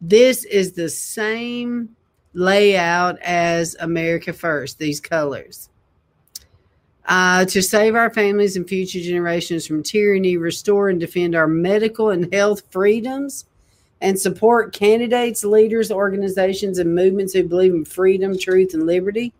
[0.01, 1.95] This is the same
[2.33, 5.69] layout as America First, these colors.
[7.07, 12.09] Uh, to save our families and future generations from tyranny, restore and defend our medical
[12.09, 13.45] and health freedoms,
[14.01, 19.33] and support candidates, leaders, organizations, and movements who believe in freedom, truth, and liberty.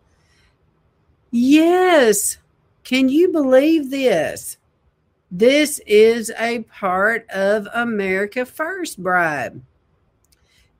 [1.30, 2.38] Yes.
[2.84, 4.56] Can you believe this?
[5.38, 9.60] This is a part of America First, Bride.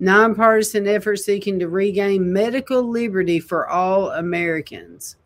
[0.00, 5.16] Nonpartisan effort seeking to regain medical liberty for all Americans.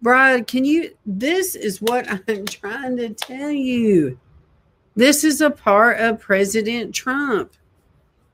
[0.00, 0.94] Bride, can you?
[1.04, 4.20] This is what I'm trying to tell you.
[4.94, 7.54] This is a part of President Trump.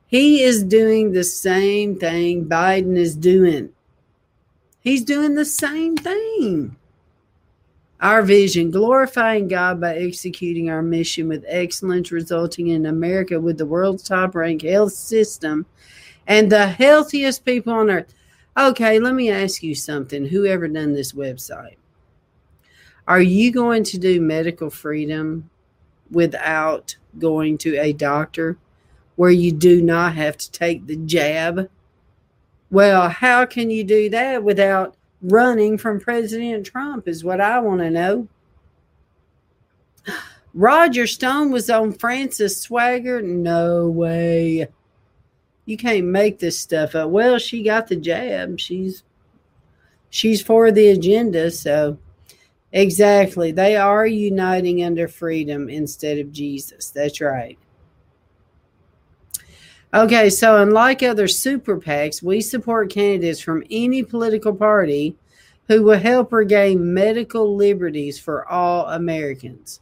[0.05, 3.71] He is doing the same thing Biden is doing.
[4.81, 6.75] He's doing the same thing.
[8.01, 13.65] Our vision, glorifying God by executing our mission with excellence, resulting in America with the
[13.65, 15.67] world's top ranked health system
[16.25, 18.13] and the healthiest people on earth.
[18.57, 20.25] Okay, let me ask you something.
[20.25, 21.77] Whoever done this website,
[23.07, 25.49] are you going to do medical freedom
[26.09, 28.57] without going to a doctor
[29.15, 31.69] where you do not have to take the jab?
[32.71, 37.07] Well, how can you do that without running from President Trump?
[37.07, 38.27] Is what I want to know.
[40.53, 43.23] Roger Stone was on Frances Swaggart.
[43.23, 44.67] No way.
[45.65, 47.09] You can't make this stuff up.
[47.09, 48.59] Well, she got the jab.
[48.59, 49.03] She's
[50.09, 51.97] she's for the agenda, so
[52.73, 53.51] Exactly.
[53.51, 56.89] They are uniting under freedom instead of Jesus.
[56.89, 57.57] That's right.
[59.93, 65.17] Okay, so unlike other super PACs, we support candidates from any political party
[65.67, 69.81] who will help regain medical liberties for all Americans.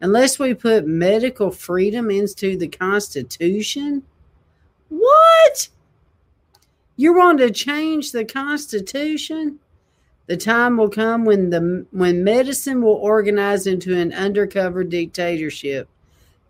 [0.00, 4.04] Unless we put medical freedom into the Constitution?
[4.88, 5.70] What?
[6.94, 9.58] You want to change the Constitution?
[10.26, 15.88] The time will come when the when medicine will organize into an undercover dictatorship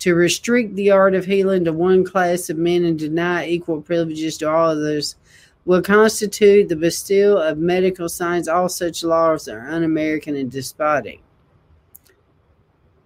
[0.00, 4.38] to restrict the art of healing to one class of men and deny equal privileges
[4.38, 5.16] to all others
[5.64, 8.48] will constitute the Bastille of medical science.
[8.48, 11.20] All such laws are un-American and despotic.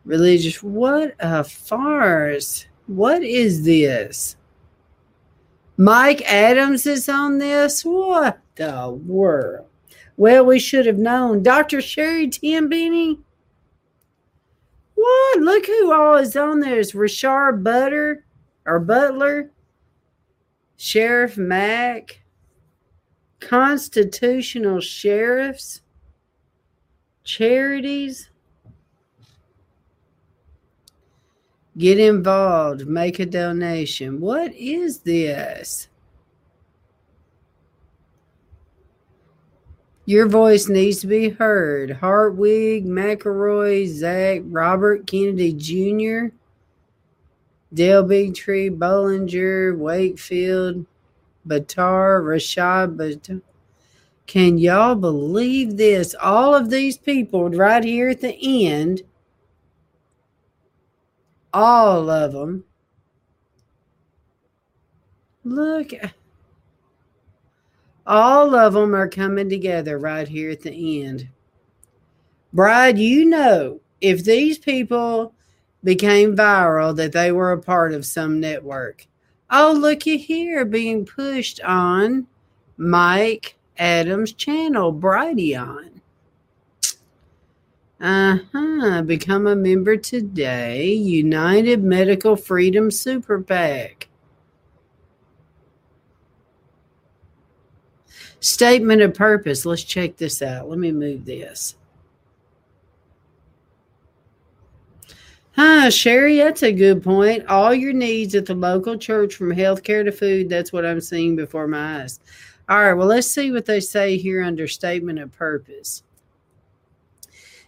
[0.05, 2.67] Religious, what a farce!
[2.87, 4.37] What is this?
[5.77, 7.85] Mike Adams is on this.
[7.85, 9.67] What the world?
[10.17, 11.43] Well, we should have known.
[11.43, 11.81] Dr.
[11.81, 13.19] Sherry Tenpenny.
[15.03, 15.41] What?
[15.41, 16.79] Look who all is on there.
[16.79, 18.25] It's Rashard Butter
[18.65, 19.51] or Butler,
[20.77, 22.21] Sheriff Mack,
[23.41, 25.81] constitutional sheriffs,
[27.25, 28.31] charities.
[31.77, 34.21] Get involved, make a donation.
[34.21, 35.89] What is this?
[40.05, 41.91] Your voice needs to be heard.
[41.91, 46.35] Hartwig, McElroy, Zach, Robert Kennedy Jr.,
[47.73, 50.85] Dale Bigtree, Bollinger, Wakefield,
[51.47, 53.41] Buttar, Rashad Buttar.
[54.27, 56.15] Can y'all believe this?
[56.21, 59.03] All of these people right here at the end,
[61.53, 62.65] all of them.
[65.45, 65.91] Look,
[68.07, 71.29] all of them are coming together right here at the end.
[72.53, 75.33] Bride, you know, if these people
[75.85, 79.07] became viral, that they were a part of some network.
[79.51, 82.27] Oh, looky here, being pushed on
[82.77, 86.01] Mike Adams' channel, Brighteon.
[88.01, 89.03] Uh huh.
[89.03, 90.87] Become a member today.
[90.93, 94.09] United Medical Freedom Super PAC.
[98.43, 99.65] Statement of purpose.
[99.65, 100.69] Let's check this out.
[100.69, 101.77] Let me move this.
[105.53, 107.47] Huh, Sherry, that's a good point.
[107.47, 111.37] All your needs at the local church from healthcare to food, that's what I'm seeing
[111.37, 112.19] before my eyes.
[112.69, 116.03] All right, well, let's see what they say here under statement of purpose.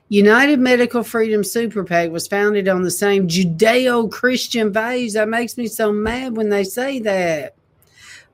[0.09, 5.13] United Medical Freedom Super PAC was founded on the same Judeo Christian values.
[5.13, 7.54] That makes me so mad when they say that.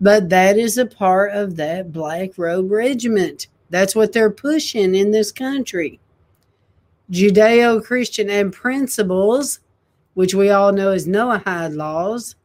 [0.01, 3.49] But that is a part of that Black Robe Regiment.
[3.69, 6.01] That's what they're pushing in this country.
[7.11, 9.61] Judeo Christian and principles,
[10.15, 12.37] which we all know as Noahide laws,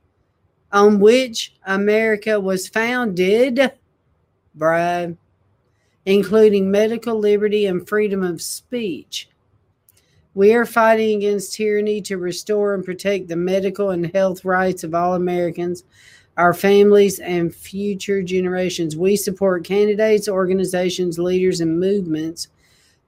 [0.71, 3.71] on which America was founded,
[4.53, 5.17] Brad,
[6.05, 9.29] including medical liberty and freedom of speech.
[10.33, 14.93] We are fighting against tyranny to restore and protect the medical and health rights of
[14.93, 15.83] all Americans,
[16.37, 18.97] our families, and future generations.
[18.97, 22.49] We support candidates, organizations, leaders, and movements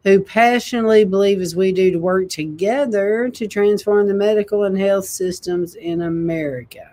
[0.03, 5.05] who passionately believe as we do to work together to transform the medical and health
[5.05, 6.89] systems in America.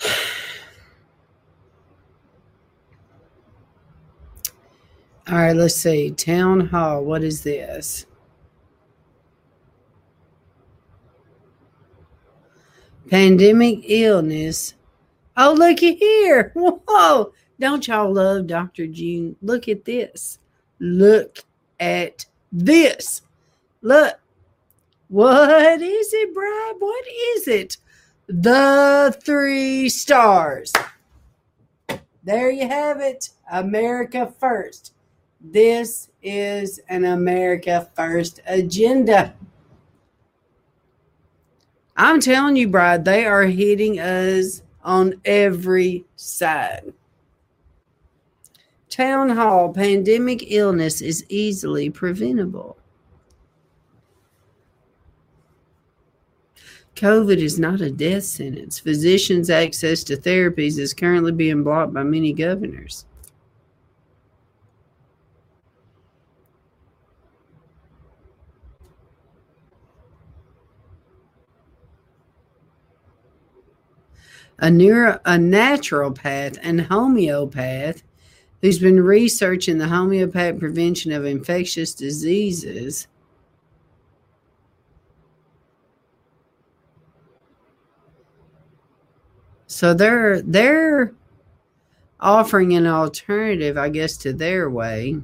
[5.26, 6.10] All right, let's see.
[6.12, 7.02] Town Hall.
[7.02, 8.06] What is this?
[13.10, 14.74] Pandemic illness.
[15.36, 16.52] Oh, looky here.
[16.54, 17.32] Whoa.
[17.60, 18.86] Don't y'all love Dr.
[18.86, 19.36] June?
[19.42, 20.38] Look at this.
[20.80, 21.38] Look
[21.78, 23.22] at this.
[23.82, 24.18] Look.
[25.08, 26.76] What is it, Brad?
[26.78, 27.04] What
[27.36, 27.76] is it?
[28.26, 30.72] The three stars.
[32.24, 33.28] There you have it.
[33.52, 34.94] America first.
[35.40, 39.34] This is an America first agenda.
[41.96, 46.92] I'm telling you, Brad, they are hitting us on every side.
[48.88, 52.76] Town Hall pandemic illness is easily preventable.
[56.96, 58.78] COVID is not a death sentence.
[58.78, 63.04] Physicians' access to therapies is currently being blocked by many governors.
[74.58, 78.02] A, neuro, a naturopath and homeopath
[78.62, 83.08] who's been researching the homeopathic prevention of infectious diseases.
[89.66, 91.12] So they're they're
[92.20, 95.20] offering an alternative, I guess, to their way.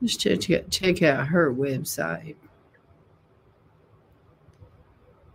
[0.00, 2.36] Let's check, check out her website.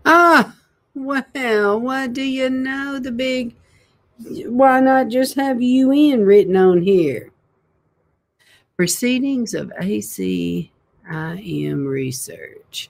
[0.05, 0.55] Ah,
[0.93, 2.99] well, what do you know?
[2.99, 3.55] The big,
[4.17, 7.31] why not just have UN written on here?
[8.77, 10.69] Proceedings of ACIM
[11.85, 12.89] research.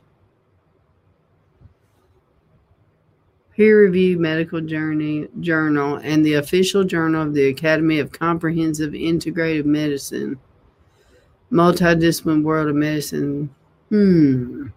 [3.56, 9.66] Peer reviewed medical journey, journal and the official journal of the Academy of Comprehensive Integrative
[9.66, 10.40] Medicine
[11.54, 13.54] multidisciplinary world of medicine.
[13.90, 14.68] Hmm.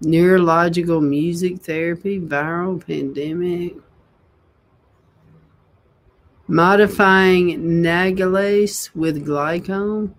[0.00, 3.74] Neurological music therapy, viral pandemic.
[6.46, 10.14] Modifying nagalase with glycone.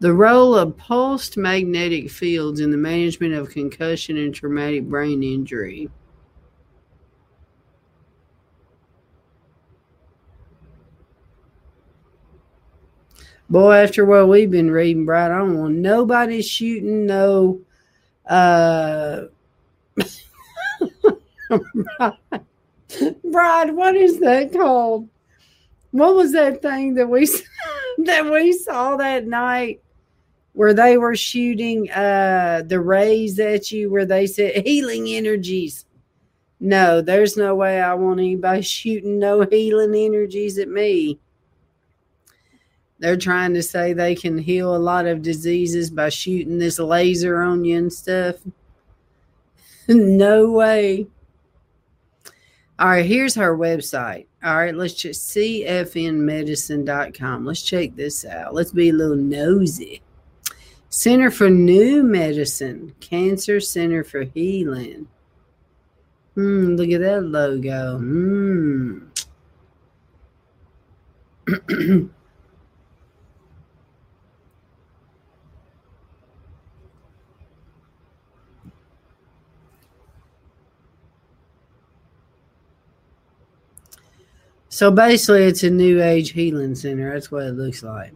[0.00, 5.90] The role of pulsed magnetic fields in the management of concussion and traumatic brain injury.
[13.50, 17.60] Boy, after what we've been reading, Brad, I don't want nobody shooting no
[18.26, 19.24] uh
[23.24, 25.08] Brad, what is that called?
[25.90, 27.26] What was that thing that we
[27.98, 29.82] that we saw that night
[30.52, 35.84] where they were shooting uh the rays at you where they said healing energies?
[36.60, 41.18] No, there's no way I want anybody shooting no healing energies at me.
[42.98, 47.40] They're trying to say they can heal a lot of diseases by shooting this laser
[47.40, 48.36] on you and stuff.
[49.88, 51.06] no way.
[52.78, 54.26] All right, here's her website.
[54.44, 57.44] All right, let's just cfnmedicine.com.
[57.44, 58.54] Let's check this out.
[58.54, 60.00] Let's be a little nosy.
[60.92, 65.06] Center for New Medicine, Cancer Center for Healing.
[66.34, 67.98] Hmm, look at that logo.
[67.98, 69.06] Hmm.
[84.68, 87.12] so basically, it's a new age healing center.
[87.12, 88.14] That's what it looks like.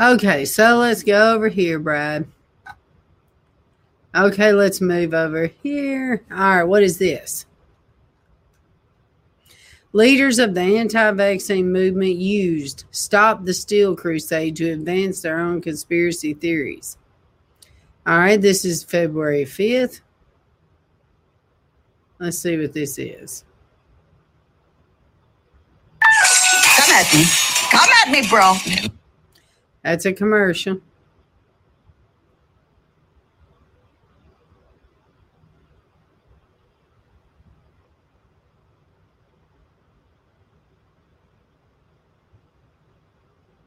[0.00, 2.26] Okay, so let's go over here, Brad.
[4.14, 6.24] Okay, let's move over here.
[6.30, 7.46] All right, what is this?
[9.92, 15.60] Leaders of the anti vaccine movement used Stop the Steal crusade to advance their own
[15.60, 16.98] conspiracy theories.
[18.04, 20.00] All right, this is February 5th.
[22.18, 23.44] Let's see what this is.
[26.02, 27.24] Come at me.
[27.70, 28.54] Come at me, bro.
[29.84, 30.80] That's a commercial.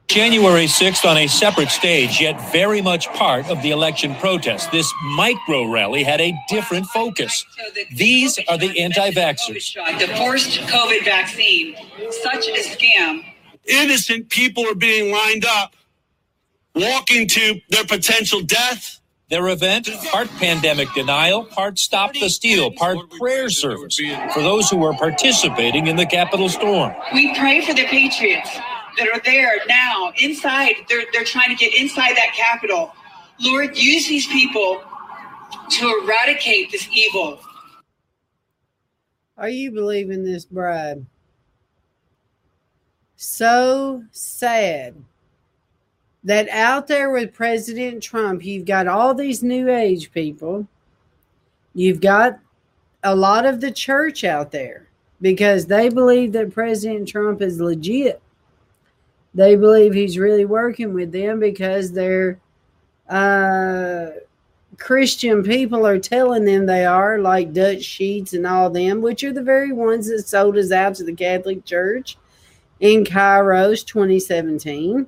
[0.08, 4.72] January 6th on a separate stage, yet very much part of the election protest.
[4.72, 7.44] This micro rally had a different focus.
[7.94, 9.74] These are the anti vaxxers.
[10.00, 11.76] The forced COVID vaccine,
[12.10, 13.22] such a scam.
[13.66, 15.74] Innocent people are being lined up,
[16.78, 19.00] walking to their potential death.
[19.30, 24.00] Their event, part pandemic denial, part stop the steal, part prayer service
[24.32, 26.94] for those who were participating in the Capitol storm.
[27.12, 28.48] We pray for the patriots
[28.96, 30.76] that are there now inside.
[30.88, 32.90] They're, they're trying to get inside that Capitol.
[33.40, 34.82] Lord, use these people
[35.72, 37.38] to eradicate this evil.
[39.36, 41.04] Are you believing this, Brad?
[43.16, 44.94] So sad
[46.24, 50.66] that out there with President Trump, you've got all these new age people.
[51.74, 52.38] You've got
[53.02, 54.88] a lot of the church out there
[55.20, 58.20] because they believe that President Trump is legit.
[59.34, 62.40] They believe he's really working with them because they're
[63.08, 64.08] uh,
[64.78, 69.32] Christian people are telling them they are, like Dutch Sheets and all them, which are
[69.32, 72.16] the very ones that sold us out to the Catholic Church
[72.80, 75.06] in Kairos 2017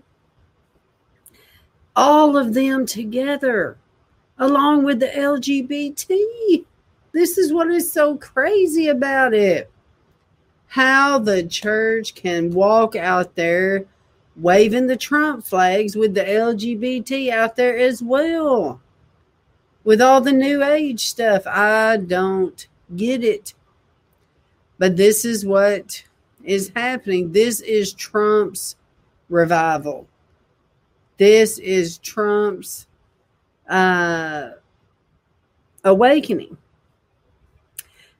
[2.00, 3.76] all of them together,
[4.38, 6.64] along with the LGBT.
[7.12, 9.70] This is what is so crazy about it.
[10.68, 13.84] How the church can walk out there
[14.34, 18.80] waving the Trump flags with the LGBT out there as well.
[19.84, 22.66] With all the new age stuff, I don't
[22.96, 23.52] get it.
[24.78, 26.04] But this is what
[26.42, 27.32] is happening.
[27.32, 28.76] This is Trump's
[29.28, 30.08] revival.
[31.20, 32.86] This is Trump's
[33.68, 34.52] uh,
[35.84, 36.56] awakening.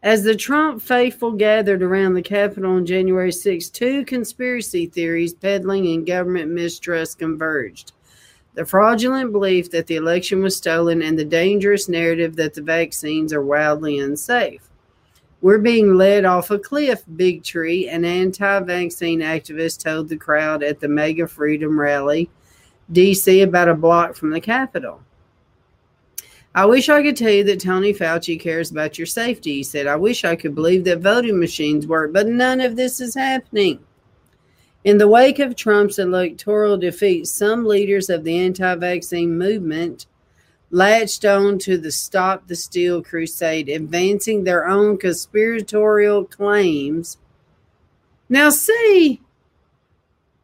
[0.03, 5.87] As the Trump faithful gathered around the Capitol on January 6, two conspiracy theories peddling
[5.87, 7.93] and government mistrust converged.
[8.53, 13.33] The fraudulent belief that the election was stolen and the dangerous narrative that the vaccines
[13.33, 14.69] are wildly unsafe.
[15.41, 20.81] We're being led off a cliff, Bigtree, an anti vaccine activist told the crowd at
[20.81, 22.29] the Mega Freedom Rally
[22.93, 25.01] D.C., about a block from the Capitol.
[26.55, 29.87] I wish I could tell you that Tony Fauci cares about your safety, he said.
[29.87, 33.79] I wish I could believe that voting machines work, but none of this is happening.
[34.83, 40.07] In the wake of Trump's electoral defeat, some leaders of the anti vaccine movement
[40.71, 47.19] latched on to the Stop the Steal crusade, advancing their own conspiratorial claims.
[48.29, 49.21] Now, see,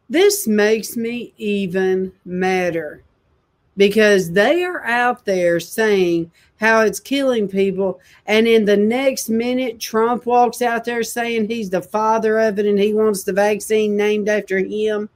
[0.09, 3.03] this makes me even madder.
[3.77, 8.01] because they are out there saying how it's killing people.
[8.27, 12.67] And in the next minute, Trump walks out there saying he's the father of it
[12.67, 15.11] and he wants the vaccine named after him.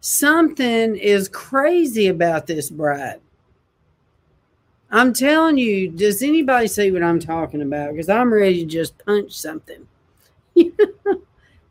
[0.00, 3.20] Something is crazy about this bride.
[4.90, 7.92] I'm telling you, does anybody see what I'm talking about?
[7.92, 9.86] Because I'm ready to just punch something.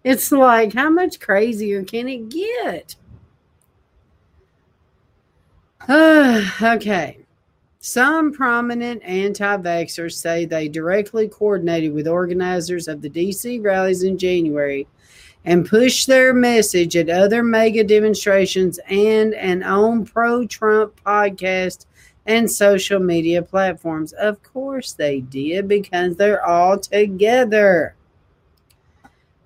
[0.08, 2.96] it's like, how much crazier can it get?
[6.62, 7.18] okay.
[7.82, 14.18] Some prominent anti vaxxers say they directly coordinated with organizers of the DC rallies in
[14.18, 14.88] January
[15.44, 21.86] and pushed their message at other mega demonstrations and an own pro Trump podcast
[22.26, 24.14] and social media platforms.
[24.14, 27.97] Of course they did because they're all together.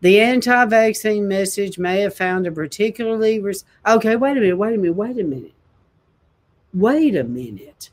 [0.01, 3.39] The anti vaccine message may have found a particularly.
[3.39, 5.53] Res- okay, wait a minute, wait a minute, wait a minute.
[6.73, 7.89] Wait a minute.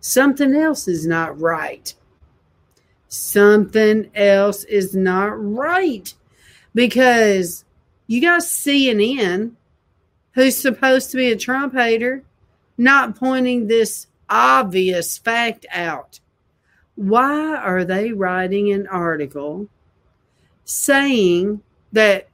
[0.00, 1.92] Something else is not right.
[3.08, 6.12] Something else is not right
[6.74, 7.64] because
[8.06, 9.52] you got CNN,
[10.32, 12.22] who's supposed to be a Trump hater,
[12.76, 16.20] not pointing this obvious fact out.
[16.96, 19.68] Why are they writing an article
[20.64, 21.62] saying
[21.92, 22.28] that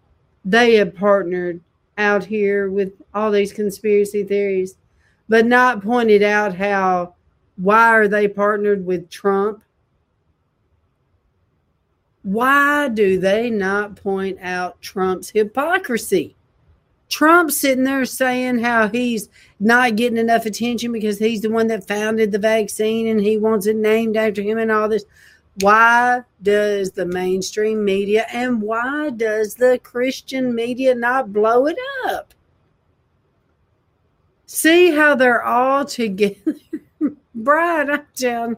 [0.44, 1.60] they have partnered
[1.98, 4.76] out here with all these conspiracy theories,
[5.28, 7.14] but not pointed out how
[7.56, 9.62] why are they partnered with Trump?
[12.22, 16.36] Why do they not point out Trump's hypocrisy?
[17.10, 19.28] Trump sitting there saying how he's
[19.58, 23.66] not getting enough attention because he's the one that founded the vaccine and he wants
[23.66, 25.04] it named after him and all this.
[25.56, 32.32] Why does the mainstream media and why does the Christian media not blow it up?
[34.46, 36.56] See how they're all together.
[37.34, 38.56] Brad, I'm telling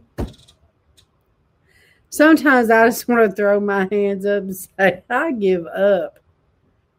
[2.12, 6.18] Sometimes I just want to throw my hands up and say, I give up.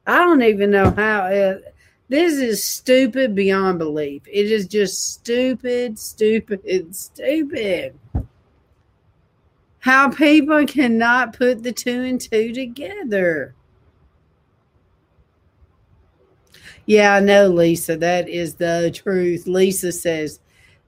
[0.07, 1.75] I don't even know how it,
[2.09, 4.23] this is stupid beyond belief.
[4.25, 7.97] It is just stupid, stupid, stupid.
[9.83, 13.53] How people cannot put the two and two together.
[16.85, 17.97] Yeah, I know, Lisa.
[17.97, 19.45] That is the truth.
[19.45, 20.39] Lisa says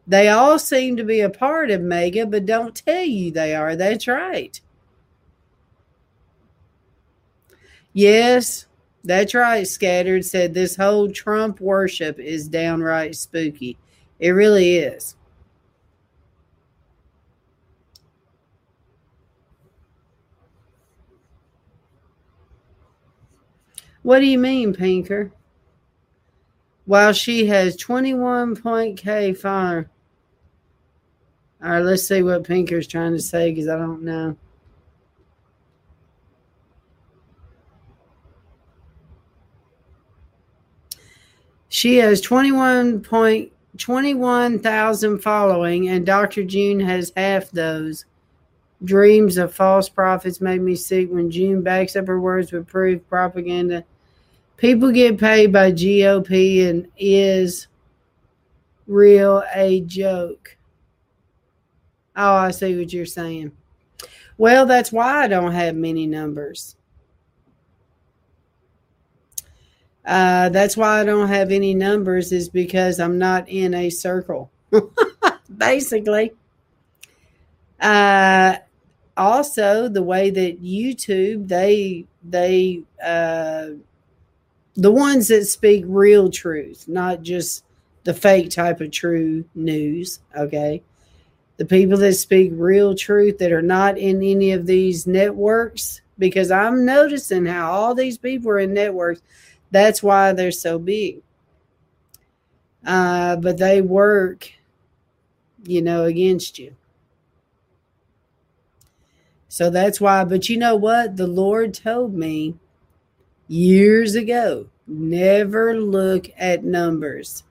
[0.08, 3.76] they all seem to be a part of Mega, but don't tell you they are.
[3.76, 4.62] That's right.
[7.92, 8.66] Yes,
[9.04, 13.78] that's right, Scattered said this whole Trump worship is downright spooky.
[14.20, 15.18] It really is.
[24.06, 25.32] What do you mean, Pinker?
[26.86, 29.90] While she has 21 point K fire.
[31.64, 34.38] All right, let's see what Pinker's trying to say because I don't know.
[41.70, 46.44] She has 21.21,000 following, and Dr.
[46.44, 48.06] June has half those.
[48.84, 53.02] Dreams of false prophets made me sick when June backs up her words with proof
[53.10, 53.84] propaganda.
[54.58, 57.68] People get paid by GOP and is
[58.88, 60.58] real a joke.
[62.16, 63.52] Oh, I see what you're saying.
[64.38, 66.76] Well, that's why I don't have many numbers.
[70.06, 74.52] Uh, that's why I don't have any numbers, is because I'm not in a circle,
[75.58, 76.32] basically.
[77.80, 78.58] Uh,
[79.18, 83.70] also, the way that YouTube they they uh,
[84.76, 87.64] the ones that speak real truth, not just
[88.04, 90.20] the fake type of true news.
[90.38, 90.84] Okay,
[91.58, 96.52] the people that speak real truth that are not in any of these networks, because
[96.52, 99.22] I'm noticing how all these people are in networks
[99.76, 101.22] that's why they're so big.
[102.86, 104.52] Uh, but they work,
[105.66, 106.76] you know, against you.
[109.50, 110.24] So that's why.
[110.24, 111.18] But you know what?
[111.18, 112.56] The Lord told me
[113.48, 117.44] years ago never look at numbers.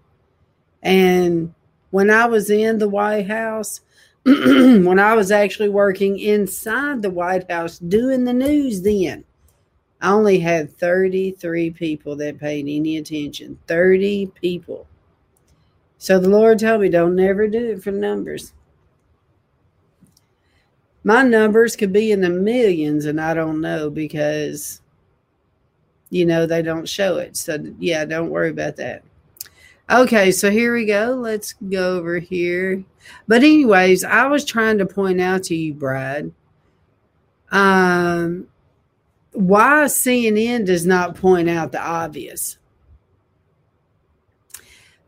[0.83, 1.55] And
[1.91, 3.81] when I was in the White House,
[4.25, 9.25] when I was actually working inside the White House doing the news then,
[10.01, 13.59] I only had 33 people that paid any attention.
[13.67, 14.87] 30 people.
[15.97, 18.53] So the Lord told me, don't never do it for numbers.
[21.03, 24.81] My numbers could be in the millions, and I don't know because,
[26.15, 27.37] you know, they don't show it.
[27.37, 29.03] So, yeah, don't worry about that.
[29.91, 31.19] Okay, so here we go.
[31.21, 32.85] Let's go over here.
[33.27, 36.31] But anyways, I was trying to point out to you, Brad,
[37.51, 38.47] um,
[39.33, 42.59] why CNN does not point out the obvious.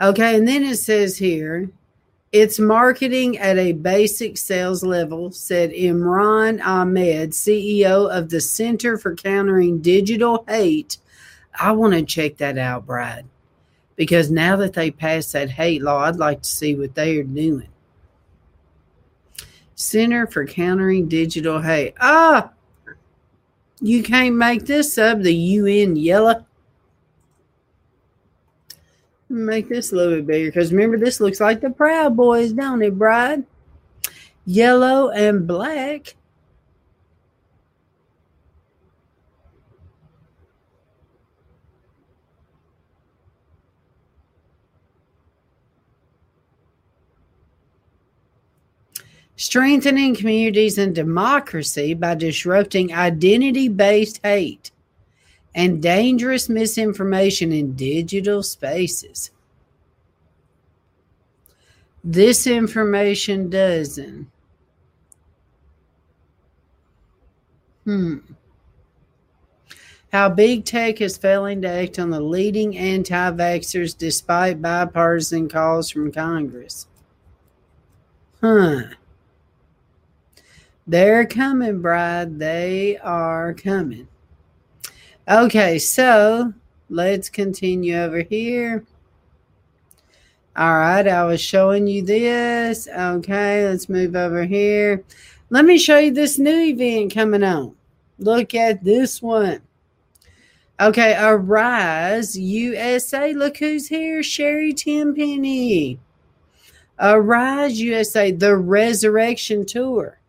[0.01, 1.71] Okay, and then it says here,
[2.33, 9.15] it's marketing at a basic sales level, said Imran Ahmed, CEO of the Center for
[9.15, 10.99] Countering Digital Hate.
[11.59, 13.27] I want to check that out, Brad,
[13.95, 17.23] because now that they passed that hate law, I'd like to see what they are
[17.23, 17.69] doing.
[19.75, 21.95] Center for Countering Digital Hate.
[22.01, 22.51] Ah,
[23.81, 25.21] you can't make this up.
[25.21, 26.45] The UN yellow.
[29.29, 32.83] Make this a little bit bigger because remember, this looks like the Proud Boys, don't
[32.83, 33.45] it, Bride?
[34.45, 36.15] Yellow and black.
[49.39, 54.71] Strengthening communities and democracy by disrupting identity based hate
[55.57, 59.31] and dangerous misinformation in digital spaces.
[62.05, 64.31] This information doesn't.
[67.85, 68.19] Hmm.
[70.13, 75.91] How big tech is failing to act on the leading anti vaxxers despite bipartisan calls
[75.91, 76.87] from Congress.
[78.43, 78.83] Huh.
[80.87, 82.39] They're coming, Bride.
[82.39, 84.09] They are coming.
[85.29, 86.53] Okay, so
[86.89, 88.85] let's continue over here.
[90.57, 92.87] All right, I was showing you this.
[92.87, 95.03] Okay, let's move over here.
[95.51, 97.75] Let me show you this new event coming on.
[98.21, 99.63] Look at this one.
[100.81, 103.35] Okay, Arise USA.
[103.35, 104.23] Look who's here.
[104.23, 105.99] Sherry Tenpenny.
[107.01, 110.21] Arise USA, the Resurrection Tour.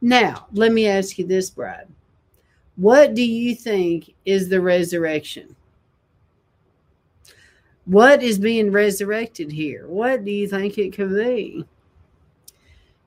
[0.00, 1.91] Now, let me ask you this, Brad.
[2.82, 5.54] What do you think is the resurrection?
[7.84, 9.86] What is being resurrected here?
[9.86, 11.64] What do you think it could be?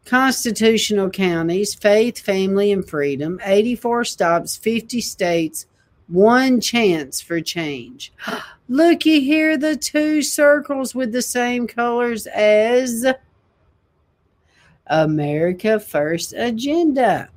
[0.06, 5.66] Constitutional counties, faith, family, and freedom, 84 stops, 50 states,
[6.08, 8.14] one chance for change.
[8.70, 13.06] Looky here, the two circles with the same colors as
[14.88, 17.28] America First Agenda.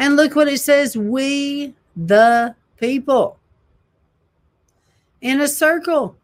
[0.00, 3.38] And look what it says we the people.
[5.20, 6.16] In a circle.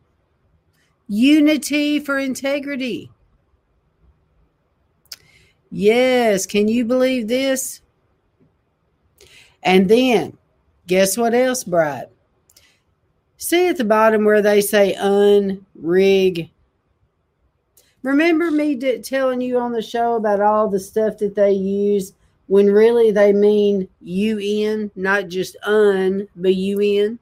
[1.08, 3.10] Unity for integrity.
[5.70, 7.82] Yes, can you believe this?
[9.62, 10.38] And then,
[10.86, 12.08] guess what else, Bride?
[13.36, 16.48] See at the bottom where they say unrig.
[18.02, 22.14] Remember me telling you on the show about all the stuff that they use
[22.46, 27.18] when really they mean UN, not just un, but UN.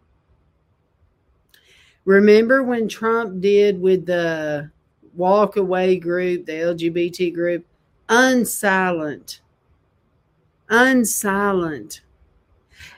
[2.04, 4.70] Remember when Trump did with the
[5.14, 7.64] walk away group, the LGBT group,
[8.08, 9.40] unsilent,
[10.70, 12.00] unsilent.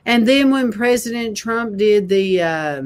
[0.04, 2.82] And then when President Trump did the uh,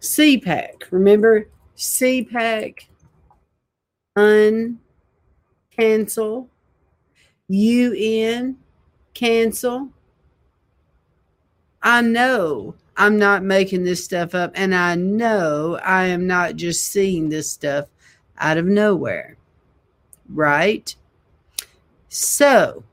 [0.00, 2.86] CPAC, remember CPAC,
[4.16, 4.78] uncancel,
[7.48, 8.56] UN,
[9.12, 9.90] cancel.
[11.82, 16.86] I know I'm not making this stuff up, and I know I am not just
[16.86, 17.88] seeing this stuff
[18.38, 19.36] out of nowhere.
[20.28, 20.94] Right?
[22.08, 22.84] So,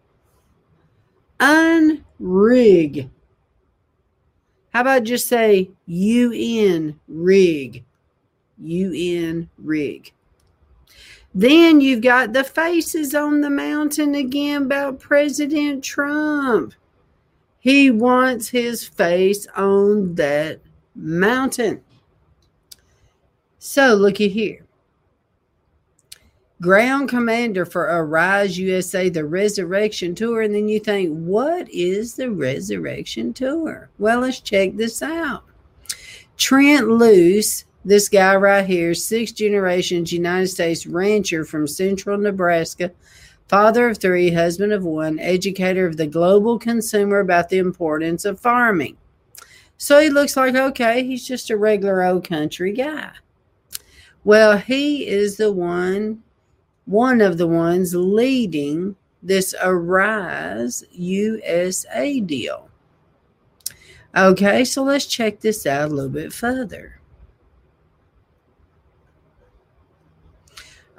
[1.39, 3.09] unrig.
[4.73, 7.83] How about just say UN rig?
[8.57, 10.11] UN rig.
[11.33, 16.73] Then you've got the faces on the mountain again about President Trump.
[17.59, 20.59] He wants his face on that
[20.95, 21.81] mountain.
[23.59, 24.65] So looky here.
[26.59, 30.41] Ground commander for Arise USA, the Resurrection Tour.
[30.41, 33.89] And then you think, what is the Resurrection Tour?
[33.97, 35.43] Well, let's check this out.
[36.37, 42.91] Trent Loos this guy right here, six generations United States rancher from central Nebraska,
[43.47, 48.39] father of three, husband of one, educator of the global consumer about the importance of
[48.39, 48.97] farming.
[49.77, 53.11] So he looks like, okay, he's just a regular old country guy.
[54.23, 56.21] Well, he is the one,
[56.85, 62.69] one of the ones leading this Arise USA deal.
[64.15, 67.00] Okay, so let's check this out a little bit further.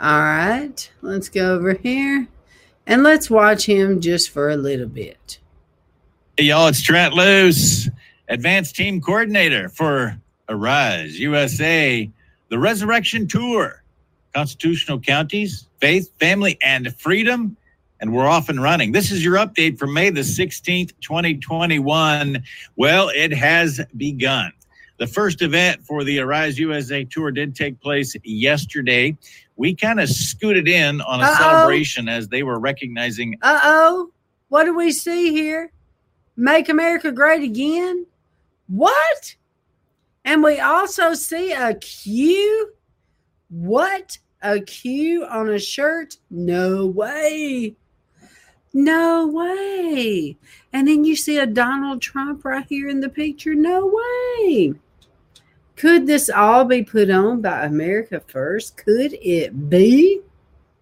[0.02, 2.26] All right, let's go over here
[2.88, 5.38] and let's watch him just for a little bit.
[6.36, 7.88] Hey, y'all, it's Trent Loos,
[8.28, 12.10] advanced team coordinator for Arise USA,
[12.48, 13.84] the Resurrection Tour,
[14.34, 17.56] constitutional counties, faith, family, and freedom.
[18.00, 18.90] And we're off and running.
[18.90, 22.42] This is your update for May the 16th, 2021.
[22.74, 24.52] Well, it has begun.
[24.98, 29.16] The first event for the Arise USA Tour did take place yesterday.
[29.56, 31.36] We kind of scooted in on a Uh-oh.
[31.38, 34.10] celebration as they were recognizing Uh oh,
[34.48, 35.70] what do we see here?
[36.36, 38.06] Make America Great Again?
[38.66, 39.36] What?
[40.24, 42.72] And we also see a Q?
[43.50, 44.18] What?
[44.40, 46.16] A Q on a shirt?
[46.30, 47.76] No way.
[48.72, 50.36] No way.
[50.72, 53.54] And then you see a Donald Trump right here in the picture?
[53.54, 54.74] No way.
[55.76, 58.76] Could this all be put on by America First?
[58.76, 60.20] Could it be?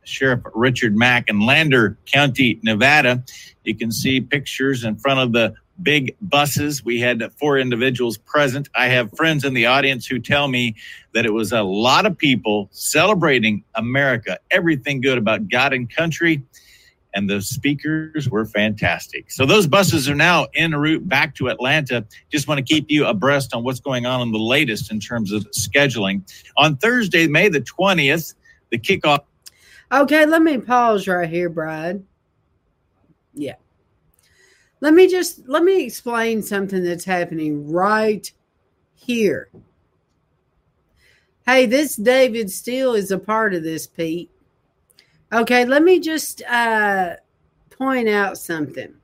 [0.04, 3.22] Sheriff Richard Mack in Lander County, Nevada.
[3.64, 6.84] You can see pictures in front of the big buses.
[6.84, 8.68] We had four individuals present.
[8.74, 10.74] I have friends in the audience who tell me
[11.14, 16.42] that it was a lot of people celebrating America, everything good about God and country.
[17.12, 19.30] And the speakers were fantastic.
[19.30, 22.06] So those buses are now en route back to Atlanta.
[22.30, 25.32] Just want to keep you abreast on what's going on in the latest in terms
[25.32, 26.22] of scheduling.
[26.56, 28.34] On Thursday, May the 20th,
[28.70, 29.20] the kickoff
[29.92, 32.04] Okay, let me pause right here, Brad.
[33.34, 33.56] Yeah.
[34.80, 38.30] Let me just let me explain something that's happening right
[38.94, 39.50] here.
[41.44, 44.29] Hey, this David Steele is a part of this, Pete.
[45.32, 47.16] Okay, let me just uh
[47.70, 48.94] point out something.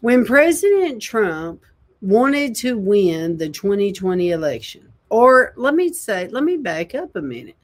[0.00, 1.62] When President Trump
[2.00, 7.22] wanted to win the 2020 election, or let me say, let me back up a
[7.22, 7.56] minute.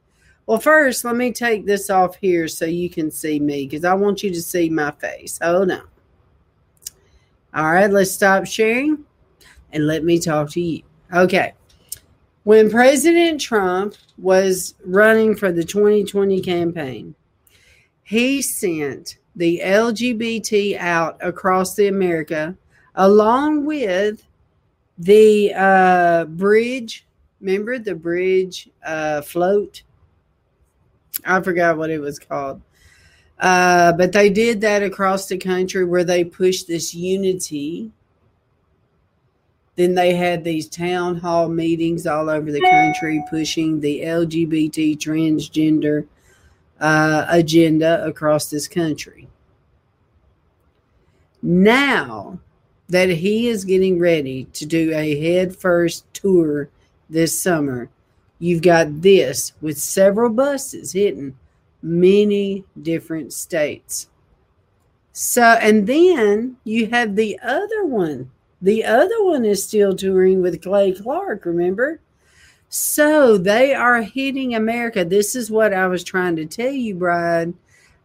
[0.46, 3.92] Well, first, let me take this off here so you can see me because I
[3.92, 5.38] want you to see my face.
[5.42, 5.82] Hold on.
[7.54, 9.04] All right, let's stop sharing
[9.72, 10.82] and let me talk to you.
[11.12, 11.52] Okay.
[12.44, 17.14] When President Trump was running for the 2020 campaign,
[18.02, 22.56] he sent the LGBT out across the America
[22.94, 24.24] along with
[24.98, 27.06] the uh, bridge.
[27.40, 29.82] Remember the bridge uh, float?
[31.24, 32.62] I forgot what it was called.
[33.38, 37.92] Uh, but they did that across the country where they pushed this unity.
[39.78, 46.04] Then they had these town hall meetings all over the country pushing the LGBT transgender
[46.80, 49.28] uh, agenda across this country.
[51.40, 52.40] Now
[52.88, 56.70] that he is getting ready to do a head first tour
[57.08, 57.88] this summer,
[58.40, 61.38] you've got this with several buses hitting
[61.82, 64.08] many different states.
[65.12, 68.32] So, and then you have the other one.
[68.60, 72.00] The other one is still touring with Clay Clark, remember?
[72.68, 75.04] So they are hitting America.
[75.04, 77.54] This is what I was trying to tell you, Bride,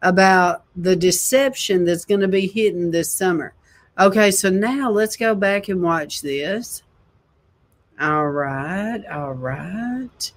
[0.02, 3.54] about the deception that's going to be hitting this summer.
[4.00, 6.84] Okay, so now let's go back and watch this.
[8.00, 10.32] All right, all right.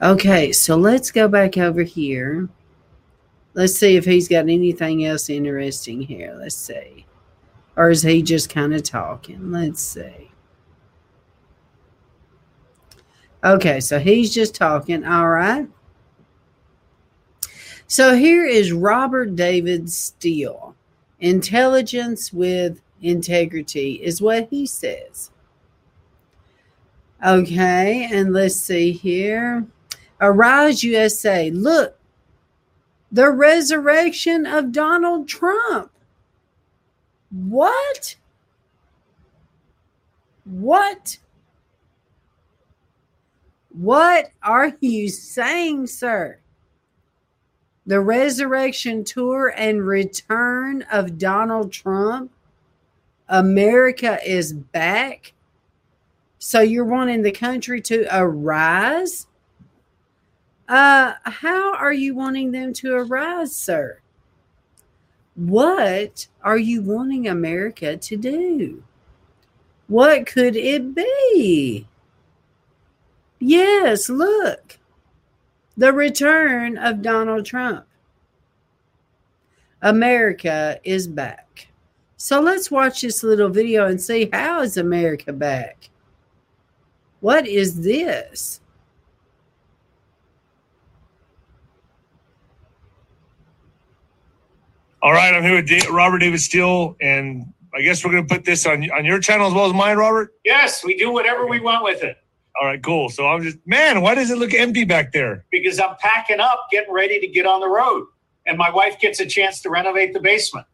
[0.00, 2.48] Okay, so let's go back over here.
[3.54, 6.36] Let's see if he's got anything else interesting here.
[6.38, 7.04] Let's see.
[7.78, 9.52] Or is he just kind of talking?
[9.52, 10.32] Let's see.
[13.44, 15.04] Okay, so he's just talking.
[15.04, 15.68] All right.
[17.86, 20.74] So here is Robert David Steele.
[21.20, 25.30] Intelligence with integrity is what he says.
[27.24, 29.64] Okay, and let's see here.
[30.20, 31.52] Arise USA.
[31.52, 31.96] Look,
[33.12, 35.92] the resurrection of Donald Trump.
[37.30, 38.16] What?
[40.44, 41.18] What?
[43.70, 46.38] What are you saying, sir?
[47.86, 52.32] The resurrection tour and return of Donald Trump.
[53.28, 55.32] America is back.
[56.38, 59.26] So you're wanting the country to arise?
[60.68, 64.00] Uh, how are you wanting them to arise, sir?
[65.34, 68.82] What are you wanting America to do?
[69.86, 71.86] What could it be?
[73.38, 74.78] Yes, look.
[75.76, 77.84] The return of Donald Trump.
[79.82, 81.68] America is back.
[82.16, 85.90] So let's watch this little video and see how is America back?
[87.20, 88.62] What is this?
[95.02, 98.34] All right, I'm here with Da- Robert David Steele, and I guess we're going to
[98.34, 100.34] put this on on your channel as well as mine, Robert.
[100.44, 102.16] Yes, we do whatever we want with it
[102.60, 103.08] All right, cool.
[103.08, 105.44] So I'm just man, why does it look empty back there?
[105.50, 108.06] because I'm packing up, getting ready to get on the road,
[108.46, 110.66] and my wife gets a chance to renovate the basement.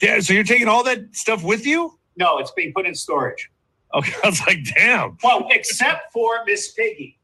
[0.00, 1.96] Yeah, so you're taking all that stuff with you?
[2.16, 3.48] No, it's being put in storage.
[3.94, 5.16] Okay, I was like, damn.
[5.22, 7.18] Well, except for Miss Piggy.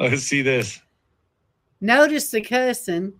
[0.00, 0.80] Let's see this.
[1.80, 3.12] Notice the cussing.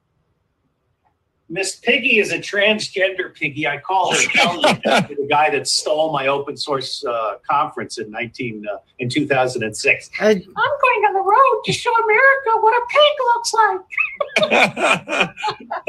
[1.50, 3.66] Miss Piggy is a transgender piggy.
[3.66, 8.78] I call her the guy that stole my open source uh, conference in nineteen uh,
[8.98, 10.10] in two thousand and six.
[10.20, 15.30] Uh, I'm going on the road to show America what a pig looks like.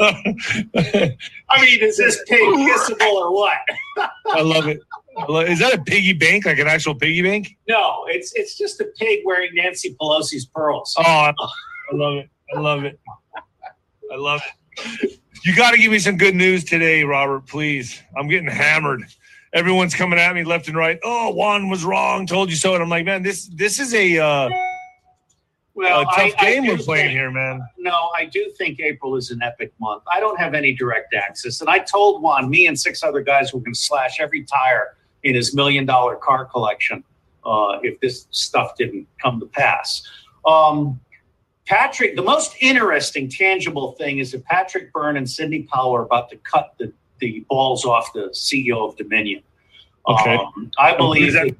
[1.50, 3.58] I mean, is this pig kissable or what?
[4.28, 4.80] I love it.
[5.18, 7.56] I love- Is that a piggy bank, like an actual piggy bank?
[7.68, 10.94] no, it's it's just a pig wearing Nancy Pelosi's pearls.
[10.98, 11.34] Oh, I
[11.92, 12.30] I love it.
[12.56, 12.98] I love it.
[14.10, 14.40] I love
[14.78, 15.20] it.
[15.42, 18.02] You got to give me some good news today, Robert, please.
[18.16, 19.02] I'm getting hammered.
[19.54, 20.98] Everyone's coming at me left and right.
[21.02, 22.26] Oh, Juan was wrong.
[22.26, 22.74] Told you so.
[22.74, 24.50] And I'm like, man, this this is a uh,
[25.74, 27.60] Well, a tough I- I game do we're playing think- here, man.
[27.78, 30.02] No, I do think April is an epic month.
[30.12, 31.60] I don't have any direct access.
[31.62, 34.96] And I told Juan, me and six other guys were going to slash every tire
[35.24, 37.02] in his million dollar car collection
[37.44, 40.02] uh, if this stuff didn't come to pass.
[40.46, 41.00] Um,
[41.70, 46.28] Patrick, the most interesting tangible thing is that Patrick Byrne and Sidney Powell are about
[46.30, 49.40] to cut the, the balls off the CEO of Dominion.
[50.08, 50.34] Okay.
[50.34, 51.54] Um, I believe that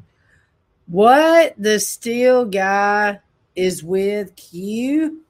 [0.88, 3.20] What the steel guy
[3.54, 5.20] is with Q?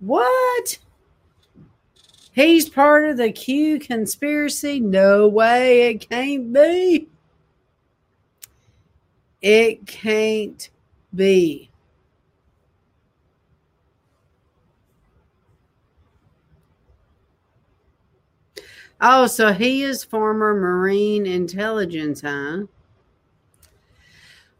[0.00, 0.78] What?
[2.32, 4.80] He's part of the Q conspiracy?
[4.80, 7.06] No way, it can't be.
[9.40, 10.68] It can't
[11.14, 11.68] be.
[19.04, 22.62] Oh, so he is former Marine intelligence, huh?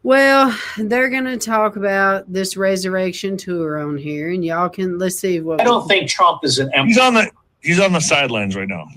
[0.02, 5.20] Well, they're going to talk about this resurrection tour on here, and y'all can let's
[5.20, 5.60] see what.
[5.60, 8.89] I don't think Trump is an He's on the he's on the sidelines right now,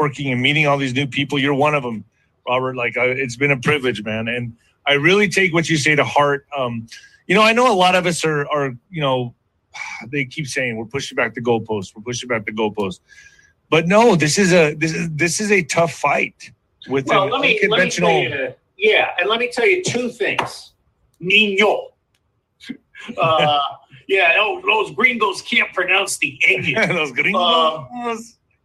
[0.00, 1.38] working and meeting all these new people.
[1.38, 2.04] You're one of them,
[2.48, 2.74] Robert.
[2.74, 4.56] Like I, it's been a privilege, man, and
[4.86, 6.46] I really take what you say to heart.
[6.56, 6.88] Um,
[7.28, 9.36] you know, I know a lot of us are are you know,
[10.08, 12.98] they keep saying we're pushing back the goalpost, we're pushing back the goalpost,
[13.70, 16.50] but no, this is a this is this is a tough fight
[16.88, 18.22] with Well, let me, let me unconventional.
[18.22, 20.72] you, yeah, and let me tell you two things.
[21.20, 21.88] Nino.
[23.16, 23.58] Uh,
[24.08, 26.74] yeah, those, those gringos can't pronounce the English.
[26.88, 27.88] Those gringos.
[28.04, 28.18] Um,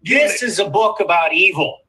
[0.03, 1.79] this is a book about evil.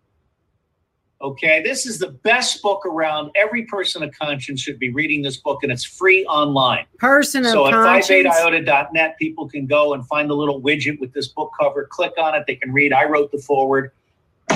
[1.22, 3.30] Okay, this is the best book around.
[3.34, 6.84] Every person of conscience should be reading this book, and it's free online.
[6.98, 8.28] Person of So at conscience.
[8.28, 11.86] phibetaiota.net, people can go and find the little widget with this book cover.
[11.90, 12.44] Click on it.
[12.46, 12.92] They can read.
[12.92, 13.92] I wrote the forward.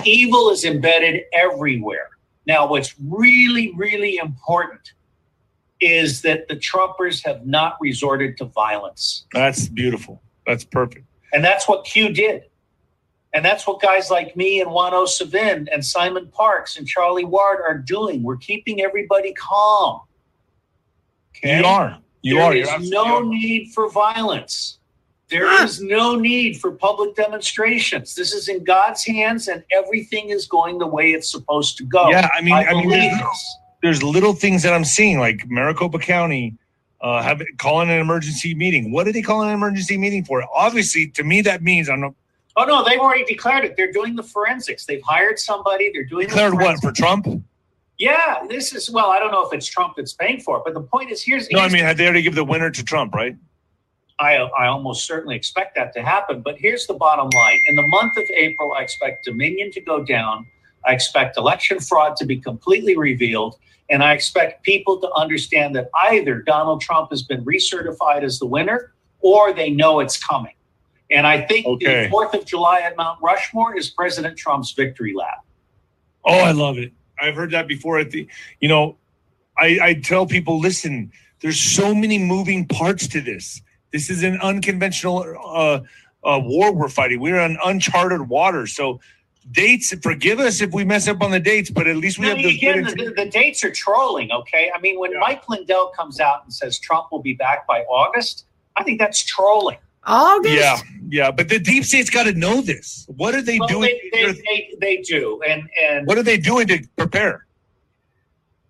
[0.04, 2.10] Evil is embedded everywhere.
[2.46, 4.92] Now, what's really, really important
[5.80, 9.24] is that the Trumpers have not resorted to violence.
[9.32, 10.20] That's beautiful.
[10.46, 11.06] That's perfect.
[11.32, 12.42] And that's what Q did.
[13.32, 17.60] And that's what guys like me and Juan O'Savin and Simon Parkes and Charlie Ward
[17.66, 18.22] are doing.
[18.22, 20.00] We're keeping everybody calm.
[21.42, 21.98] You are.
[22.22, 22.54] You There are.
[22.54, 24.78] is You're no need for violence.
[25.28, 28.16] There is no need for public demonstrations.
[28.16, 32.10] This is in God's hands, and everything is going the way it's supposed to go.
[32.10, 36.56] Yeah, I mean, I, mean, there's, there's little things that I'm seeing, like Maricopa County
[37.00, 38.90] uh, have calling an emergency meeting.
[38.90, 40.44] What are they calling an emergency meeting for?
[40.52, 42.14] Obviously, to me, that means I'm not
[42.56, 43.76] Oh no, they've already declared it.
[43.76, 44.86] They're doing the forensics.
[44.86, 45.90] They've hired somebody.
[45.92, 46.86] They're doing the declared what forensics.
[46.86, 47.44] for Trump.
[47.98, 49.10] Yeah, this is well.
[49.10, 51.50] I don't know if it's Trump that's paying for it, but the point is here's.
[51.50, 53.36] No, I mean, had they already give the winner to Trump, right?
[54.18, 56.40] I, I almost certainly expect that to happen.
[56.42, 60.02] But here's the bottom line: in the month of April, I expect Dominion to go
[60.02, 60.46] down.
[60.86, 63.56] I expect election fraud to be completely revealed,
[63.90, 68.46] and I expect people to understand that either Donald Trump has been recertified as the
[68.46, 70.54] winner, or they know it's coming.
[71.10, 72.04] And I think Okay.
[72.04, 75.44] the Fourth of July at Mount Rushmore is President Trump's victory lap.
[76.24, 76.92] Oh, I love it.
[77.20, 77.98] I've heard that before.
[77.98, 78.28] At the,
[78.60, 78.96] you know,
[79.58, 83.60] I, I tell people, listen, there's so many moving parts to this.
[83.92, 85.80] This is an unconventional uh,
[86.22, 87.20] uh, war we're fighting.
[87.20, 88.66] We're on uncharted water.
[88.66, 89.00] So
[89.50, 92.36] dates, forgive us if we mess up on the dates, but at least we No,
[92.36, 94.30] have the again, the, the dates are trolling.
[94.30, 97.80] Okay, I mean, when Mike Lindell comes out and says Trump will be back by
[97.82, 98.44] August,
[98.76, 99.78] I think that's trolling.
[100.10, 100.54] August.
[100.54, 100.78] Yeah,
[101.08, 103.06] yeah, but the deep state's got to know this.
[103.16, 103.98] What are they Well, doing?
[104.12, 107.46] They, they, they, they do, and and what are they doing to prepare?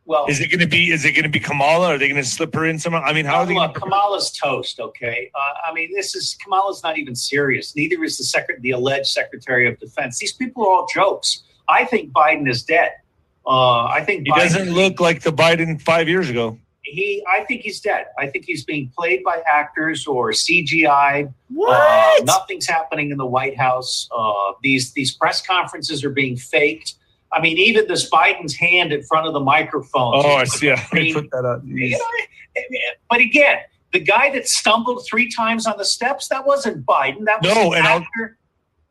[0.05, 0.91] Well, Is it going to be?
[0.91, 1.95] Is it going to be Kamala?
[1.95, 3.03] Are they going to slip her in somewhere?
[3.03, 3.55] I mean, how are they?
[3.55, 4.81] look, Gonna, Kamala's toast.
[4.81, 7.77] Okay, uh, I mean, this is Kamala's not even serious.
[7.77, 10.19] Neither is the secret, the alleged Secretary of Defense.
[10.19, 11.45] These people are all jokes.
[11.69, 12.91] I think Biden is dead.
[13.47, 16.59] Uh, I think he Biden, doesn't look like the Biden five years ago.
[16.91, 18.07] He, I think he's dead.
[18.19, 21.33] I think he's being played by actors or CGI.
[21.49, 21.71] What?
[22.21, 24.09] Uh, nothing's happening in the White House.
[24.17, 26.95] Uh, these these press conferences are being faked.
[27.33, 30.15] I mean, even this Biden's hand in front of the microphone.
[30.17, 30.71] Oh, I see.
[30.73, 30.77] I
[31.13, 31.63] put that up.
[31.65, 31.99] You know,
[33.09, 33.59] but again,
[33.93, 37.25] the guy that stumbled three times on the steps, that wasn't Biden.
[37.27, 38.37] That was No, an I'll- actor.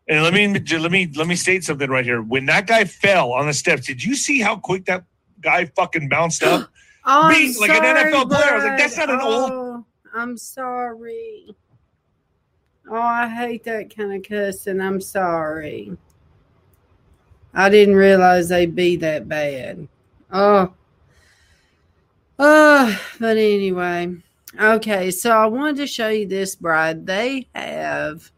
[0.07, 0.47] And let me
[0.77, 2.19] let me let me state something right here.
[2.23, 5.03] When that guy fell on the steps, did you see how quick that
[5.39, 6.67] guy fucking bounced up?
[7.05, 8.51] Oh, I'm Being like an sorry, NFL player.
[8.51, 9.51] I was like, that's not an old.
[9.51, 11.55] Oh, I'm sorry.
[12.89, 14.81] Oh, I hate that kind of cussing.
[14.81, 15.95] I'm sorry.
[17.53, 19.87] I didn't realize they'd be that bad.
[20.31, 20.73] Oh.
[22.37, 24.15] Oh, but anyway.
[24.59, 27.05] Okay, so I wanted to show you this, Bride.
[27.05, 28.31] They have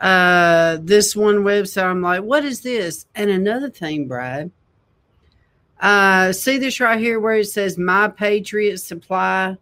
[0.00, 1.84] uh this one website.
[1.84, 3.06] I'm like, what is this?
[3.14, 4.50] And another thing, Bride.
[5.80, 9.56] Uh, see this right here where it says My Patriot Supply.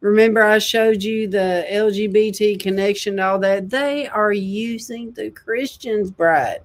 [0.00, 3.70] Remember, I showed you the LGBT connection all that.
[3.70, 6.62] They are using the Christians, Brad.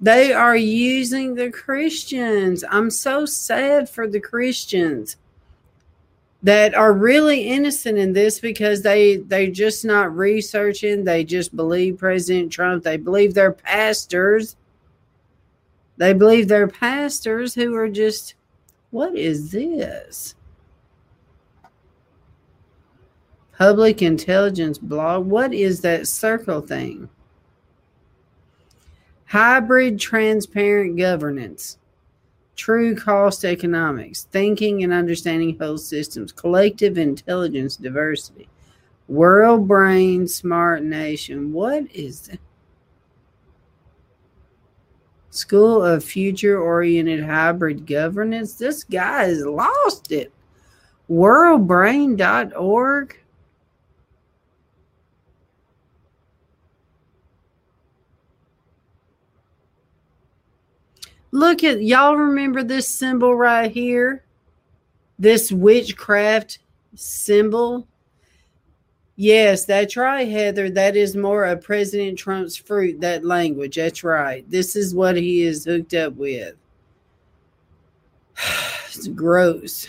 [0.00, 2.64] They are using the Christians.
[2.68, 5.16] I'm so sad for the Christians
[6.42, 11.04] that are really innocent in this because they they're just not researching.
[11.04, 12.82] They just believe President Trump.
[12.82, 14.56] They believe their pastors.
[15.96, 18.34] They believe they're pastors who are just,
[18.90, 20.34] what is this?
[23.56, 25.26] Public intelligence blog.
[25.26, 27.08] What is that circle thing?
[29.26, 31.78] Hybrid transparent governance.
[32.56, 34.24] True cost economics.
[34.24, 36.32] Thinking and understanding whole systems.
[36.32, 38.48] Collective intelligence diversity.
[39.08, 41.52] World brain smart nation.
[41.52, 42.40] What is that?
[45.32, 48.56] School of Future Oriented Hybrid Governance.
[48.56, 50.30] This guy has lost it.
[51.10, 53.18] Worldbrain.org.
[61.30, 64.26] Look at y'all remember this symbol right here?
[65.18, 66.58] This witchcraft
[66.94, 67.88] symbol?
[69.22, 70.68] Yes, that's right, Heather.
[70.68, 73.76] That is more of President Trump's fruit, that language.
[73.76, 74.44] That's right.
[74.50, 76.56] This is what he is hooked up with.
[78.94, 79.86] It's gross.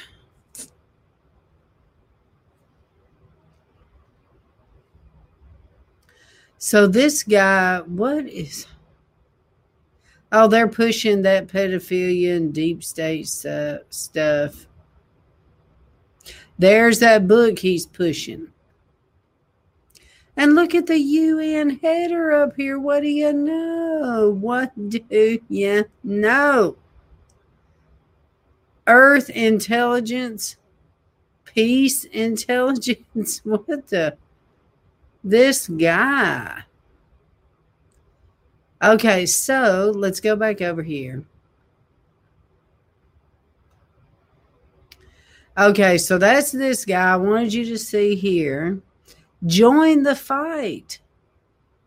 [6.59, 8.67] So this guy, what is
[10.31, 14.67] Oh, they're pushing that pedophilia and deep state stuff.
[16.59, 18.52] There's that book he's pushing.
[20.35, 22.79] And look at the UN header up here.
[22.79, 24.35] What do you know?
[24.39, 26.75] What do you know?
[28.87, 30.57] Earth intelligence,
[31.45, 33.41] peace intelligence.
[33.43, 34.17] What the?
[35.23, 36.63] This guy.
[38.83, 41.23] Okay, so let's go back over here.
[45.57, 47.13] Okay, so that's this guy.
[47.13, 48.81] I wanted you to see here.
[49.45, 50.99] Join the fight.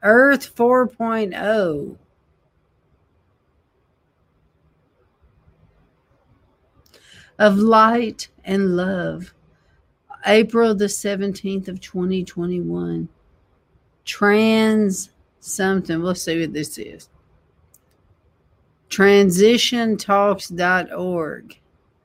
[0.02, 0.86] Earth oh.
[0.86, 1.96] 4.0.
[7.38, 9.32] Of light and love.
[10.26, 13.08] April the 17th of 2021.
[14.04, 15.10] Trans
[15.40, 16.02] something.
[16.02, 17.08] We'll see what this is.
[18.90, 21.58] Transitiontalks.org.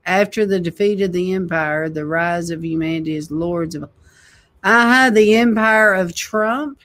[0.03, 3.88] After the defeat of the empire, the rise of humanity as lords of.
[4.64, 6.80] Uh-huh, the empire of Trump.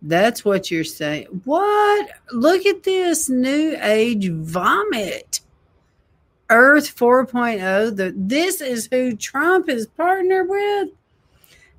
[0.00, 1.26] That's what you're saying.
[1.44, 2.10] What?
[2.30, 5.40] Look at this new age vomit.
[6.50, 7.96] Earth 4.0.
[7.96, 10.90] The, this is who Trump is partnered with.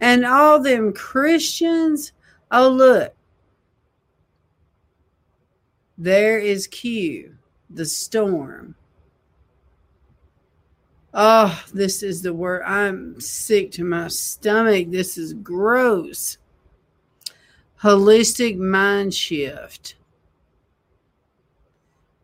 [0.01, 2.11] And all them Christians.
[2.51, 3.13] Oh, look.
[5.97, 7.35] There is Q,
[7.69, 8.75] the storm.
[11.17, 12.61] Oh, this is the word.
[12.63, 14.91] I'm sick to my stomach.
[14.91, 16.37] This is gross.
[17.81, 19.95] Holistic mind shift.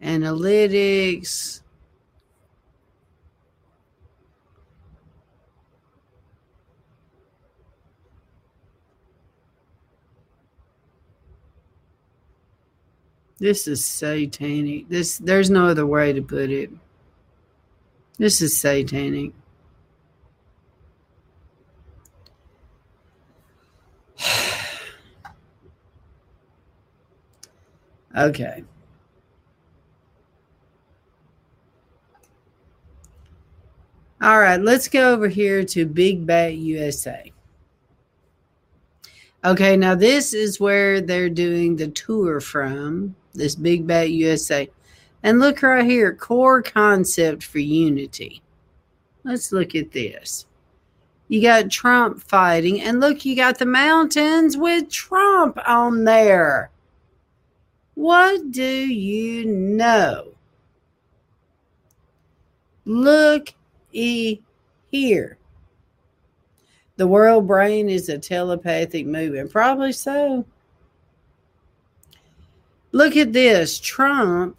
[0.04, 1.62] Analytics.
[13.40, 14.90] This is satanic.
[14.90, 16.72] This there's no other way to put it.
[18.22, 19.34] This is satanic.
[28.16, 28.64] okay.
[34.22, 37.32] All right, let's go over here to Big Bat USA.
[39.44, 44.70] Okay, now this is where they're doing the tour from, this Big Bat USA.
[45.24, 48.42] And look right here, core concept for unity.
[49.24, 50.48] Let's look at this.
[51.28, 56.72] You got Trump fighting, and look, you got the mountains with Trump on there.
[57.94, 60.30] What do you know?
[62.86, 63.54] Look
[63.92, 64.40] e
[64.90, 65.38] here.
[66.98, 69.52] The world brain is a telepathic movement.
[69.52, 70.46] Probably so.
[72.92, 74.58] Look at this Trump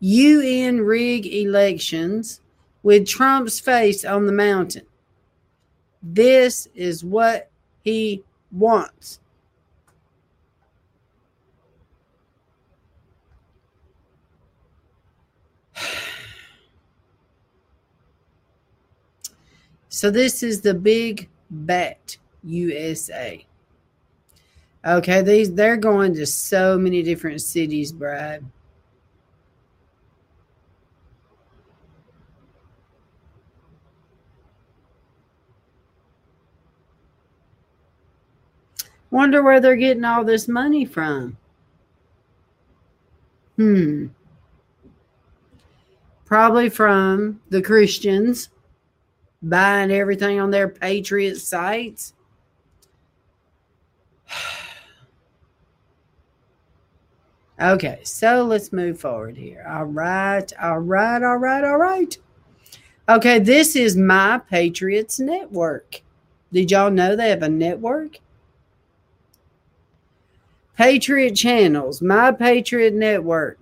[0.00, 2.40] UN rig elections
[2.82, 4.86] with Trump's face on the mountain.
[6.02, 7.50] This is what
[7.82, 9.20] he wants.
[19.90, 23.44] So this is the Big Bet USA.
[24.86, 28.44] Okay, these they're going to so many different cities, Brad.
[39.10, 41.36] Wonder where they're getting all this money from.
[43.56, 44.06] Hmm.
[46.24, 48.50] Probably from the Christians
[49.42, 52.14] buying everything on their Patriot sites.
[57.60, 59.66] Okay, so let's move forward here.
[59.68, 62.16] All right, all right, all right, all right.
[63.08, 66.02] Okay, this is My Patriots Network.
[66.52, 68.20] Did y'all know they have a network?
[70.78, 73.58] Patriot Channels, My Patriot Network.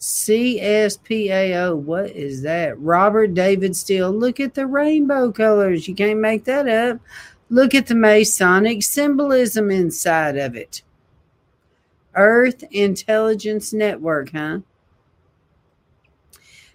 [0.00, 1.76] CSPAO.
[1.76, 2.76] What is that?
[2.80, 4.10] Robert David Steele.
[4.10, 5.86] Look at the rainbow colors.
[5.86, 6.98] You can't make that up.
[7.48, 10.82] Look at the Masonic symbolism inside of it.
[12.16, 14.58] Earth Intelligence Network, huh?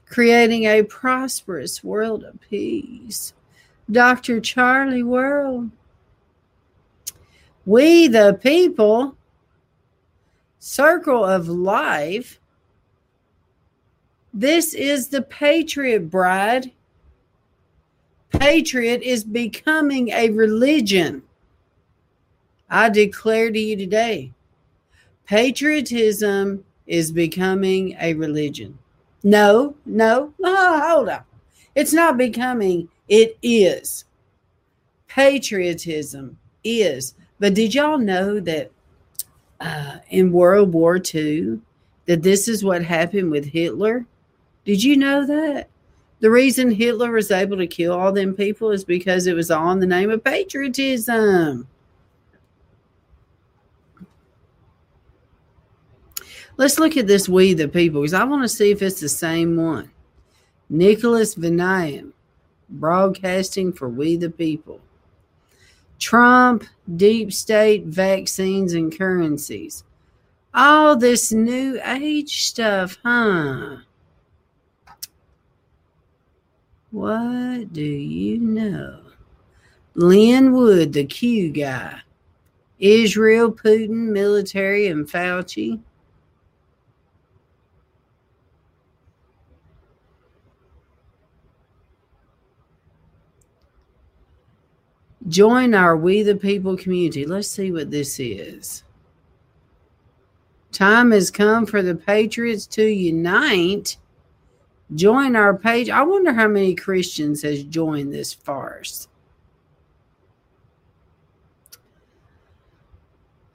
[0.06, 3.34] Creating a prosperous world of peace.
[3.92, 4.40] Dr.
[4.40, 5.72] Charlie Ward.
[7.66, 9.18] We the people.
[10.64, 12.40] Circle of Life
[14.34, 16.72] this is the Patriot Bride.
[18.30, 21.24] Patriot is becoming a religion.
[22.70, 24.32] I declare to you today
[25.26, 28.78] patriotism is becoming a religion.
[29.24, 31.24] No, no, hold on.
[31.76, 34.06] It's not becoming, it is.
[35.08, 37.16] Patriotism is.
[37.40, 38.72] But did y'all know that
[39.62, 41.60] uh, in World War II,
[42.08, 44.06] that this is what happened with Hitler?
[44.66, 45.70] Did you know that?
[46.20, 49.72] The reason Hitler was able to kill all them people is because it was all
[49.72, 51.68] in the name of patriotism.
[56.58, 59.10] Let's look at this We the People because I want to see if it's the
[59.10, 59.92] same one.
[60.70, 62.14] Nicholas Veniamin,
[62.70, 64.80] broadcasting for We the People.
[66.02, 66.66] Trump,
[66.98, 69.84] deep state, vaccines, and currencies.
[70.54, 73.78] All this new age stuff, huh?
[76.90, 79.00] What do you know?
[79.94, 82.02] Lin Wood, the Q guy.
[82.80, 85.80] Israel, Putin, military, and Fauci.
[95.28, 97.26] Join our We the People community.
[97.26, 98.84] Let's see what this is.
[100.72, 103.98] Time has come for the Patriots to unite
[104.94, 105.90] Join our page.
[105.90, 109.08] I wonder how many Christians has joined this farce.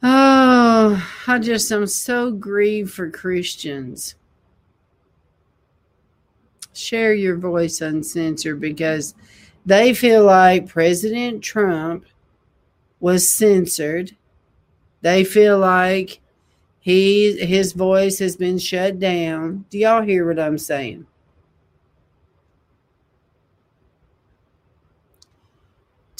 [0.02, 4.14] Oh, I just am so grieved for Christians.
[6.72, 9.14] Share your voice uncensored because
[9.66, 12.06] they feel like President Trump
[13.00, 14.16] was censored.
[15.02, 16.20] They feel like
[16.80, 19.66] he his voice has been shut down.
[19.68, 21.06] Do y'all hear what I'm saying?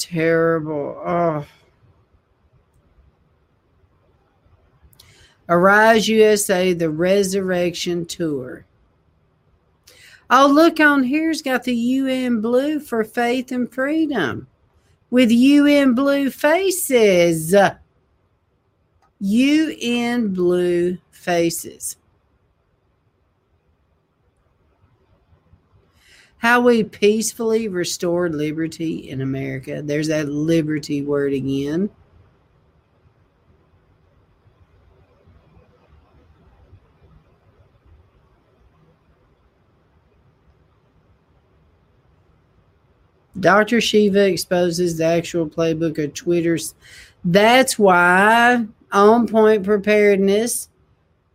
[0.09, 1.01] terrible.
[1.05, 1.45] Oh.
[5.49, 8.65] Arise USA, the Resurrection Tour.
[10.29, 14.47] Oh, look on here's got the UN blue for faith and freedom
[15.09, 17.55] with UN blue faces.
[19.19, 21.95] UN blue faces.
[26.39, 29.81] How we peacefully restored liberty in America.
[29.81, 31.89] There's that liberty word again.
[43.39, 43.81] Dr.
[43.81, 46.75] Shiva exposes the actual playbook of Twitter's.
[47.23, 50.69] That's why On Point Preparedness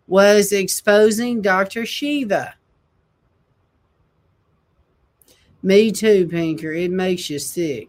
[0.07, 1.87] was exposing Dr.
[1.87, 2.55] Shiva.
[5.63, 6.73] Me too, Pinker.
[6.73, 7.89] It makes you sick.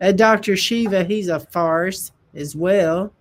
[0.00, 0.56] Uh, Dr.
[0.56, 3.12] Shiva, he's a farce as well.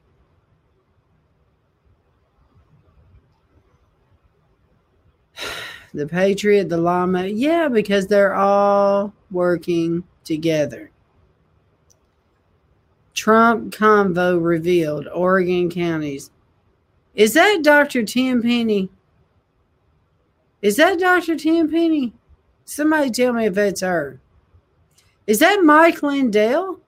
[5.97, 7.25] The Patriot, the Llama.
[7.25, 10.91] Yeah, because they're all working together.
[13.13, 16.29] Trump convo revealed Oregon counties.
[17.15, 18.03] Is that Dr.
[18.03, 18.89] Tenpenny?
[20.61, 21.35] Is that Dr.
[21.35, 22.13] Tenpenny?
[22.63, 24.19] Somebody tell me if that's her.
[25.25, 26.79] Is that Mike Lindell?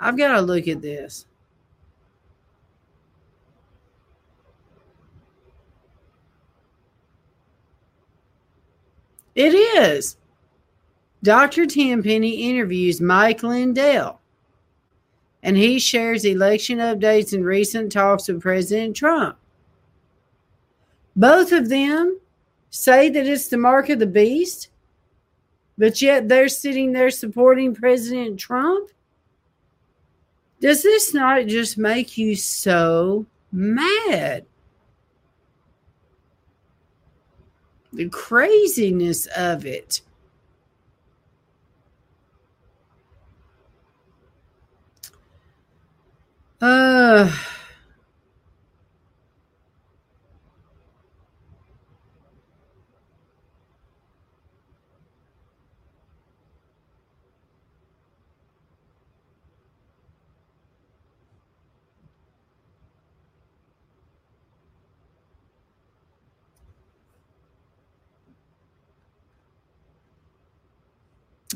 [0.00, 1.26] I've got to look at this.
[9.34, 10.16] It is.
[11.22, 11.66] Dr.
[11.66, 14.20] Tenpenny interviews Mike Lindell,
[15.42, 19.36] and he shares election updates and recent talks with President Trump.
[21.14, 22.20] Both of them
[22.70, 24.70] say that it's the mark of the beast,
[25.76, 28.90] but yet they're sitting there supporting President Trump.
[30.60, 34.44] Does this not just make you so mad?
[37.92, 40.02] The craziness of it.
[46.60, 47.32] Uh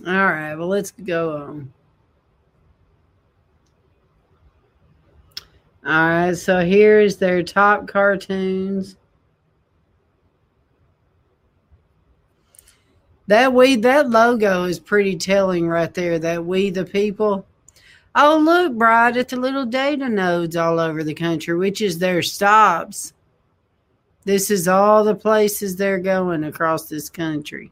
[0.05, 1.73] All right, well, let's go on.
[5.87, 8.97] All right, so here's their top cartoons.
[13.29, 16.19] That we that logo is pretty telling right there.
[16.19, 17.47] That we the people.
[18.15, 22.23] Oh, look, Bride, at the little data nodes all over the country, which is their
[22.23, 23.13] stops.
[24.25, 27.71] This is all the places they're going across this country.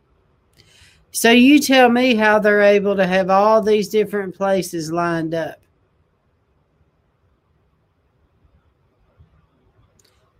[1.13, 5.61] So you tell me how they're able to have all these different places lined up.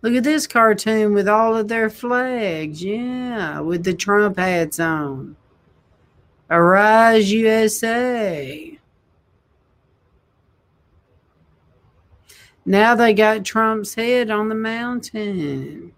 [0.01, 2.83] Look at this cartoon with all of their flags.
[2.83, 5.35] Yeah, with the Trump hats on.
[6.49, 8.79] Arise USA.
[12.65, 15.93] Now they got Trump's head on the mountain.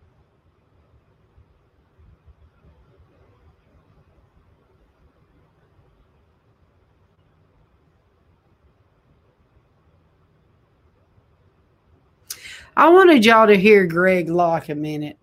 [12.76, 15.18] I wanted y'all to hear Greg Locke a minute.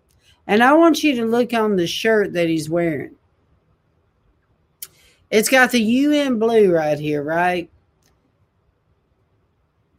[0.47, 3.15] And I want you to look on the shirt that he's wearing.
[5.29, 7.69] It's got the UN blue right here, right?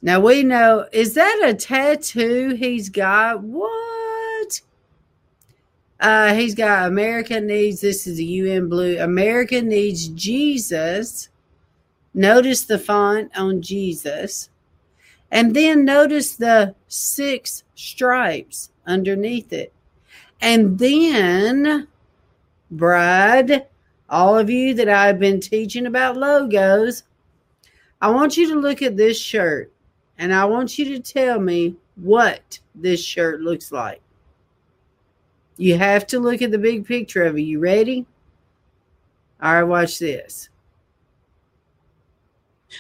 [0.03, 3.41] Now we know, is that a tattoo he's got?
[3.43, 4.61] What?
[6.01, 8.99] Uh, he's got America needs, this is the UN blue.
[8.99, 11.29] America needs Jesus.
[12.13, 14.51] Notice the font on Jesus.
[15.33, 19.73] And then notice the six stripes underneath it.
[20.43, 21.89] And then,
[22.71, 23.67] bride,
[24.11, 27.05] all of you that I've been teaching about logos,
[28.03, 29.73] I want you to look at this shirt
[30.19, 34.03] and I want you to tell me what this shirt looks like.
[35.57, 37.43] You have to look at the big picture of it.
[37.43, 38.05] You ready?
[39.41, 40.51] All right, watch this.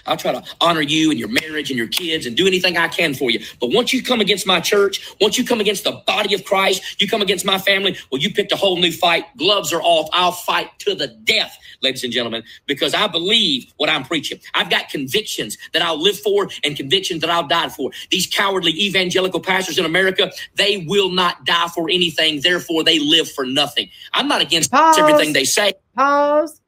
[0.06, 2.88] I'll try to honor you and your marriage and your kids and do anything I
[2.88, 3.40] can for you.
[3.60, 7.00] But once you come against my church, once you come against the body of Christ,
[7.00, 9.24] you come against my family, well, you picked a whole new fight.
[9.36, 10.08] Gloves are off.
[10.12, 14.40] I'll fight to the death, ladies and gentlemen, because I believe what I'm preaching.
[14.54, 17.90] I've got convictions that I'll live for and convictions that I'll die for.
[18.10, 22.40] These cowardly evangelical pastors in America, they will not die for anything.
[22.40, 23.88] Therefore, they live for nothing.
[24.12, 24.98] I'm not against Pause.
[24.98, 25.74] everything they say.
[25.96, 26.60] Pause.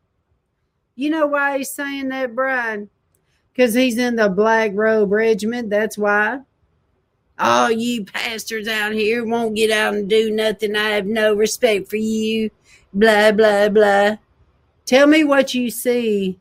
[0.96, 2.88] You know why he's saying that, Brian?
[3.55, 5.70] Because he's in the Black Robe Regiment.
[5.70, 6.41] That's why.
[7.39, 10.76] All you pastors out here won't get out and do nothing.
[10.76, 12.50] I have no respect for you.
[12.92, 14.16] Blah, blah, blah.
[14.86, 16.39] Tell me what you see.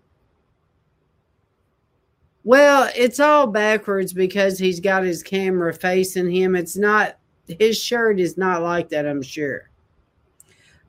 [2.43, 6.56] Well, it's all backwards because he's got his camera facing him.
[6.56, 7.17] It's not,
[7.48, 9.69] his shirt is not like that, I'm sure.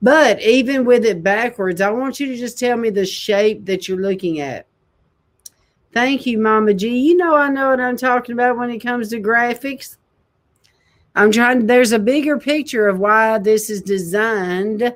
[0.02, 3.88] But even with it backwards, I want you to just tell me the shape that
[3.88, 4.66] you're looking at.
[5.94, 6.88] Thank you, Mama G.
[6.88, 9.96] You know I know what I'm talking about when it comes to graphics.
[11.14, 14.92] I'm trying there's a bigger picture of why this is designed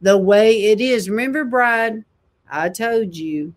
[0.00, 1.10] the way it is.
[1.10, 2.04] Remember, Bride,
[2.48, 3.52] I told you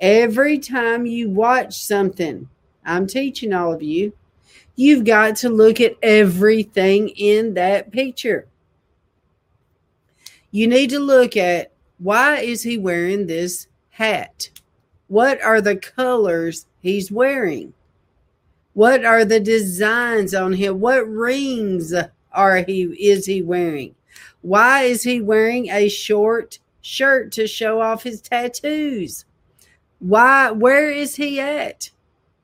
[0.00, 2.48] every time you watch something,
[2.84, 4.12] I'm teaching all of you,
[4.74, 8.48] you've got to look at everything in that picture.
[10.50, 14.50] You need to look at why is he wearing this hat?
[15.08, 17.72] What are the colors he's wearing?
[18.74, 20.80] What are the designs on him?
[20.80, 21.92] What rings
[22.32, 23.94] are he is he wearing?
[24.42, 29.24] Why is he wearing a short shirt to show off his tattoos?
[29.98, 31.90] Why where is he at?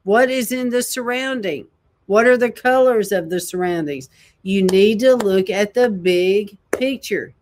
[0.03, 1.67] What is in the surrounding?
[2.07, 4.09] What are the colors of the surroundings?
[4.43, 7.35] You need to look at the big picture.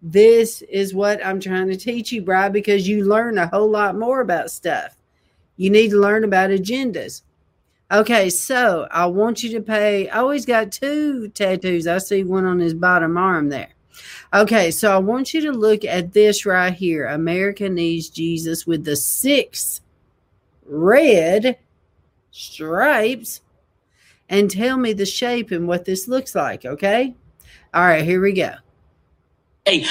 [0.00, 3.98] This is what I'm trying to teach you, Bride, because you learn a whole lot
[3.98, 4.96] more about stuff.
[5.56, 7.22] You need to learn about agendas.
[7.90, 10.08] Okay, so I want you to pay.
[10.10, 11.86] Oh, he's got two tattoos.
[11.86, 13.70] I see one on his bottom arm there.
[14.32, 18.84] Okay, so I want you to look at this right here America needs Jesus with
[18.84, 19.80] the six
[20.66, 21.58] red
[22.30, 23.40] stripes
[24.28, 26.66] and tell me the shape and what this looks like.
[26.66, 27.14] Okay,
[27.72, 28.54] all right, here we go.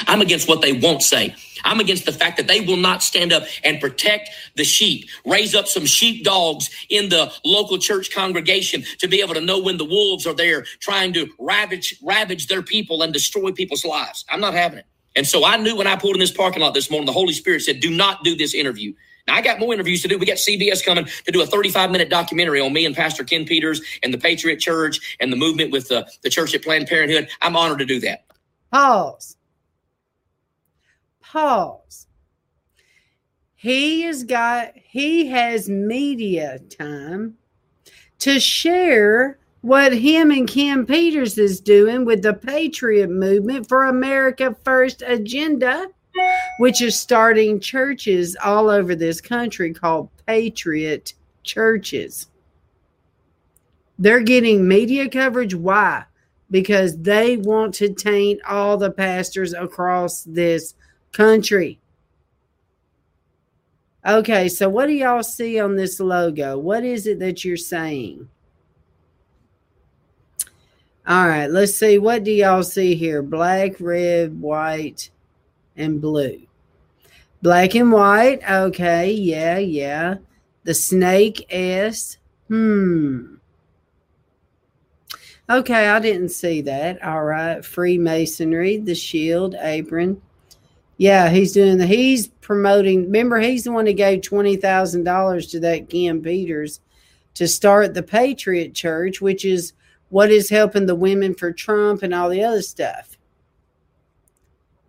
[0.08, 1.36] I'm against what they won't say.
[1.64, 5.56] I'm against the fact that they will not stand up and protect the sheep, raise
[5.56, 9.78] up some sheep dogs in the local church congregation to be able to know when
[9.78, 14.26] the wolves are there trying to ravage ravage their people and destroy people's lives.
[14.30, 14.86] I'm not having it.
[15.16, 17.34] And so I knew when I pulled in this parking lot this morning, the Holy
[17.34, 18.94] Spirit said, "Do not do this interview."
[19.28, 20.18] Now I got more interviews to do.
[20.18, 23.46] We got CBS coming to do a 35 minute documentary on me and Pastor Ken
[23.46, 27.30] Peters and the Patriot Church and the movement with the, the church at Planned Parenthood.
[27.42, 28.26] I'm honored to do that.
[28.72, 29.37] Pause
[31.32, 32.08] pause.
[33.56, 37.38] He has got, he has media time
[38.20, 44.56] to share what him and Ken Peters is doing with the Patriot Movement for America
[44.64, 45.88] First agenda,
[46.60, 52.28] which is starting churches all over this country called Patriot churches.
[54.00, 55.56] They're getting media coverage.
[55.56, 56.06] Why?
[56.52, 60.76] Because they want to taint all the pastors across this
[61.18, 61.80] country.
[64.06, 66.60] Okay, so what do y'all see on this logo?
[66.60, 68.30] What is it that you're saying?
[71.08, 71.98] All right, let's see.
[71.98, 73.24] What do y'all see here?
[73.24, 75.10] Black, red, white,
[75.76, 76.42] and blue.
[77.42, 78.48] Black and white.
[78.48, 80.16] Okay, yeah, yeah.
[80.66, 82.18] The snake S.
[82.48, 83.36] Hmm.
[85.50, 87.02] Okay, I didn't see that.
[87.04, 87.64] All right.
[87.64, 90.22] Freemasonry, the shield, apron.
[90.98, 93.04] Yeah, he's doing the he's promoting.
[93.04, 96.80] Remember, he's the one who gave twenty thousand dollars to that Ken Peters
[97.36, 99.74] to start the Patriot Church, which is
[100.10, 103.18] what is helping the women for Trump and all the other stuff.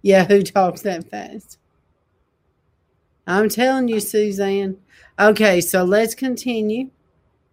[0.00, 1.58] Yeah, who talks that fast?
[3.26, 4.78] I'm telling you, Suzanne.
[5.18, 6.90] Okay, so let's continue.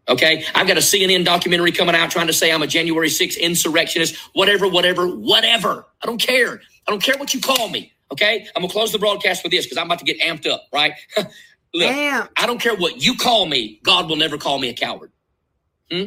[0.07, 3.39] Okay, I've got a CNN documentary coming out trying to say I'm a January 6th
[3.41, 5.87] insurrectionist, whatever, whatever, whatever.
[6.01, 6.61] I don't care.
[6.87, 7.91] I don't care what you call me.
[8.11, 10.63] Okay, I'm gonna close the broadcast with this because I'm about to get amped up.
[10.73, 10.93] Right?
[11.73, 12.29] Look, Amped.
[12.37, 13.79] I don't care what you call me.
[13.83, 15.11] God will never call me a coward.
[15.91, 16.05] Hmm?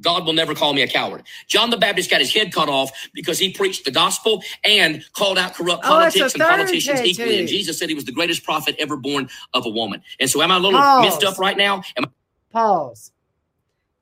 [0.00, 1.24] God will never call me a coward.
[1.46, 5.36] John the Baptist got his head cut off because he preached the gospel and called
[5.36, 7.40] out corrupt Oh, politics and politicians equally.
[7.40, 7.46] And.
[7.48, 10.00] Jesus said he was the greatest prophet ever born of a woman.
[10.18, 11.04] And so, am I a little Pause.
[11.04, 11.82] messed up right now?
[11.98, 12.08] Am I-
[12.50, 13.12] Pause.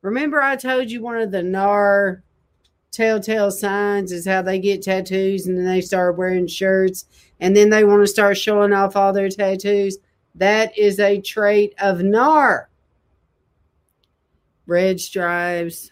[0.01, 2.23] Remember, I told you one of the NAR
[2.91, 7.05] telltale signs is how they get tattoos and then they start wearing shirts
[7.39, 9.97] and then they want to start showing off all their tattoos.
[10.35, 12.69] That is a trait of NAR.
[14.65, 15.91] Red stripes,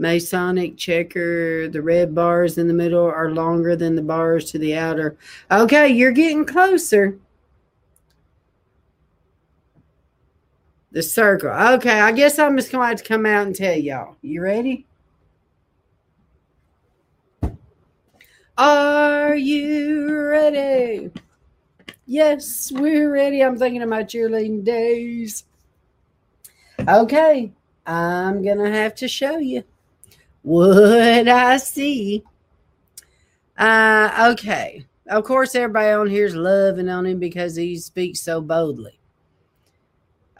[0.00, 1.68] Masonic checker.
[1.68, 5.16] The red bars in the middle are longer than the bars to the outer.
[5.50, 7.18] Okay, you're getting closer.
[10.90, 11.50] The circle.
[11.50, 14.16] Okay, I guess I'm just going to have to come out and tell y'all.
[14.22, 14.86] You ready?
[18.62, 21.10] Are you ready?
[22.04, 23.42] Yes, we're ready.
[23.42, 25.44] I'm thinking of my cheerleading days.
[26.86, 27.52] Okay,
[27.86, 29.64] I'm going to have to show you
[30.42, 32.22] what I see.
[33.56, 34.84] Uh, okay.
[35.06, 38.99] Of course, everybody on here's loving on him because he speaks so boldly.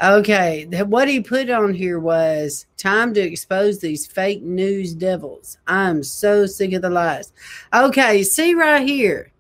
[0.03, 5.59] Okay, what he put on here was time to expose these fake news devils.
[5.67, 7.33] I'm so sick of the lies.
[7.75, 9.31] Okay, see right here.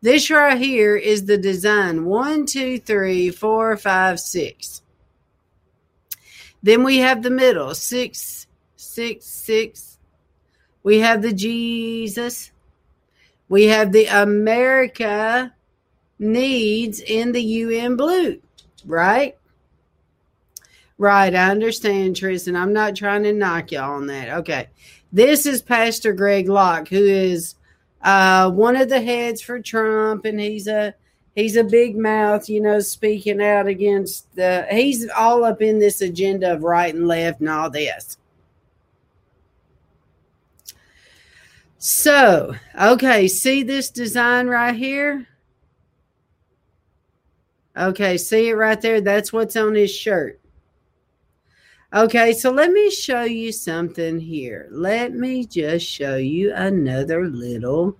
[0.00, 4.82] This right here is the design one, two, three, four, five, six.
[6.62, 8.46] Then we have the middle six,
[8.76, 9.98] six, six.
[10.84, 12.52] We have the Jesus.
[13.48, 15.52] We have the America
[16.20, 18.40] needs in the UN blue,
[18.86, 19.36] right?
[21.02, 22.54] Right, I understand, Tristan.
[22.54, 24.28] I'm not trying to knock y'all on that.
[24.38, 24.68] Okay.
[25.12, 27.56] This is Pastor Greg Locke, who is
[28.02, 30.94] uh, one of the heads for Trump, and he's a
[31.34, 36.02] he's a big mouth, you know, speaking out against the he's all up in this
[36.02, 38.16] agenda of right and left and all this.
[41.78, 45.26] So, okay, see this design right here?
[47.76, 49.00] Okay, see it right there?
[49.00, 50.38] That's what's on his shirt.
[51.94, 54.66] Okay, so let me show you something here.
[54.70, 57.98] Let me just show you another little.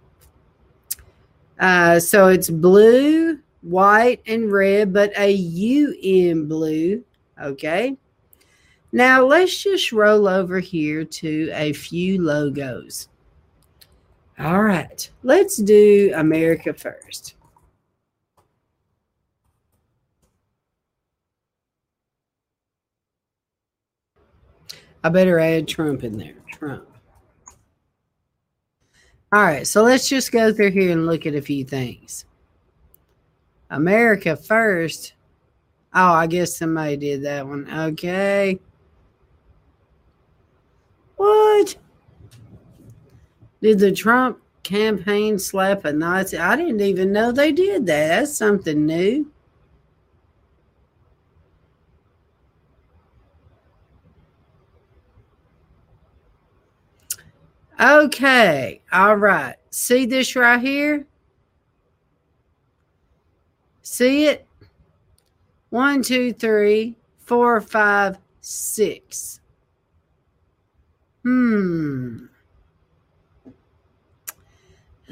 [1.60, 7.04] Uh, so it's blue, white, and red, but a UN blue.
[7.40, 7.98] Okay.
[8.92, 13.08] Now let's just roll over here to a few logos.
[14.38, 17.34] All right, let's do America first.
[25.04, 26.34] I better add Trump in there.
[26.52, 26.86] Trump.
[29.32, 32.26] All right, so let's just go through here and look at a few things.
[33.70, 35.14] America first.
[35.94, 37.68] Oh, I guess somebody did that one.
[37.70, 38.58] Okay.
[41.16, 41.76] What?
[43.62, 46.36] Did the Trump campaign slap a Nazi?
[46.36, 48.08] I didn't even know they did that.
[48.08, 49.30] That's something new.
[57.82, 58.80] Okay.
[58.92, 59.56] All right.
[59.70, 61.04] See this right here?
[63.82, 64.46] See it?
[65.70, 69.40] One, two, three, four, five, six.
[71.24, 72.26] Hmm.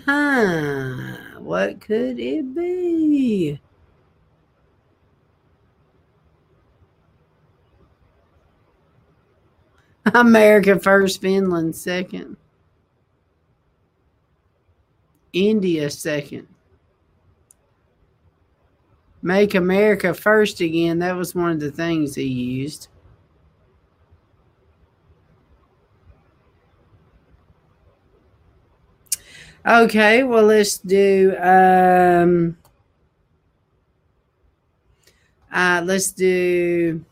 [0.05, 1.17] Huh.
[1.39, 3.61] What could it be?
[10.15, 12.37] America first, Finland second.
[15.33, 16.47] India second.
[19.23, 20.99] Make America first again.
[21.01, 22.89] That was one of the things he used.
[29.67, 31.37] Okay, well, let's do.
[31.39, 32.57] Um,
[35.53, 37.05] uh, let's do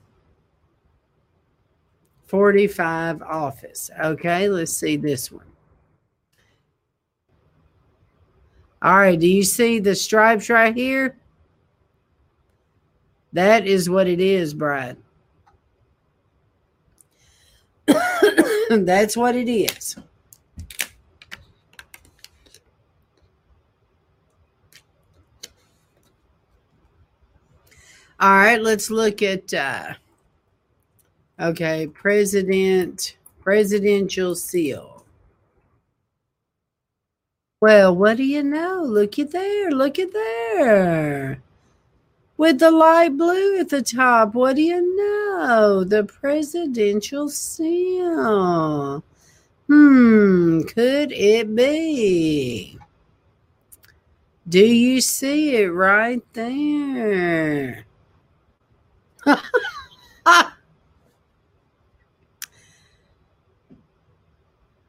[2.27, 3.91] 45 office.
[4.03, 5.48] Okay, let's see this one.
[8.89, 11.15] All right, do you see the stripes right here?
[13.34, 14.97] That is what it is, Brad.
[18.70, 19.94] That's what it is.
[28.18, 29.92] All right, let's look at uh
[31.39, 34.98] okay, president presidential seal.
[37.61, 38.83] Well, what do you know?
[38.85, 39.70] Looky there.
[39.73, 41.43] looky there.
[42.37, 44.35] With the light blue at the top.
[44.35, 45.83] What do you know?
[45.83, 49.03] The presidential seal.
[49.67, 52.78] Hmm, could it be?
[54.49, 57.85] Do you see it right there?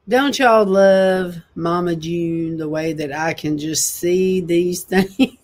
[0.10, 5.38] Don't y'all love Mama June the way that I can just see these things?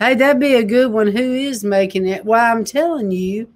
[0.00, 1.06] hey, that'd be a good one.
[1.06, 2.24] Who is making it?
[2.24, 3.54] Why, I'm telling you,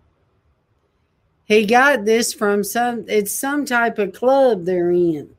[1.44, 5.34] he got this from some, it's some type of club they're in.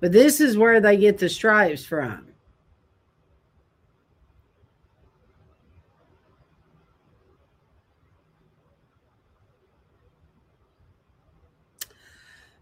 [0.00, 2.28] But this is where they get the stripes from.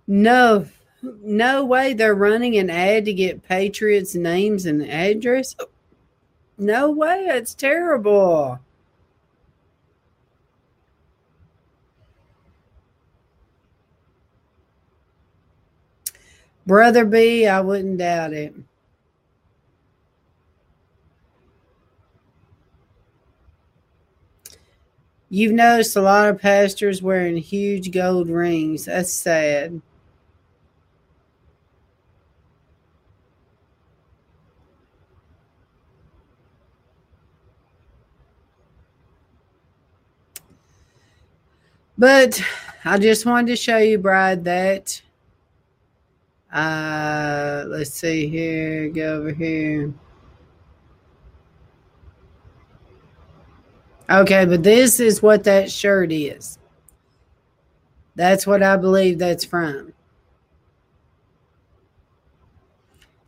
[0.07, 0.66] No,
[1.02, 5.57] no way they're running an ad to get Patriots' names and address.
[6.58, 7.24] No way.
[7.28, 8.60] It's terrible.
[16.66, 18.55] Brother B, I wouldn't doubt it.
[25.28, 28.84] You've noticed a lot of pastors wearing huge gold rings.
[28.84, 29.83] That's sad.
[41.97, 42.42] But
[42.84, 45.00] I just wanted to show you, Bride, that
[46.52, 48.89] uh, let's see here.
[48.89, 49.92] Go over here.
[54.08, 56.58] Okay, but this is what that shirt is.
[58.14, 59.92] That's what I believe that's from.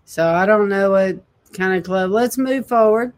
[0.05, 1.17] So I don't know what
[1.53, 2.11] kind of club.
[2.11, 3.13] Let's move forward.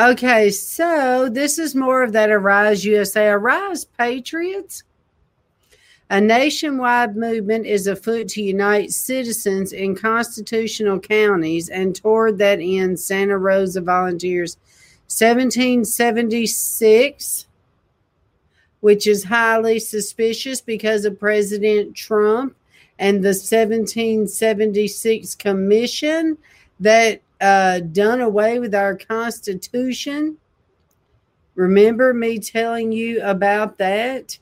[0.00, 3.28] Okay, so this is more of that Arise USA.
[3.28, 4.82] Arise Patriots.
[6.08, 12.98] A nationwide movement is afoot to unite citizens in constitutional counties, and toward that end,
[12.98, 14.56] Santa Rosa volunteers
[15.08, 17.46] 1776,
[18.80, 22.56] which is highly suspicious because of President Trump
[22.98, 26.38] and the 1776 commission
[26.78, 30.36] that uh, done away with our Constitution.
[31.54, 34.38] Remember me telling you about that?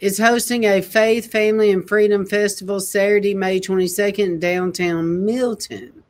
[0.00, 6.02] is hosting a Faith, Family, and Freedom Festival Saturday, May 22nd in downtown Milton.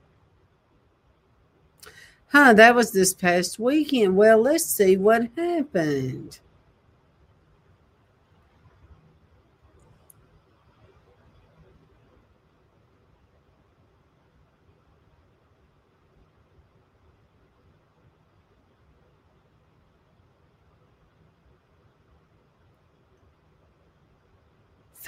[2.28, 4.16] Huh, that was this past weekend.
[4.16, 6.38] Well, let's see what happened.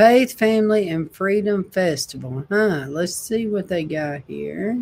[0.03, 2.45] Faith, Family, and Freedom Festival.
[2.51, 2.87] Huh.
[2.89, 4.77] Let's see what they got here.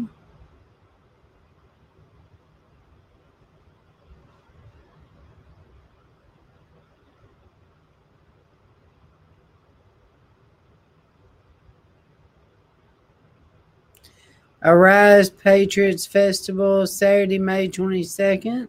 [14.62, 18.68] Arise Patriots Festival, Saturday, May 22nd.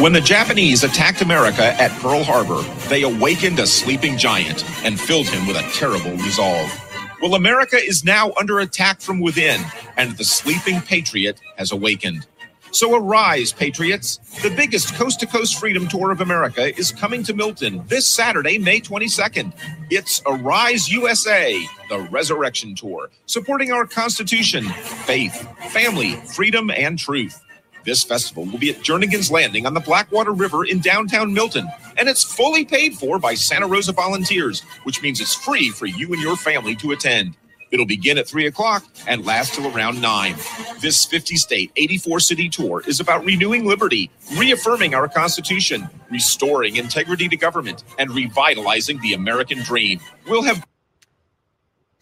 [0.00, 5.28] When the Japanese attacked America at Pearl Harbor, they awakened a sleeping giant and filled
[5.28, 6.72] him with a terrible resolve.
[7.20, 9.60] Well, America is now under attack from within,
[9.98, 12.26] and the sleeping patriot has awakened.
[12.70, 14.16] So arise, patriots.
[14.42, 18.56] The biggest coast to coast freedom tour of America is coming to Milton this Saturday,
[18.56, 19.52] May 22nd.
[19.90, 27.38] It's Arise USA, the Resurrection Tour, supporting our Constitution, faith, family, freedom, and truth.
[27.84, 32.08] This festival will be at Jernigan's Landing on the Blackwater River in downtown Milton, and
[32.08, 36.22] it's fully paid for by Santa Rosa volunteers, which means it's free for you and
[36.22, 37.36] your family to attend.
[37.70, 40.34] It'll begin at 3 o'clock and last till around 9.
[40.80, 47.28] This 50 state, 84 city tour is about renewing liberty, reaffirming our Constitution, restoring integrity
[47.28, 50.00] to government, and revitalizing the American dream.
[50.26, 50.64] We'll have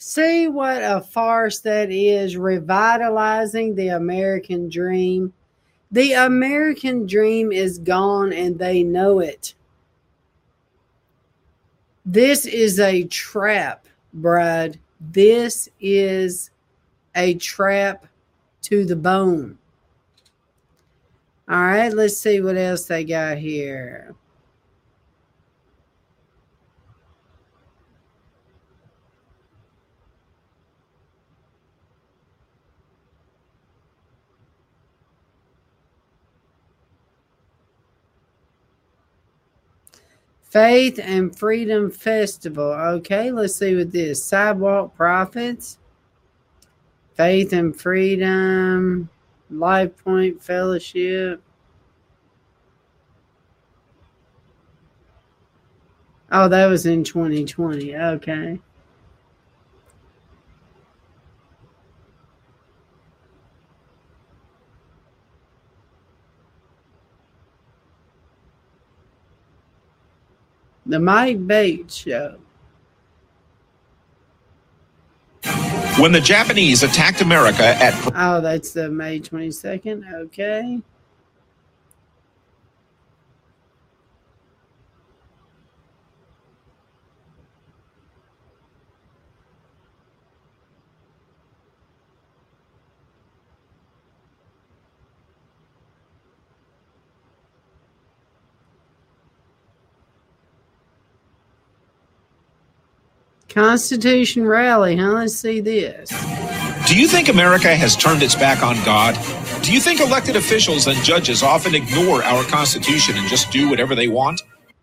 [0.01, 5.35] See what a farce that is, revitalizing the American dream.
[5.91, 9.55] The American dream is gone and they know it.
[12.05, 14.79] This is a trap, Brad.
[15.01, 16.51] This is
[17.15, 18.07] a trap
[18.63, 19.59] to the bone.
[21.49, 24.15] All right, let's see what else they got here.
[40.51, 42.73] Faith and Freedom Festival.
[42.73, 45.79] Okay, let's see what this Sidewalk Prophets,
[47.15, 49.11] Faith and Freedom,
[49.51, 51.43] Life Point Fellowship.
[56.31, 57.97] Oh, that was in 2020.
[57.97, 58.59] Okay.
[70.89, 72.39] The Mike Bates Show.
[75.99, 80.11] When the Japanese attacked America at Oh, that's the May 22nd.
[80.15, 80.81] Okay.
[103.59, 105.15] Constitution rally, huh?
[105.15, 106.11] Let's see this.
[106.87, 109.19] Do you think America has turned its back on God?
[109.65, 113.97] Do you think elected officials and judges often ignore our Constitution and just do whatever
[113.97, 114.41] they want?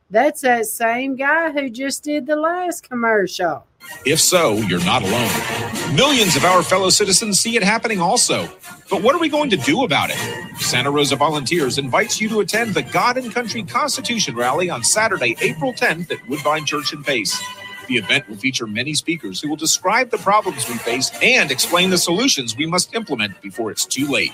[0.09, 3.65] That's that same guy who just did the last commercial.
[4.05, 5.95] If so, you're not alone.
[5.95, 8.49] Millions of our fellow citizens see it happening also.
[8.89, 10.17] But what are we going to do about it?
[10.57, 15.37] Santa Rosa Volunteers invites you to attend the God and Country Constitution Rally on Saturday,
[15.39, 17.41] April 10th at Woodbine Church and Pace.
[17.87, 21.89] The event will feature many speakers who will describe the problems we face and explain
[21.91, 24.33] the solutions we must implement before it's too late.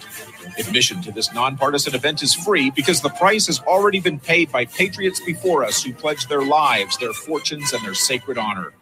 [0.60, 4.66] Admission to this nonpartisan event is free because the price has already been paid by
[4.66, 8.74] patriots before us who pledged their lives, their fortunes, and their sacred honor.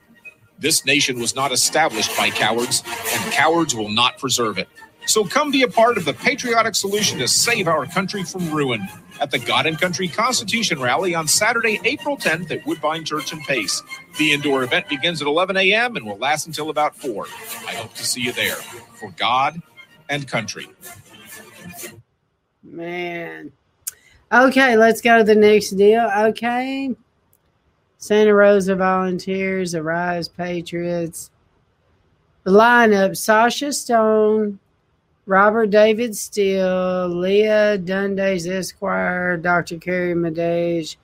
[0.60, 4.70] This nation was not established by cowards, and cowards will not preserve it.
[5.08, 8.88] So come be a part of the patriotic solution to save our country from ruin
[9.20, 13.42] at the God and Country Constitution Rally on Saturday, April 10th at Woodbine Church and
[13.42, 13.84] Pace.
[14.18, 15.96] The indoor event begins at 11 a.m.
[15.96, 17.26] and will last until about 4.
[17.68, 19.62] I hope to see you there for God
[20.10, 20.68] and country.
[22.64, 23.52] Man.
[24.32, 26.10] Okay, let's go to the next deal.
[26.18, 26.96] Okay.
[27.98, 31.32] Santa Rosa Volunteers, Arise Patriots.
[32.44, 34.60] The lineup Sacha Stone,
[35.30, 39.78] Robert David Steele, Leigh Dundas Esquire, Dr.
[39.78, 40.96] Carrie Madej,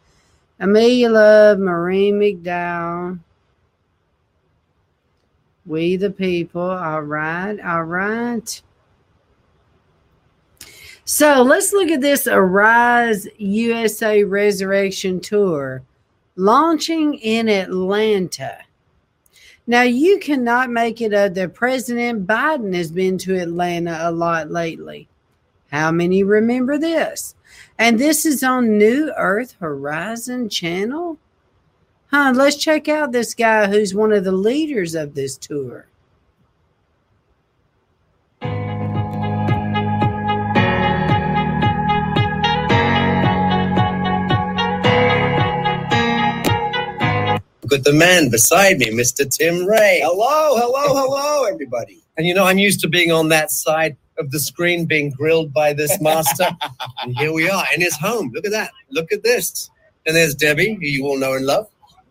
[0.59, 3.19] Amelia Love, Maureen McDowell.
[5.67, 6.59] We the people.
[6.59, 7.59] All right.
[7.59, 8.61] All right.
[11.03, 15.83] So let's look at this Arise USA Resurrection Tour
[16.35, 18.64] launching in Atlanta.
[19.67, 24.51] Now, you cannot make it up that President Biden has been to Atlanta a lot
[24.51, 25.07] lately.
[25.71, 27.35] How many remember this?
[27.79, 31.17] And this is on New Earth Horizon Channel.
[32.11, 35.87] Huh, let's check out this guy who's one of the leaders of this tour.
[47.65, 49.27] Look at the man beside me, Mr.
[49.27, 49.99] Tim Ray.
[50.03, 51.99] Hello, hello, hello, everybody.
[52.15, 55.51] And you know, I'm used to being on that side of the screen being grilled
[55.51, 56.45] by this master.
[57.01, 58.31] and here we are in his home.
[58.35, 58.69] Look at that.
[58.91, 59.71] Look at this.
[60.05, 61.67] And there's Debbie, who you all know and love.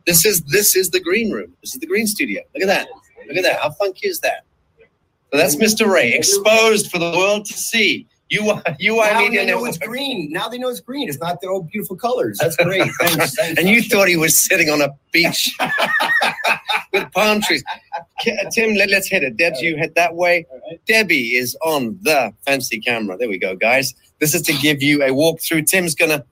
[0.09, 1.55] This is this is the green room.
[1.61, 2.43] This is the green studio.
[2.53, 2.89] Look at that.
[3.29, 3.61] Look at that.
[3.61, 4.43] How funky is that?
[5.31, 5.89] So that's Mr.
[5.89, 8.09] Ray, exposed for the world to see.
[8.35, 9.69] You are you are now media they know network.
[9.69, 10.33] it's green.
[10.33, 11.09] Now they know it's green.
[11.09, 12.39] It's not their old beautiful colors.
[12.41, 12.91] That's great.
[13.01, 13.35] Thanks.
[13.37, 13.61] thanks.
[13.61, 15.57] and you thought he was sitting on a beach
[16.93, 17.63] with palm trees.
[18.53, 19.37] Tim, let, us hit it.
[19.37, 20.47] Debs, you head that way.
[20.85, 23.17] Debbie is on the fancy camera.
[23.17, 23.95] There we go, guys.
[24.19, 25.67] This is to give you a walkthrough.
[25.67, 26.25] Tim's going to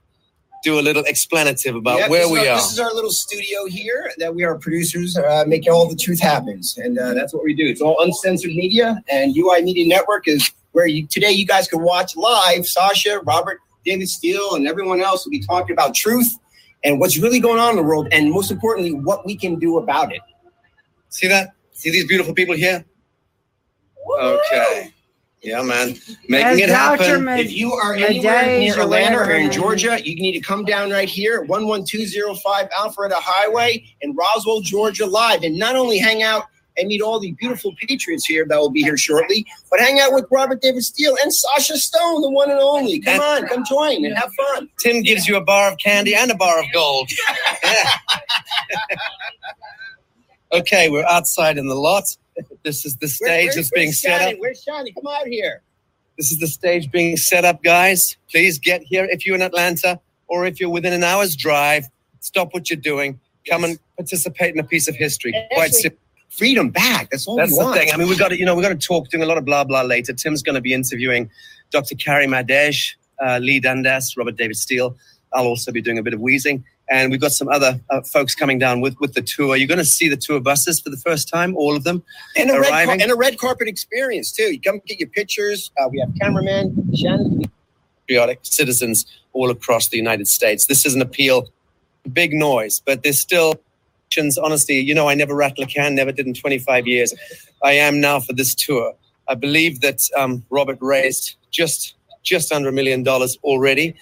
[0.64, 2.56] do a little explanative about where we our, are.
[2.56, 6.20] This is our little studio here that we are producers uh, making all the truth
[6.20, 7.64] happens, and uh, that's what we do.
[7.64, 11.80] It's all uncensored media, and UI Media Network is where you today you guys can
[11.82, 12.66] watch live.
[12.66, 16.38] Sacha, Robert, David Steele, and everyone else will be talking about truth
[16.84, 19.78] and what's really going on in the world, and most importantly, what we can do
[19.78, 20.20] about it.
[21.10, 21.50] See that?
[21.72, 22.84] See these beautiful people here?
[24.20, 24.92] Okay.
[25.42, 25.96] Yeah, man.
[26.28, 27.28] Making it happen.
[27.28, 31.08] If you are anywhere near Atlanta or in Georgia, you need to come down right
[31.08, 35.42] here, 11205 Alpharetta Highway in Roswell, Georgia, live.
[35.42, 36.44] And not only hang out
[36.76, 40.12] and meet all the beautiful patriots here that will be here shortly, but hang out
[40.12, 43.00] with Robert David Steele and Sacha Stone, the one and only.
[43.00, 44.68] Come on, come join and have fun.
[44.78, 47.10] Tim gives you a bar of candy and a bar of gold.
[47.64, 47.90] Yeah.
[50.52, 52.04] okay, we're outside in the lot.
[52.64, 54.32] This is the stage that's being where's set Shani?
[54.32, 54.38] up.
[54.38, 54.94] Where's Shani?
[54.94, 55.62] Come out here.
[56.18, 58.16] This is the stage being set up, guys.
[58.30, 61.86] Please get here if you're in Atlanta or if you're within an hour's drive.
[62.20, 63.18] Stop what you're doing.
[63.48, 65.34] Come and participate in a piece of history.
[65.52, 65.98] Quite simple.
[66.36, 67.10] Freedom back.
[67.10, 67.90] That's all That's we the thing.
[67.92, 69.44] I mean, we've got to, you know, we're going to talk, doing a lot of
[69.44, 70.12] blah blah later.
[70.14, 71.30] Tim's going to be interviewing
[71.70, 71.94] Dr.
[71.94, 74.96] Carrie Madej, uh, Leigh Dundas, Robert David Steele.
[75.34, 78.34] I'll also be doing a bit of wheezing, and we've got some other uh, folks
[78.34, 79.56] coming down with with the tour.
[79.56, 82.02] You're going to see the tour buses for the first time, all of them
[82.36, 84.52] and a red car- and a red carpet experience too.
[84.54, 85.70] You come get your pictures.
[85.80, 87.44] Uh, we have cameraman Shannon.
[88.06, 90.66] patriotic citizens all across the United States.
[90.66, 91.48] This is an appeal
[92.12, 93.54] big noise, but there's still
[94.18, 97.14] honestly, you know, I never rattle a can, never did in 25 years.
[97.62, 98.94] I am now for this tour.
[99.28, 103.94] I believe that um, Robert raised just just under a million dollars already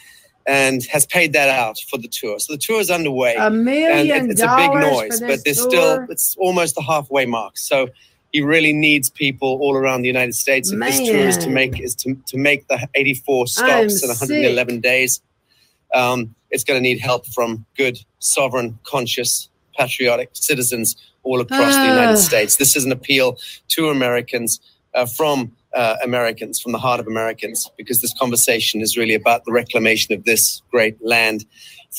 [0.47, 2.39] and has paid that out for the tour.
[2.39, 3.35] So the tour is underway.
[3.37, 5.69] A million and it- it's a big noise, but there's tour?
[5.71, 7.57] still it's almost the halfway mark.
[7.57, 7.89] So
[8.33, 10.71] he really needs people all around the United States.
[10.73, 14.81] If this tour is to make is to, to make the 84 stops in 111
[14.81, 15.23] days.
[15.95, 19.49] Um, it's going to need help from good, sovereign, conscious,
[19.85, 21.95] patriotic citizens all across the Ah.
[21.97, 22.57] United States.
[22.57, 24.61] This is an appeal to Americans
[24.95, 29.45] uh, from uh, Americans, from the heart of Americans, because this conversation is really about
[29.45, 31.45] the reclamation of this great land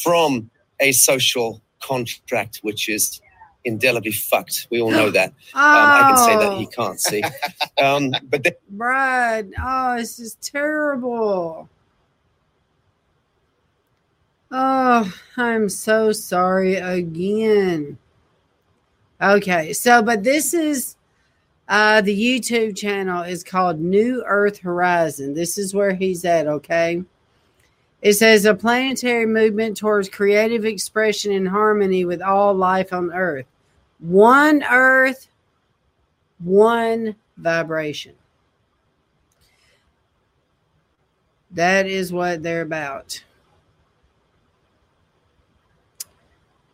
[0.04, 0.50] from
[0.82, 3.22] a social contract, which is
[3.64, 4.68] indelibly fucked.
[4.72, 5.30] We all know that.
[5.56, 5.62] Um,
[6.00, 6.70] I can say that he Oh.
[6.80, 7.22] can't see.
[7.82, 11.70] Um, but Brad, oh, this is terrible.
[14.54, 17.98] Oh, I'm so sorry again.
[19.22, 20.98] Okay, so but this is
[21.70, 25.34] uh the YouTube channel is called New Earth Horizon.
[25.34, 27.04] This is where he's at, okay?
[28.02, 33.46] It says a planetary movement towards creative expression and harmony with all life on Earth.
[34.00, 35.30] One Earth,
[36.40, 38.16] one vibration.
[41.52, 43.24] That is what they're about.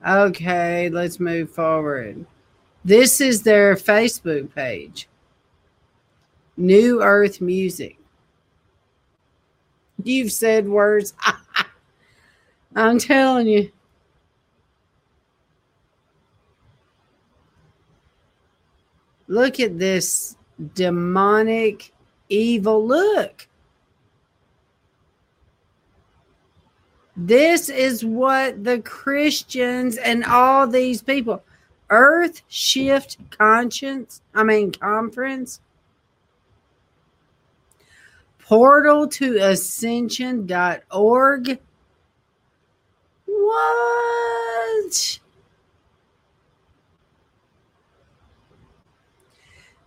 [0.08, 2.26] Okay, let's move forward.
[2.86, 5.10] This is their Facebook page
[6.56, 7.98] New Earth Music.
[10.02, 11.14] You've said words.
[12.76, 13.72] I'm telling you.
[19.28, 20.38] Look at this
[20.74, 21.92] demonic,
[22.30, 23.47] evil look.
[27.20, 31.42] This is what the Christians and all these people,
[31.90, 35.60] Earth Shift Conscience, I mean, Conference,
[38.38, 41.60] portal to ascension.org.
[43.26, 45.20] What?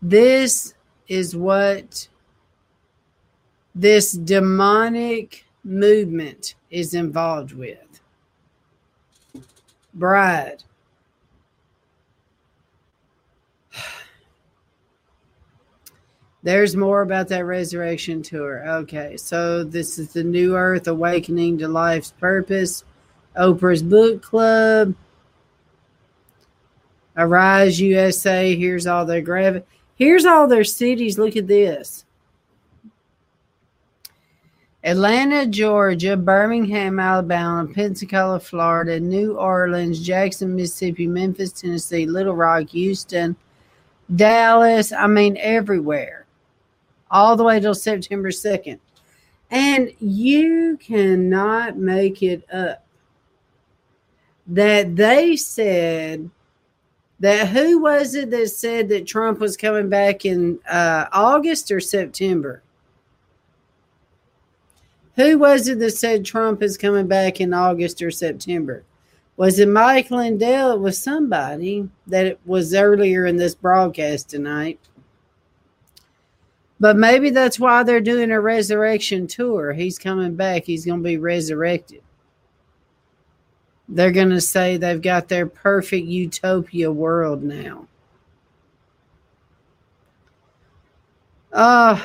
[0.03, 0.75] This
[1.07, 2.09] is what
[3.73, 8.01] this demonic movement is involved with.
[9.95, 10.63] Bride.
[16.43, 18.67] There's more about that resurrection tour.
[18.67, 22.85] Okay, so this is the New Earth Awakening to Life's Purpose,
[23.37, 24.95] Oprah's Book Club,
[27.17, 28.57] Arise USA.
[28.57, 29.63] Here's all their grav.
[29.97, 31.19] Here's all their cities.
[31.19, 32.07] Look at this.
[34.83, 43.37] Atlanta, Georgia, Birmingham, Alabama, Pensacola, Florida, New Orleans, Jackson, Mississippi, Memphis, Tennessee, Little Rock, Houston,
[44.15, 44.91] Dallas.
[44.91, 46.25] I mean, everywhere,
[47.11, 48.79] all the way till September 2nd.
[49.51, 52.85] And you cannot make it up
[54.47, 56.31] that they said
[57.19, 61.81] that who was it that said that Trump was coming back in uh, August or
[61.81, 62.63] September?
[65.21, 68.85] Who was it that said Trump is coming back in August or September?
[69.37, 70.73] Was it Mike Lindell?
[70.73, 74.81] It was somebody that it was earlier in this broadcast tonight.
[76.79, 79.75] But maybe that's why they're doing a resurrection tour.
[79.75, 80.65] He's coming back.
[80.65, 82.03] He's going to be resurrected.
[83.91, 87.87] They're going to say they've got their perfect utopia world now.
[91.53, 92.01] Uh,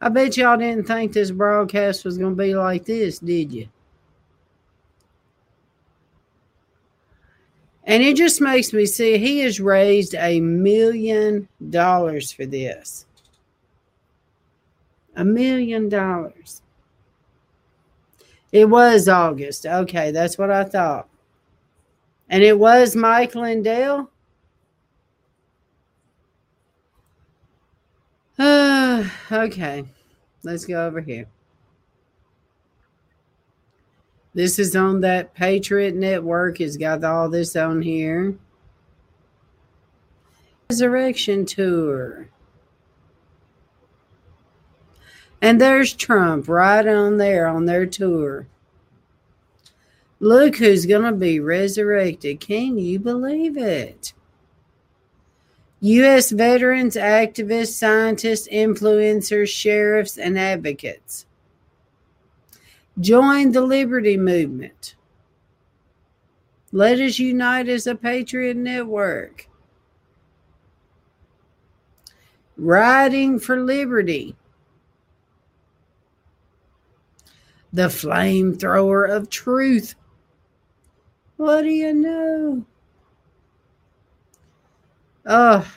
[0.00, 3.68] I bet y'all didn't think this broadcast was going to be like this, did you?
[7.84, 13.06] And it just makes me see he has raised a million dollars for this.
[15.16, 16.62] A million dollars.
[18.52, 19.66] It was August.
[19.66, 21.08] Okay, that's what I thought.
[22.28, 24.10] And it was Mike Lindell.
[28.38, 28.77] Uh,
[29.32, 29.84] okay,
[30.42, 31.26] let's go over here.
[34.34, 36.60] This is on that Patriot Network.
[36.60, 38.36] It's got all this on here.
[40.70, 42.28] Resurrection Tour.
[45.40, 48.46] And there's Trump right on there on their tour.
[50.20, 52.40] Look who's going to be resurrected.
[52.40, 54.12] Can you believe it?
[55.80, 56.30] U.S.
[56.30, 61.26] veterans, activists, scientists, influencers, sheriffs, and advocates.
[62.98, 64.96] Join the liberty movement.
[66.72, 69.48] Let us unite as a patriot network.
[72.56, 74.34] Riding for liberty.
[77.72, 79.94] The flamethrower of truth.
[81.36, 82.66] What do you know?
[85.28, 85.70] Oh.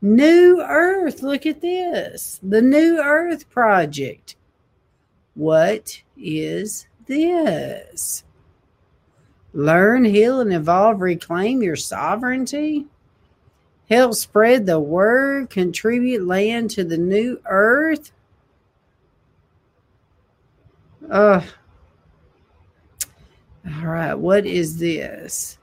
[0.00, 1.22] New Earth.
[1.22, 2.40] Look at this.
[2.42, 4.36] The New Earth Project.
[5.34, 8.24] What is this?
[9.52, 12.86] Learn, heal, and evolve, reclaim your sovereignty.
[13.90, 18.12] Help spread the word, contribute land to the new earth.
[21.10, 21.42] Uh,
[23.66, 25.58] all right, what is this?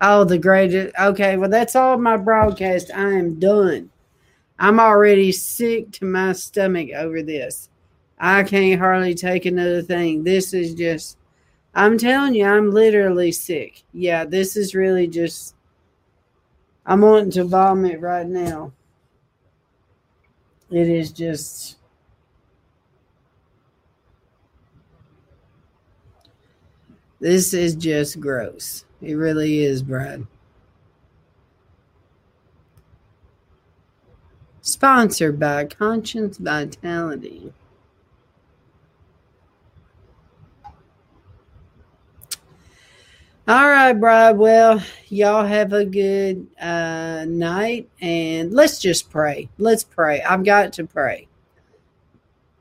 [0.00, 0.94] Oh, the greatest.
[0.98, 2.90] Okay, well, that's all my broadcast.
[2.94, 3.90] I am done.
[4.58, 7.68] I'm already sick to my stomach over this.
[8.18, 10.24] I can't hardly take another thing.
[10.24, 11.16] This is just,
[11.74, 13.82] I'm telling you, I'm literally sick.
[13.92, 15.54] Yeah, this is really just,
[16.84, 18.72] I'm wanting to vomit right now.
[20.70, 21.78] It is just,
[27.18, 28.84] this is just gross.
[29.02, 30.26] It really is, Brad.
[34.60, 37.52] Sponsored by Conscience Vitality.
[43.48, 44.38] All right, Brad.
[44.38, 49.48] Well, y'all have a good uh, night and let's just pray.
[49.58, 50.22] Let's pray.
[50.22, 51.26] I've got to pray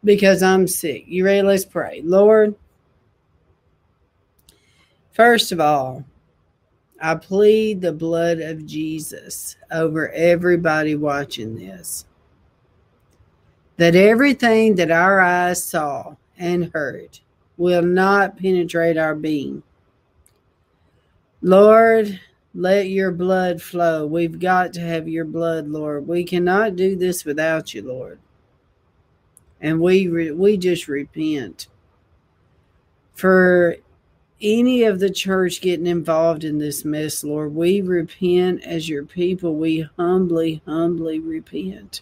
[0.04, 1.04] because I'm sick.
[1.06, 1.44] You ready?
[1.44, 2.02] Let's pray.
[2.04, 2.56] Lord,
[5.12, 6.06] first of all,
[7.02, 12.06] I plead the blood of Jesus over everybody watching this.
[13.78, 17.20] That everything that our eyes saw and heard
[17.58, 19.64] will not penetrate our being.
[21.42, 22.20] Lord,
[22.54, 24.06] let your blood flow.
[24.06, 26.08] We've got to have your blood, Lord.
[26.08, 28.20] We cannot do this without you, Lord.
[29.62, 31.68] And we re- we just repent
[33.14, 33.76] for
[34.42, 37.54] any of the church getting involved in this mess, Lord.
[37.54, 39.56] We repent as your people.
[39.56, 42.02] We humbly, humbly repent.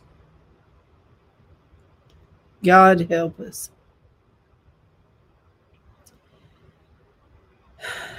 [2.63, 3.71] God help us.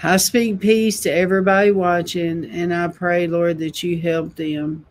[0.02, 4.86] I speak peace to everybody watching, and I pray, Lord, that you help them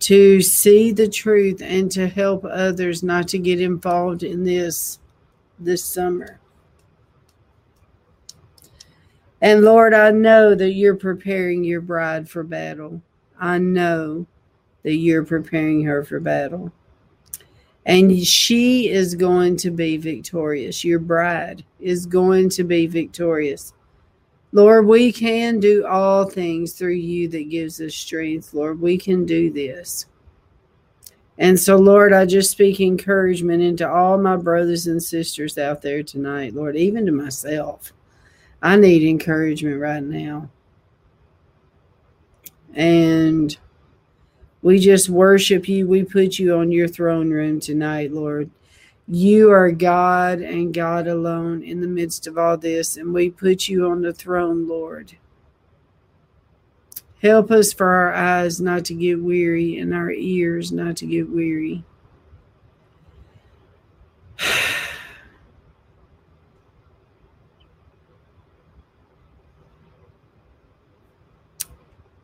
[0.00, 4.98] to see the truth and to help others not to get involved in this
[5.58, 6.38] this summer.
[9.40, 13.00] And Lord, I know that you're preparing your bride for battle.
[13.38, 14.26] I know
[14.82, 16.72] that you're preparing her for battle.
[17.86, 20.84] And she is going to be victorious.
[20.84, 23.72] Your bride is going to be victorious.
[24.52, 28.54] Lord, we can do all things through you that gives us strength.
[28.54, 30.06] Lord, we can do this.
[31.38, 36.02] And so, Lord, I just speak encouragement into all my brothers and sisters out there
[36.02, 37.92] tonight, Lord, even to myself.
[38.60, 40.50] I need encouragement right now.
[42.74, 43.56] And
[44.62, 45.86] we just worship you.
[45.86, 48.50] We put you on your throne room tonight, Lord.
[49.06, 53.68] You are God and God alone in the midst of all this, and we put
[53.68, 55.16] you on the throne, Lord.
[57.22, 61.30] Help us for our eyes not to get weary and our ears not to get
[61.30, 61.84] weary.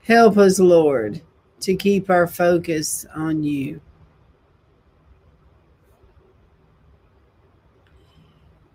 [0.07, 1.23] Help us, Lord,
[1.61, 3.81] to keep our focus on you.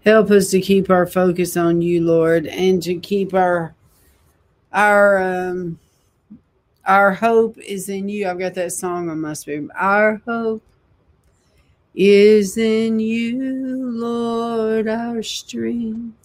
[0.03, 3.75] Help us to keep our focus on you, Lord, and to keep our
[4.73, 5.79] our um
[6.85, 8.27] our hope is in you.
[8.27, 9.69] I've got that song on my spirit.
[9.75, 10.63] Our hope
[11.93, 16.18] is in you, Lord, our strength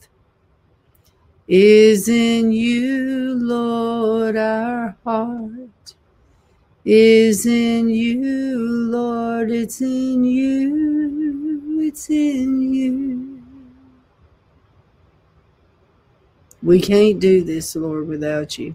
[1.46, 5.94] is in you, Lord, our heart
[6.84, 13.42] is in you, Lord, it's in you, it's in you.
[16.62, 18.74] We can't do this, Lord, without you.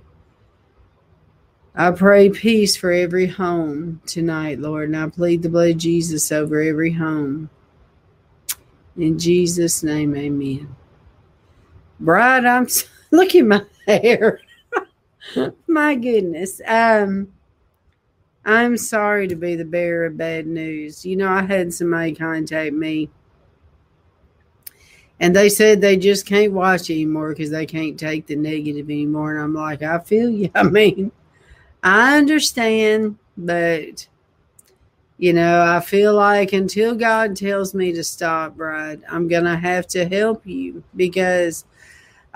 [1.74, 6.32] I pray peace for every home tonight, Lord, and I plead the blood of Jesus
[6.32, 7.50] over every home.
[8.98, 10.76] In Jesus' name, amen.
[12.00, 12.68] Bride, I'm
[13.12, 14.42] look at my hair.
[15.68, 16.62] my goodness.
[16.68, 17.34] Um
[18.46, 21.06] I'm sorry to be the bearer of bad news.
[21.06, 23.10] You know, I had somebody contact me
[25.20, 29.34] and they said they just can't watch anymore because they can't take the negative anymore.
[29.34, 30.50] And I'm like, I feel you.
[30.56, 31.12] I mean,
[31.84, 34.08] I understand, but
[35.18, 39.86] you know, I feel like until God tells me to stop, Bride, I'm gonna have
[39.88, 41.66] to help you because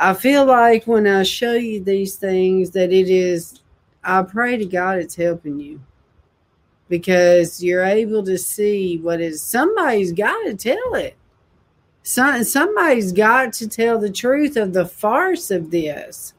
[0.04, 3.62] I feel like when I show you these things that it is
[4.04, 5.80] I pray to God it's helping you
[6.90, 11.16] because you're able to see what is somebody's got to tell it.
[12.04, 16.34] Some, somebody's got to tell the truth of the farce of this,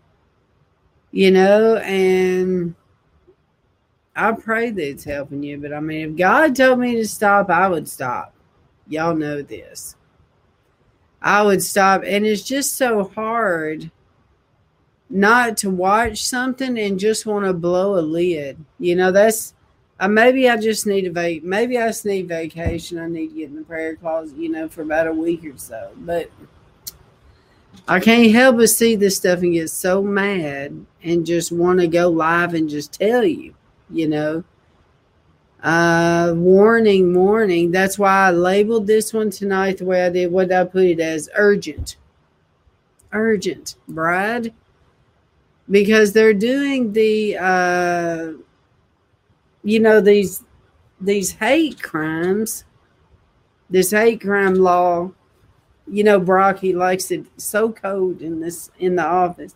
[1.10, 2.74] you know, and
[4.14, 5.56] I pray that it's helping you.
[5.56, 8.34] But I mean, if God told me to stop, I would stop.
[8.88, 9.96] Y'all know this.
[11.24, 12.02] I would stop.
[12.06, 13.90] And it's just so hard
[15.08, 18.62] not to watch something and just want to blow a lid.
[18.78, 19.54] You know, that's
[19.98, 21.40] uh, maybe I just need a.
[21.40, 22.98] Maybe I just need vacation.
[22.98, 25.56] I need to get in the prayer closet, you know, for about a week or
[25.56, 25.90] so.
[25.96, 26.30] But
[27.88, 31.86] I can't help but see this stuff and get so mad and just want to
[31.86, 33.54] go live and just tell you,
[33.88, 34.44] you know.
[35.64, 37.70] Uh, warning, warning.
[37.70, 40.30] That's why I labeled this one tonight the way I did.
[40.30, 41.30] What did I put it as?
[41.34, 41.96] Urgent.
[43.12, 44.52] Urgent, Brad.
[45.70, 48.32] Because they're doing the uh
[49.62, 50.44] you know these
[51.00, 52.64] these hate crimes,
[53.70, 55.12] this hate crime law.
[55.90, 59.54] You know, Brocky likes it so cold in this in the office,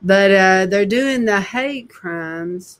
[0.00, 2.78] but uh, they're doing the hate crimes,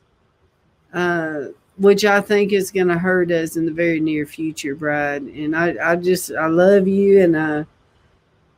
[0.93, 1.47] uh,
[1.79, 5.23] which I think is going to hurt us in the very near future, Brad.
[5.23, 7.67] And I, I just I love you, and I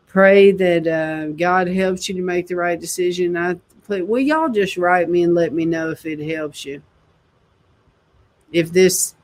[0.09, 3.37] pray that uh, God helps you to make the right decision.
[3.37, 3.57] I
[3.89, 6.83] will y'all just write me and let me know if it helps you
[8.53, 9.15] if this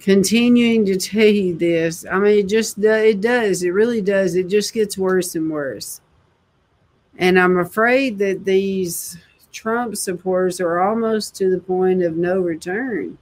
[0.00, 3.62] continuing to tell you this, I mean, it just it does.
[3.62, 4.34] It really does.
[4.34, 6.00] It just gets worse and worse.
[7.18, 9.16] And I'm afraid that these
[9.56, 13.16] Trump supporters are almost to the point of no return.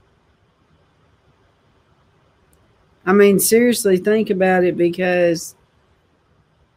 [3.05, 5.55] I mean, seriously, think about it because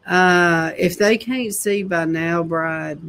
[0.07, 3.01] uh, if they can't see by now, Bride,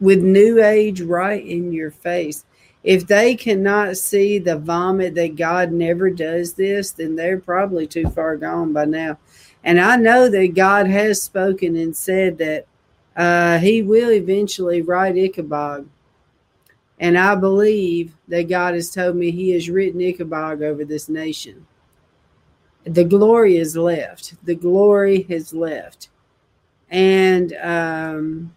[0.00, 2.44] with New Age right in your face,
[2.82, 8.08] if they cannot see the vomit that God never does this, then they're probably too
[8.08, 9.16] far gone by now.
[9.62, 12.66] And I know that God has spoken and said that
[13.16, 15.88] uh, He will eventually write Ichabod.
[16.98, 21.66] And I believe that God has told me He has written Ichabod over this nation.
[22.84, 24.34] The glory is left.
[24.44, 26.08] The glory has left.
[26.88, 28.54] And um,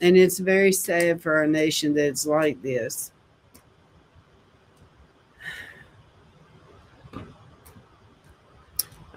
[0.00, 3.12] and it's very sad for our nation that it's like this.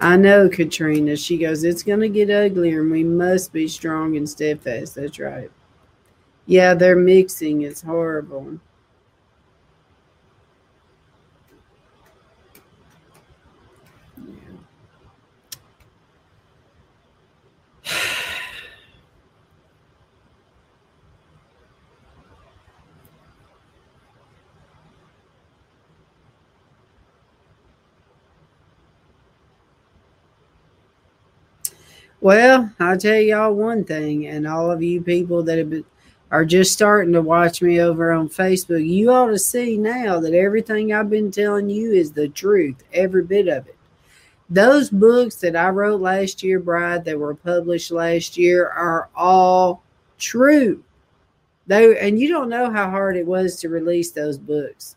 [0.00, 1.16] I know, Katrina.
[1.16, 4.94] She goes, It's going to get uglier and we must be strong and steadfast.
[4.94, 5.50] That's right.
[6.46, 7.62] Yeah, they're mixing.
[7.62, 8.60] It's horrible.
[32.20, 35.84] Well, I'll tell y'all one thing, and all of you people that have been,
[36.30, 40.34] are just starting to watch me over on Facebook, you ought to see now that
[40.34, 43.76] everything I've been telling you is the truth, every bit of it.
[44.50, 49.82] Those books that I wrote last year, Bride, that were published last year, are all
[50.18, 50.84] true.
[51.66, 54.96] They and you don't know how hard it was to release those books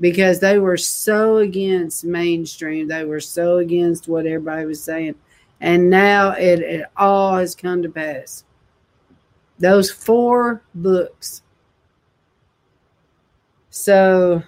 [0.00, 2.88] because they were so against mainstream.
[2.88, 5.14] They were so against what everybody was saying
[5.60, 8.44] and now it, it all has come to pass.
[9.58, 11.42] Those four books.
[13.68, 14.42] So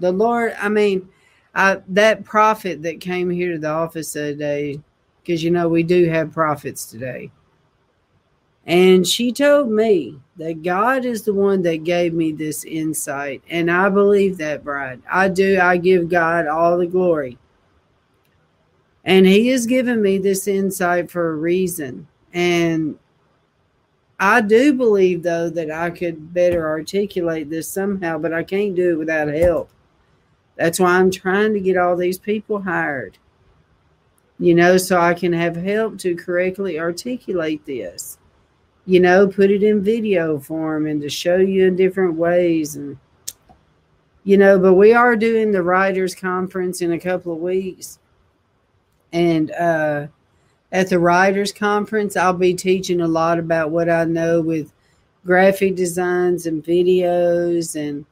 [0.00, 1.08] the Lord, I mean,
[1.54, 4.80] I, that prophet that came here to the office today,
[5.22, 7.30] because you know we do have prophets today.
[8.66, 13.42] And she told me that God is the one that gave me this insight.
[13.50, 15.00] And I believe that, bride.
[15.10, 15.58] I do.
[15.58, 17.38] I give God all the glory.
[19.04, 22.06] And he has given me this insight for a reason.
[22.32, 22.98] And
[24.18, 28.90] I do believe, though, that I could better articulate this somehow, but I can't do
[28.92, 29.70] it without help.
[30.56, 33.16] That's why I'm trying to get all these people hired.
[34.40, 38.18] you know, so I can have help to correctly articulate this,
[38.86, 42.74] you know, put it in video form and to show you in different ways.
[42.74, 42.96] And,
[44.24, 47.98] you know, but we are doing the writers conference in a couple of weeks.
[49.12, 50.06] And, uh,
[50.72, 54.72] at the writers conference, I'll be teaching a lot about what I know with
[55.24, 58.06] graphic designs and videos and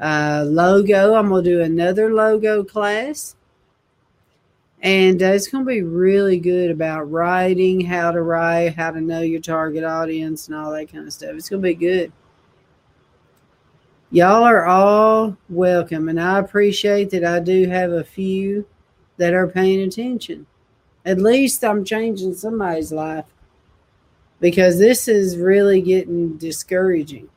[0.00, 1.14] uh, logo.
[1.14, 3.34] I'm going to do another logo class.
[4.82, 9.00] And uh, it's going to be really good about writing, how to write, how to
[9.00, 11.34] know your target audience, and all that kind of stuff.
[11.34, 12.12] It's going to be good.
[14.12, 18.64] Y'all are all welcome, and I appreciate that I do have a few
[19.16, 20.46] that are paying attention.
[21.04, 23.26] At least I'm changing somebody's life
[24.40, 27.28] because this is really getting discouraging,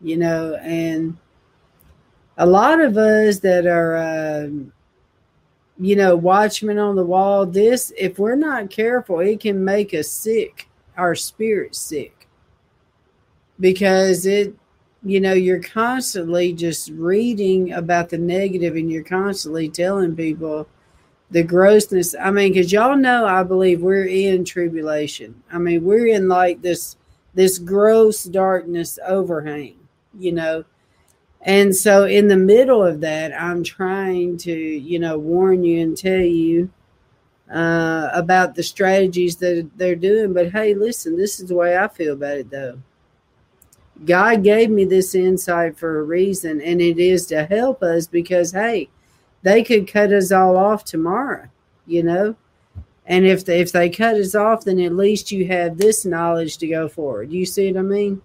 [0.00, 1.16] you know, and
[2.36, 4.48] a lot of us that are, uh,
[5.78, 10.08] you know, watchmen on the wall, this, if we're not careful, it can make us
[10.08, 12.28] sick, our spirit sick,
[13.60, 14.54] because it,
[15.04, 20.68] you know, you're constantly just reading about the negative and you're constantly telling people
[21.32, 22.14] the grossness.
[22.20, 25.42] I mean, because y'all know, I believe we're in tribulation.
[25.50, 26.96] I mean, we're in like this
[27.34, 29.78] this gross darkness overhang,
[30.18, 30.64] you know.
[31.40, 35.96] And so, in the middle of that, I'm trying to, you know, warn you and
[35.96, 36.70] tell you
[37.50, 40.34] uh, about the strategies that they're doing.
[40.34, 42.78] But hey, listen, this is the way I feel about it, though.
[44.04, 48.52] God gave me this insight for a reason, and it is to help us because,
[48.52, 48.88] hey,
[49.42, 51.48] they could cut us all off tomorrow,
[51.86, 52.36] you know.
[53.06, 56.58] And if they, if they cut us off, then at least you have this knowledge
[56.58, 57.32] to go forward.
[57.32, 58.22] You see what I mean?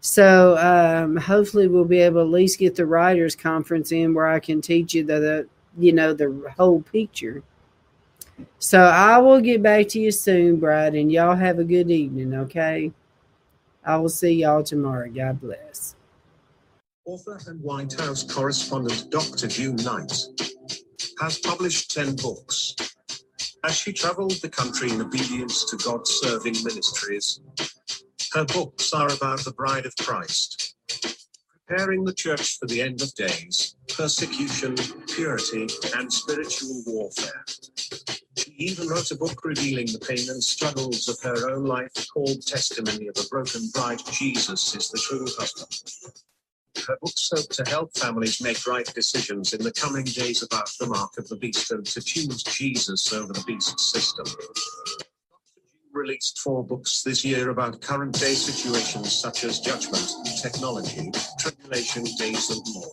[0.00, 4.26] So um, hopefully we'll be able to at least get the writers conference in where
[4.26, 5.48] I can teach you the, the
[5.78, 7.42] you know the whole picture.
[8.58, 12.34] So I will get back to you soon, Brad, and y'all have a good evening.
[12.34, 12.92] Okay.
[13.84, 15.08] I will see y'all tomorrow.
[15.10, 15.94] God bless.
[17.10, 19.48] Author and White House correspondent Dr.
[19.48, 20.12] June Knight
[21.18, 22.76] has published 10 books.
[23.64, 27.40] As she traveled the country in obedience to God serving ministries,
[28.32, 30.76] her books are about the bride of Christ,
[31.66, 34.76] preparing the church for the end of days, persecution,
[35.08, 35.66] purity,
[35.96, 37.44] and spiritual warfare.
[38.38, 42.46] She even wrote a book revealing the pain and struggles of her own life called
[42.46, 44.00] Testimony of a Broken Bride.
[44.12, 46.29] Jesus is the true husband.
[46.86, 50.86] Her books hope to help families make right decisions in the coming days about the
[50.86, 54.26] mark of the beast and to choose Jesus over the beast system.
[55.92, 62.50] Released four books this year about current day situations such as judgment, technology, tribulation days,
[62.50, 62.92] and more.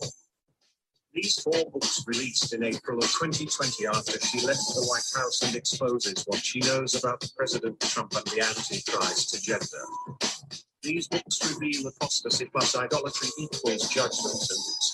[1.14, 5.56] These four books released in April of 2020 after she left the White House and
[5.56, 10.67] exposes what she knows about President Trump and the Antichrist agenda.
[10.82, 14.48] These books reveal apostasy plus idolatry equals judgment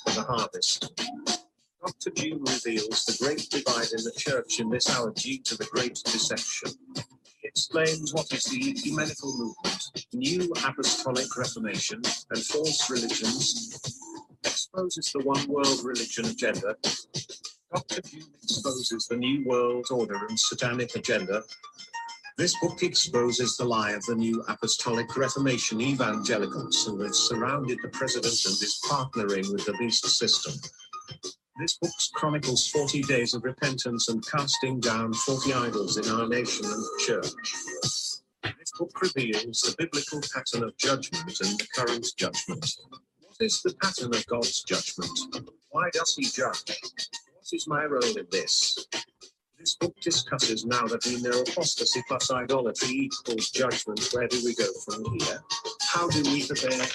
[0.06, 0.90] and the harvest.
[1.84, 2.10] Dr.
[2.16, 6.00] June reveals the great divide in the church in this hour due to the great
[6.04, 6.70] deception.
[7.42, 13.78] He explains what is the ecumenical movement, new apostolic reformation, and false religions,
[14.42, 16.76] exposes the one world religion agenda.
[17.74, 18.00] Dr.
[18.00, 21.42] June exposes the new world order and satanic agenda,
[22.36, 27.88] this book exposes the lie of the new apostolic reformation evangelicals who have surrounded the
[27.88, 30.52] president and is partnering with the beast system.
[31.60, 36.66] This book chronicles 40 days of repentance and casting down 40 idols in our nation
[36.66, 37.30] and church.
[38.42, 42.68] This book reveals the biblical pattern of judgment and the current judgment.
[43.20, 45.46] What is the pattern of God's judgment?
[45.70, 46.64] Why does he judge?
[47.34, 48.88] What is my role in this?
[49.64, 54.10] This book discusses now that we know apostasy plus idolatry equals judgment.
[54.12, 55.42] Where do we go from here?
[55.80, 56.86] How do we prepare?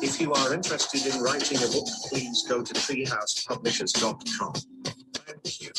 [0.02, 4.54] If you are interested in writing a book, please go to treehousepublishers.com.
[5.14, 5.72] Thank you.